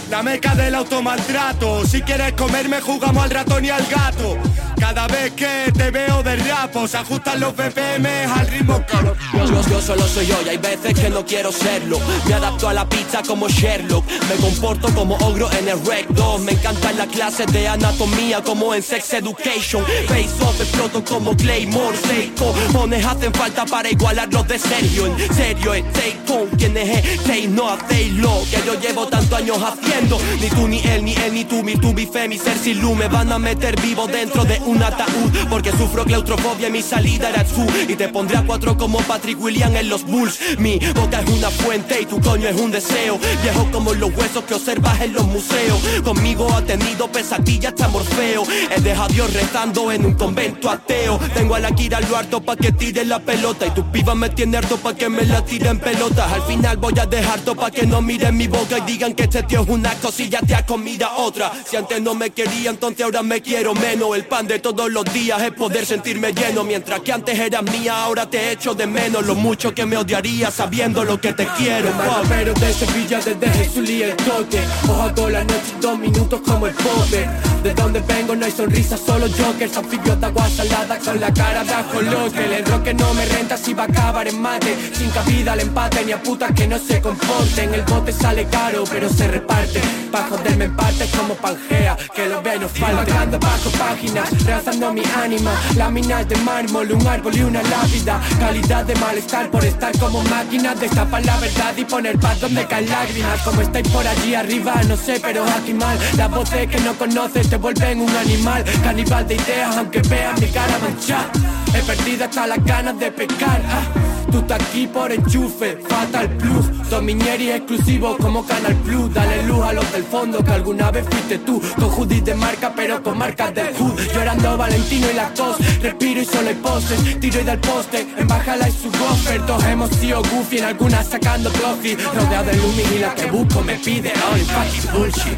La 0.09 0.23
meca 0.23 0.55
del 0.55 0.73
automaltrato. 0.75 1.85
Si 1.85 2.01
quieres 2.01 2.31
comerme, 2.33 2.79
jugamos 2.79 3.23
al 3.23 3.29
ratón 3.29 3.65
y 3.65 3.69
al 3.69 3.85
gato. 3.87 4.37
Cada 4.81 5.05
vez 5.05 5.31
que 5.33 5.71
te 5.71 5.91
veo 5.91 6.23
de 6.23 6.35
rapo, 6.37 6.87
se 6.87 6.97
ajustan 6.97 7.39
los 7.39 7.55
BPM 7.55 8.07
al 8.33 8.47
ritmo 8.47 8.83
que 8.83 9.37
Yo, 9.37 9.45
yo, 9.69 9.79
solo 9.79 10.07
soy 10.07 10.25
yo 10.25 10.35
y 10.43 10.49
hay 10.49 10.57
veces 10.57 10.99
que 10.99 11.07
no 11.07 11.23
quiero 11.23 11.51
serlo. 11.51 11.99
Me 12.27 12.33
adapto 12.33 12.67
a 12.67 12.73
la 12.73 12.89
pizza 12.89 13.21
como 13.21 13.47
Sherlock. 13.47 14.03
Me 14.27 14.35
comporto 14.37 14.91
como 14.95 15.15
ogro 15.17 15.51
en 15.51 15.69
el 15.69 15.85
Rec 15.85 16.07
2 16.09 16.41
Me 16.41 16.53
encantan 16.53 16.97
las 16.97 17.07
clases 17.07 17.45
de 17.53 17.67
anatomía 17.67 18.41
como 18.41 18.73
en 18.73 18.81
Sex 18.81 19.13
Education. 19.13 19.85
Face 20.07 20.43
off 20.43 20.59
exploto 20.59 21.05
como 21.05 21.37
Claymore 21.37 21.95
Seiko. 21.97 22.51
Mones 22.73 23.05
hacen 23.05 23.31
falta 23.33 23.65
para 23.65 23.87
igualarlos 23.87 24.47
de 24.47 24.57
serio. 24.57 25.05
En 25.05 25.35
serio, 25.35 25.75
es 25.75 25.93
take 25.93 26.17
con 26.27 26.47
quien 26.57 26.75
es 26.75 27.23
take 27.23 27.47
no 27.47 27.69
hacéis 27.69 28.13
lo 28.13 28.41
que 28.49 28.57
yo 28.65 28.79
llevo 28.79 29.07
tantos 29.07 29.37
años 29.37 29.59
haciendo. 29.61 30.17
Ni 30.41 30.49
tú, 30.49 30.67
ni 30.67 30.79
él, 30.79 31.05
ni 31.05 31.13
él, 31.13 31.33
ni 31.33 31.45
tú, 31.45 31.61
mi 31.61 31.75
tú, 31.75 31.93
mi 31.93 32.07
fe, 32.07 32.27
mi 32.27 32.39
ser 32.39 32.57
sin 32.57 32.81
luz. 32.81 32.97
Me 32.97 33.07
van 33.07 33.31
a 33.31 33.37
meter 33.37 33.79
vivo 33.79 34.07
dentro 34.07 34.43
de 34.43 34.59
un 34.59 34.70
ataúd 34.81 35.31
Porque 35.49 35.71
sufro 35.71 36.05
claustrofobia 36.05 36.67
y 36.67 36.71
mi 36.71 36.81
salida 36.81 37.29
era 37.29 37.43
tú 37.43 37.65
Y 37.87 37.95
te 37.95 38.09
pondré 38.09 38.37
a 38.37 38.43
cuatro 38.43 38.77
como 38.77 38.99
Patrick 38.99 39.41
William 39.41 39.75
en 39.75 39.89
los 39.89 40.03
Bulls. 40.03 40.39
Mi 40.57 40.79
boca 40.93 41.21
es 41.21 41.29
una 41.29 41.49
fuente 41.49 42.01
y 42.01 42.05
tu 42.05 42.19
coño 42.21 42.47
es 42.47 42.59
un 42.59 42.71
deseo. 42.71 43.19
Viejo 43.41 43.67
como 43.71 43.93
los 43.93 44.15
huesos 44.15 44.43
que 44.43 44.53
observas 44.53 45.01
en 45.01 45.13
los 45.13 45.25
museos. 45.25 45.79
Conmigo 46.03 46.51
ha 46.53 46.61
tenido 46.61 47.07
pesadillas 47.11 47.73
hasta 47.73 47.87
Morfeo. 47.87 48.43
He 48.75 48.79
dejado 48.81 49.05
a 49.05 49.07
Dios 49.07 49.33
rezando 49.33 49.91
en 49.91 50.05
un 50.05 50.13
convento 50.13 50.69
ateo. 50.69 51.19
Tengo 51.33 51.55
a 51.55 51.59
la 51.59 51.71
Kira 51.71 51.99
lo 52.01 52.17
harto 52.17 52.41
pa' 52.41 52.55
que 52.55 52.71
tire 52.71 53.05
la 53.05 53.19
pelota 53.19 53.65
Y 53.65 53.71
tu 53.71 53.89
piba 53.91 54.13
me 54.15 54.29
tiene 54.29 54.57
harto 54.57 54.77
pa' 54.77 54.93
que 54.93 55.09
me 55.09 55.25
la 55.25 55.43
tire 55.43 55.69
en 55.69 55.79
pelotas. 55.79 56.31
Al 56.31 56.41
final 56.43 56.77
voy 56.77 56.93
a 56.99 57.05
dejar 57.05 57.39
todo 57.41 57.55
pa' 57.55 57.71
que 57.71 57.85
no 57.85 58.01
miren 58.01 58.37
mi 58.37 58.47
boca 58.47 58.77
Y 58.77 58.81
digan 58.81 59.13
que 59.13 59.23
este 59.23 59.43
tío 59.43 59.61
es 59.61 59.69
una 59.69 59.93
cosilla, 59.95 60.39
te 60.41 60.55
has 60.55 60.63
comido 60.63 61.07
otra. 61.17 61.51
Si 61.65 61.75
antes 61.75 62.01
no 62.01 62.13
me 62.13 62.29
quería, 62.29 62.69
entonces 62.69 63.03
ahora 63.03 63.23
me 63.23 63.41
quiero 63.41 63.73
menos. 63.73 64.15
El 64.15 64.25
pan 64.25 64.47
de 64.47 64.59
todos 64.61 64.91
los 64.91 65.03
días 65.05 65.41
es 65.41 65.51
poder 65.51 65.85
sentirme 65.85 66.33
lleno 66.33 66.63
Mientras 66.63 66.99
que 67.01 67.11
antes 67.11 67.37
eras 67.37 67.63
mía, 67.63 68.03
ahora 68.03 68.29
te 68.29 68.51
echo 68.51 68.73
de 68.73 68.87
menos 68.87 69.25
Lo 69.25 69.35
mucho 69.35 69.73
que 69.73 69.85
me 69.85 69.97
odiaría 69.97 70.51
sabiendo 70.51 71.03
lo 71.03 71.19
que 71.19 71.33
te 71.33 71.47
quiero. 71.57 71.89
Pero 72.29 72.53
de 72.53 72.73
Sevilla 72.73 73.19
desde 73.19 73.49
Jesús 73.49 73.89
y 73.89 74.03
el 74.03 74.15
toque. 74.15 74.61
Ojo 74.87 75.29
la 75.29 75.43
noche 75.43 75.73
dos 75.81 75.97
minutos 75.97 76.41
como 76.45 76.67
el 76.67 76.73
pope. 76.73 77.27
De 77.63 77.73
donde 77.73 77.99
vengo 78.01 78.35
no 78.35 78.45
hay 78.45 78.51
sonrisa, 78.51 78.97
solo 78.97 79.27
jokers 79.27 79.77
Anfibiota, 79.77 80.27
agua 80.27 80.49
salada 80.49 80.97
con 80.97 81.19
la 81.19 81.33
cara 81.33 81.63
de 81.63 81.73
ajolote 81.73 82.57
El 82.57 82.65
roque 82.65 82.93
no 82.93 83.13
me 83.13 83.25
renta 83.25 83.55
si 83.57 83.73
va 83.73 83.83
a 83.83 83.85
acabar 83.85 84.27
en 84.27 84.41
mate. 84.41 84.75
Sin 84.93 85.09
cabida 85.09 85.53
al 85.53 85.59
empate 85.59 86.05
ni 86.05 86.11
a 86.11 86.21
putas 86.21 86.51
que 86.53 86.67
no 86.67 86.77
se 86.77 87.01
comporten. 87.01 87.73
El 87.73 87.83
bote 87.83 88.11
sale 88.11 88.45
caro 88.45 88.83
pero 88.89 89.09
se 89.09 89.27
reparte. 89.27 89.81
Pa' 90.11 90.27
joderme 90.29 90.65
en 90.65 90.75
partes 90.75 91.09
como 91.15 91.35
Pangea 91.35 91.95
Que 92.13 92.27
lo 92.27 92.41
vea 92.41 92.55
y 92.55 92.59
no 92.59 92.67
Bajando 92.67 93.39
bajo 93.39 93.69
páginas, 93.71 94.29
realizando 94.45 94.93
mi 94.93 95.03
ánima. 95.15 95.51
Láminas 95.75 96.27
de 96.27 96.35
mármol, 96.37 96.91
un 96.91 97.07
árbol 97.07 97.35
y 97.35 97.41
una 97.41 97.61
lápida. 97.63 98.19
Calidad 98.39 98.85
de 98.85 98.95
malestar 98.95 99.49
por 99.49 99.63
estar 99.63 99.97
como 99.99 100.23
máquinas 100.23 100.79
Destapar 100.79 101.25
la 101.25 101.37
verdad 101.37 101.73
y 101.77 101.85
poner 101.85 102.17
paz 102.19 102.39
donde 102.39 102.65
caen 102.65 102.89
lágrimas. 102.89 103.41
Como 103.41 103.61
estáis 103.61 103.87
por 103.89 104.07
allí 104.07 104.35
arriba, 104.35 104.75
no 104.87 104.97
sé, 104.97 105.19
pero 105.21 105.43
aquí 105.45 105.73
mal. 105.73 105.97
Las 106.17 106.29
voces 106.29 106.67
que 106.67 106.79
no 106.81 106.93
conoces 106.93 107.49
te 107.49 107.57
vuelven 107.57 108.01
un 108.01 108.15
animal. 108.15 108.63
Caníbal 108.83 109.27
de 109.27 109.35
ideas, 109.35 109.77
aunque 109.77 110.01
veas 110.01 110.39
mi 110.39 110.47
cara 110.47 110.77
manchada 110.79 111.31
He 111.73 111.81
perdido 111.83 112.25
hasta 112.25 112.47
las 112.47 112.63
ganas 112.65 112.99
de 112.99 113.11
pecar 113.11 113.61
ah. 113.69 114.10
Tú 114.31 114.39
estás 114.39 114.61
aquí 114.61 114.87
por 114.87 115.11
enchufe, 115.11 115.77
Fatal 115.87 116.29
Plus 116.37 116.89
Dominieri 116.89 117.51
exclusivo 117.51 118.15
como 118.17 118.45
Canal 118.45 118.75
Plus. 118.77 119.13
Dale 119.13 119.43
luz 119.43 119.63
a 119.63 119.73
los 119.73 119.91
del 119.91 120.03
fondo 120.03 120.43
que 120.43 120.51
alguna 120.51 120.91
vez 120.91 121.05
fuiste 121.09 121.37
tú 121.39 121.61
Con 121.75 121.89
hoodies 121.89 122.23
de 122.25 122.35
marca 122.35 122.73
pero 122.75 123.01
con 123.01 123.17
marcas 123.17 123.53
de 123.53 123.73
hood. 123.73 123.99
Llorando 124.13 124.57
Valentino 124.57 125.07
y 125.11 125.15
la 125.15 125.33
tos 125.33 125.57
Respiro 125.81 126.21
y 126.21 126.25
solo 126.25 126.49
hay 126.49 126.55
poses. 126.55 127.19
Tiro 127.19 127.41
y 127.41 127.43
del 127.43 127.59
poste, 127.59 128.07
en 128.17 128.27
bajala 128.27 128.69
y 128.69 128.71
su 128.71 128.91
goffer 128.91 129.45
Todos 129.45 129.63
hemos 129.65 129.89
sido 129.91 130.21
goofy, 130.23 130.59
en 130.59 130.65
algunas 130.65 131.07
sacando 131.07 131.49
trophy. 131.51 131.95
Rodeado 131.95 132.45
de 132.45 132.57
Lumi 132.57 132.83
y 132.95 132.99
la 132.99 133.15
que 133.15 133.31
busco 133.31 133.61
me 133.61 133.75
pide 133.75 134.11
all 134.11 134.39
fucking 134.39 134.91
bullshit. 134.93 135.37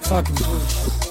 Fucking 0.00 0.34
bullshit 0.34 1.06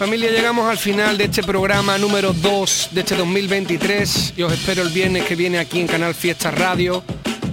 Familia, 0.00 0.30
llegamos 0.30 0.66
al 0.66 0.78
final 0.78 1.18
de 1.18 1.24
este 1.24 1.42
programa 1.42 1.98
número 1.98 2.32
2 2.32 2.88
de 2.92 3.00
este 3.00 3.14
2023 3.16 4.32
y 4.34 4.42
os 4.42 4.50
espero 4.50 4.80
el 4.80 4.88
viernes 4.88 5.24
que 5.24 5.36
viene 5.36 5.58
aquí 5.58 5.78
en 5.78 5.86
Canal 5.86 6.14
Fiesta 6.14 6.50
Radio 6.50 7.04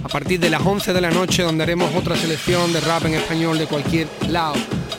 a 0.02 0.08
partir 0.08 0.40
de 0.40 0.48
las 0.48 0.62
11 0.62 0.94
de 0.94 1.00
la 1.02 1.10
noche 1.10 1.42
donde 1.42 1.64
haremos 1.64 1.94
otra 1.94 2.16
selección 2.16 2.72
de 2.72 2.80
rap 2.80 3.04
en 3.04 3.12
español 3.12 3.58
de 3.58 3.66
cualquier 3.66 4.08
lado. 4.30 4.54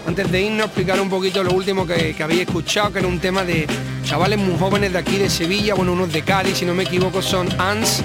Antes 0.06 0.32
de 0.32 0.44
irnos, 0.44 0.68
explicar 0.68 1.02
un 1.02 1.10
poquito 1.10 1.44
lo 1.44 1.52
último 1.54 1.88
que, 1.88 2.14
que 2.14 2.22
habéis 2.22 2.42
escuchado, 2.42 2.94
que 2.94 3.00
era 3.00 3.08
un 3.08 3.18
tema 3.18 3.44
de 3.44 3.66
chavales 4.04 4.38
muy 4.38 4.56
jóvenes 4.56 4.94
de 4.94 5.00
aquí 5.00 5.18
de 5.18 5.28
Sevilla, 5.28 5.74
bueno, 5.74 5.94
unos 5.94 6.14
de 6.14 6.22
Cádiz, 6.22 6.56
si 6.58 6.66
no 6.66 6.76
me 6.76 6.84
equivoco, 6.84 7.20
son 7.20 7.50
Ans, 7.60 8.04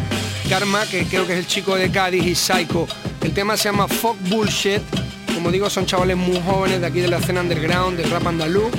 Karma, 0.49 0.87
que 0.87 1.05
creo 1.05 1.27
que 1.27 1.35
es 1.35 1.41
el 1.41 1.47
chico 1.47 1.77
de 1.77 1.91
Cádiz, 1.91 2.25
y 2.25 2.35
Psycho. 2.35 2.89
El 3.21 3.35
tema 3.35 3.59
se 3.59 3.65
llama 3.65 3.89
Fuck 3.89 4.17
Bullshit. 4.27 4.81
Como 5.35 5.51
digo, 5.51 5.69
son 5.69 5.85
chavales 5.85 6.17
muy 6.17 6.41
jóvenes 6.41 6.81
de 6.81 6.87
aquí 6.87 7.01
de 7.01 7.09
la 7.09 7.19
escena 7.19 7.43
underground, 7.43 7.99
del 7.99 8.11
rap 8.11 8.27
andaluz. 8.27 8.73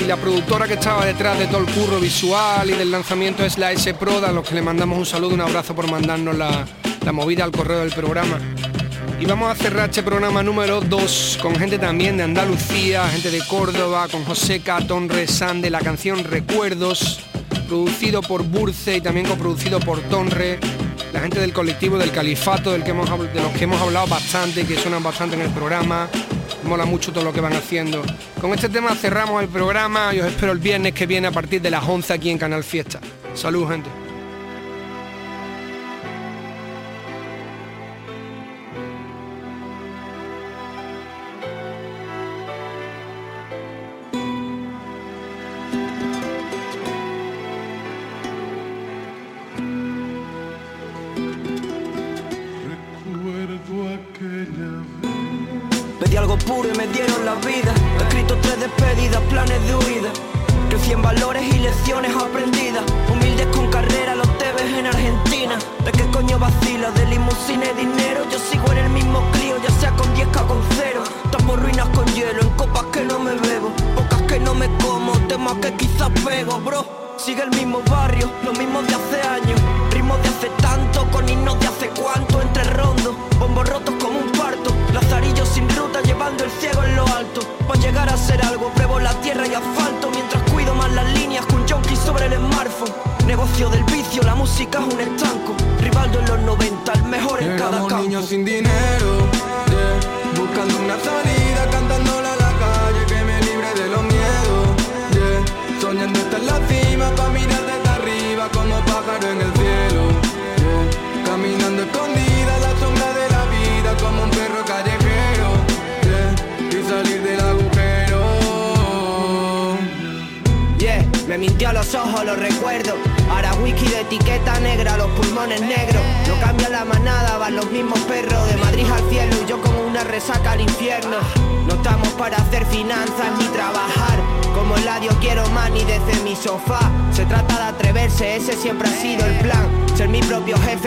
Y 0.00 0.04
la 0.04 0.16
productora 0.16 0.66
que 0.66 0.74
estaba 0.74 1.04
detrás 1.04 1.38
de 1.38 1.46
todo 1.46 1.58
el 1.58 1.66
curro 1.66 1.98
visual 2.00 2.70
y 2.70 2.74
del 2.74 2.90
lanzamiento 2.90 3.44
es 3.44 3.58
la 3.58 3.72
S 3.72 3.92
Pro, 3.94 4.24
a 4.24 4.32
los 4.32 4.48
que 4.48 4.54
le 4.54 4.62
mandamos 4.62 4.98
un 4.98 5.06
saludo, 5.06 5.34
un 5.34 5.40
abrazo 5.40 5.74
por 5.74 5.90
mandarnos 5.90 6.36
la, 6.36 6.66
la 7.04 7.12
movida 7.12 7.44
al 7.44 7.50
correo 7.50 7.80
del 7.80 7.90
programa. 7.90 8.38
Y 9.20 9.26
vamos 9.26 9.50
a 9.50 9.56
cerrar 9.56 9.88
este 9.88 10.04
programa 10.04 10.44
número 10.44 10.80
2 10.80 11.40
con 11.42 11.56
gente 11.56 11.78
también 11.78 12.16
de 12.16 12.22
Andalucía, 12.22 13.08
gente 13.08 13.32
de 13.32 13.40
Córdoba, 13.40 14.06
con 14.08 14.24
José 14.24 14.60
Catón 14.60 15.08
Resande, 15.08 15.70
la 15.70 15.80
canción 15.80 16.22
Recuerdos, 16.22 17.20
producido 17.66 18.22
por 18.22 18.44
Burce 18.44 18.96
y 18.96 19.00
también 19.00 19.26
coproducido 19.26 19.80
por 19.80 20.00
Tonre, 20.02 20.60
la 21.12 21.20
gente 21.20 21.40
del 21.40 21.52
colectivo 21.52 21.98
del 21.98 22.12
Califato, 22.12 22.70
del 22.70 22.84
que 22.84 22.90
hemos, 22.90 23.10
de 23.10 23.42
los 23.42 23.52
que 23.52 23.64
hemos 23.64 23.80
hablado 23.80 24.06
bastante, 24.06 24.64
que 24.64 24.76
suenan 24.76 25.02
bastante 25.02 25.34
en 25.34 25.42
el 25.42 25.50
programa. 25.50 26.08
Mola 26.64 26.84
mucho 26.84 27.12
todo 27.12 27.24
lo 27.24 27.32
que 27.32 27.40
van 27.40 27.52
haciendo. 27.52 28.02
Con 28.40 28.52
este 28.52 28.68
tema 28.68 28.94
cerramos 28.94 29.42
el 29.42 29.48
programa 29.48 30.14
y 30.14 30.20
os 30.20 30.26
espero 30.26 30.52
el 30.52 30.58
viernes 30.58 30.92
que 30.92 31.06
viene 31.06 31.28
a 31.28 31.32
partir 31.32 31.62
de 31.62 31.70
las 31.70 31.86
11 31.88 32.12
aquí 32.12 32.30
en 32.30 32.38
Canal 32.38 32.64
Fiesta. 32.64 33.00
Salud, 33.34 33.68
gente. 33.68 34.07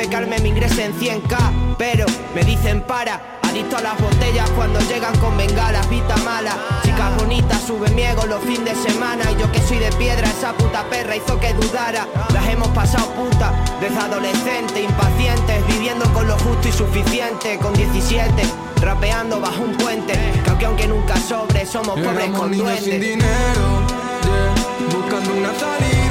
Mes 0.10 0.42
me 0.42 0.50
ingrese 0.50 0.86
en 0.86 0.94
100k. 0.94 1.76
Pero 1.78 2.06
me 2.36 2.44
dicen 2.44 2.82
para. 2.82 3.40
Adicto 3.42 3.76
a 3.76 3.82
las 3.82 4.00
botellas 4.00 4.50
cuando 4.52 4.80
llegan 4.82 5.18
con 5.18 5.36
bengalas, 5.36 5.90
vista 5.90 6.16
mala. 6.18 6.56
Chicas 6.84 7.18
bonitas 7.18 7.62
suben 7.62 7.94
miego 7.96 8.26
los 8.26 8.42
fines 8.44 8.82
de 8.82 8.92
semana. 8.92 9.30
Y 9.32 9.42
yo 9.42 9.52
que 9.52 9.60
soy 9.62 9.80
de 9.80 9.92
piedra, 9.94 10.28
esa 10.30 10.54
puta 10.54 10.84
perra 10.90 11.16
hizo 11.16 11.40
que 11.40 11.54
dudara. 11.54 12.08
Las 12.34 12.48
hemos 12.48 12.70
pasado 12.70 13.08
puta, 13.12 13.54
desde 13.82 13.98
adolescente, 13.98 14.84
impacientes, 14.84 15.68
viviendo 15.68 16.06
con 16.14 16.28
lo 16.28 16.38
justo 16.40 16.70
y 16.70 16.72
suficiente. 16.72 17.58
Con 17.58 17.74
17, 17.74 18.32
rapeando 18.82 19.40
bajo 19.42 19.64
un 19.64 19.76
puente. 19.76 20.14
Que 20.44 20.50
aunque, 20.50 20.66
aunque 20.66 20.88
nunca 20.88 21.18
sobre, 21.18 21.66
somos 21.66 22.00
pobres 22.00 22.30
con 22.32 22.58
duendes. 22.58 22.84
sin 22.86 23.02
dinero, 23.02 23.28
yeah. 24.24 24.98
buscando 24.98 25.34
una 25.34 25.54
salida, 25.56 26.11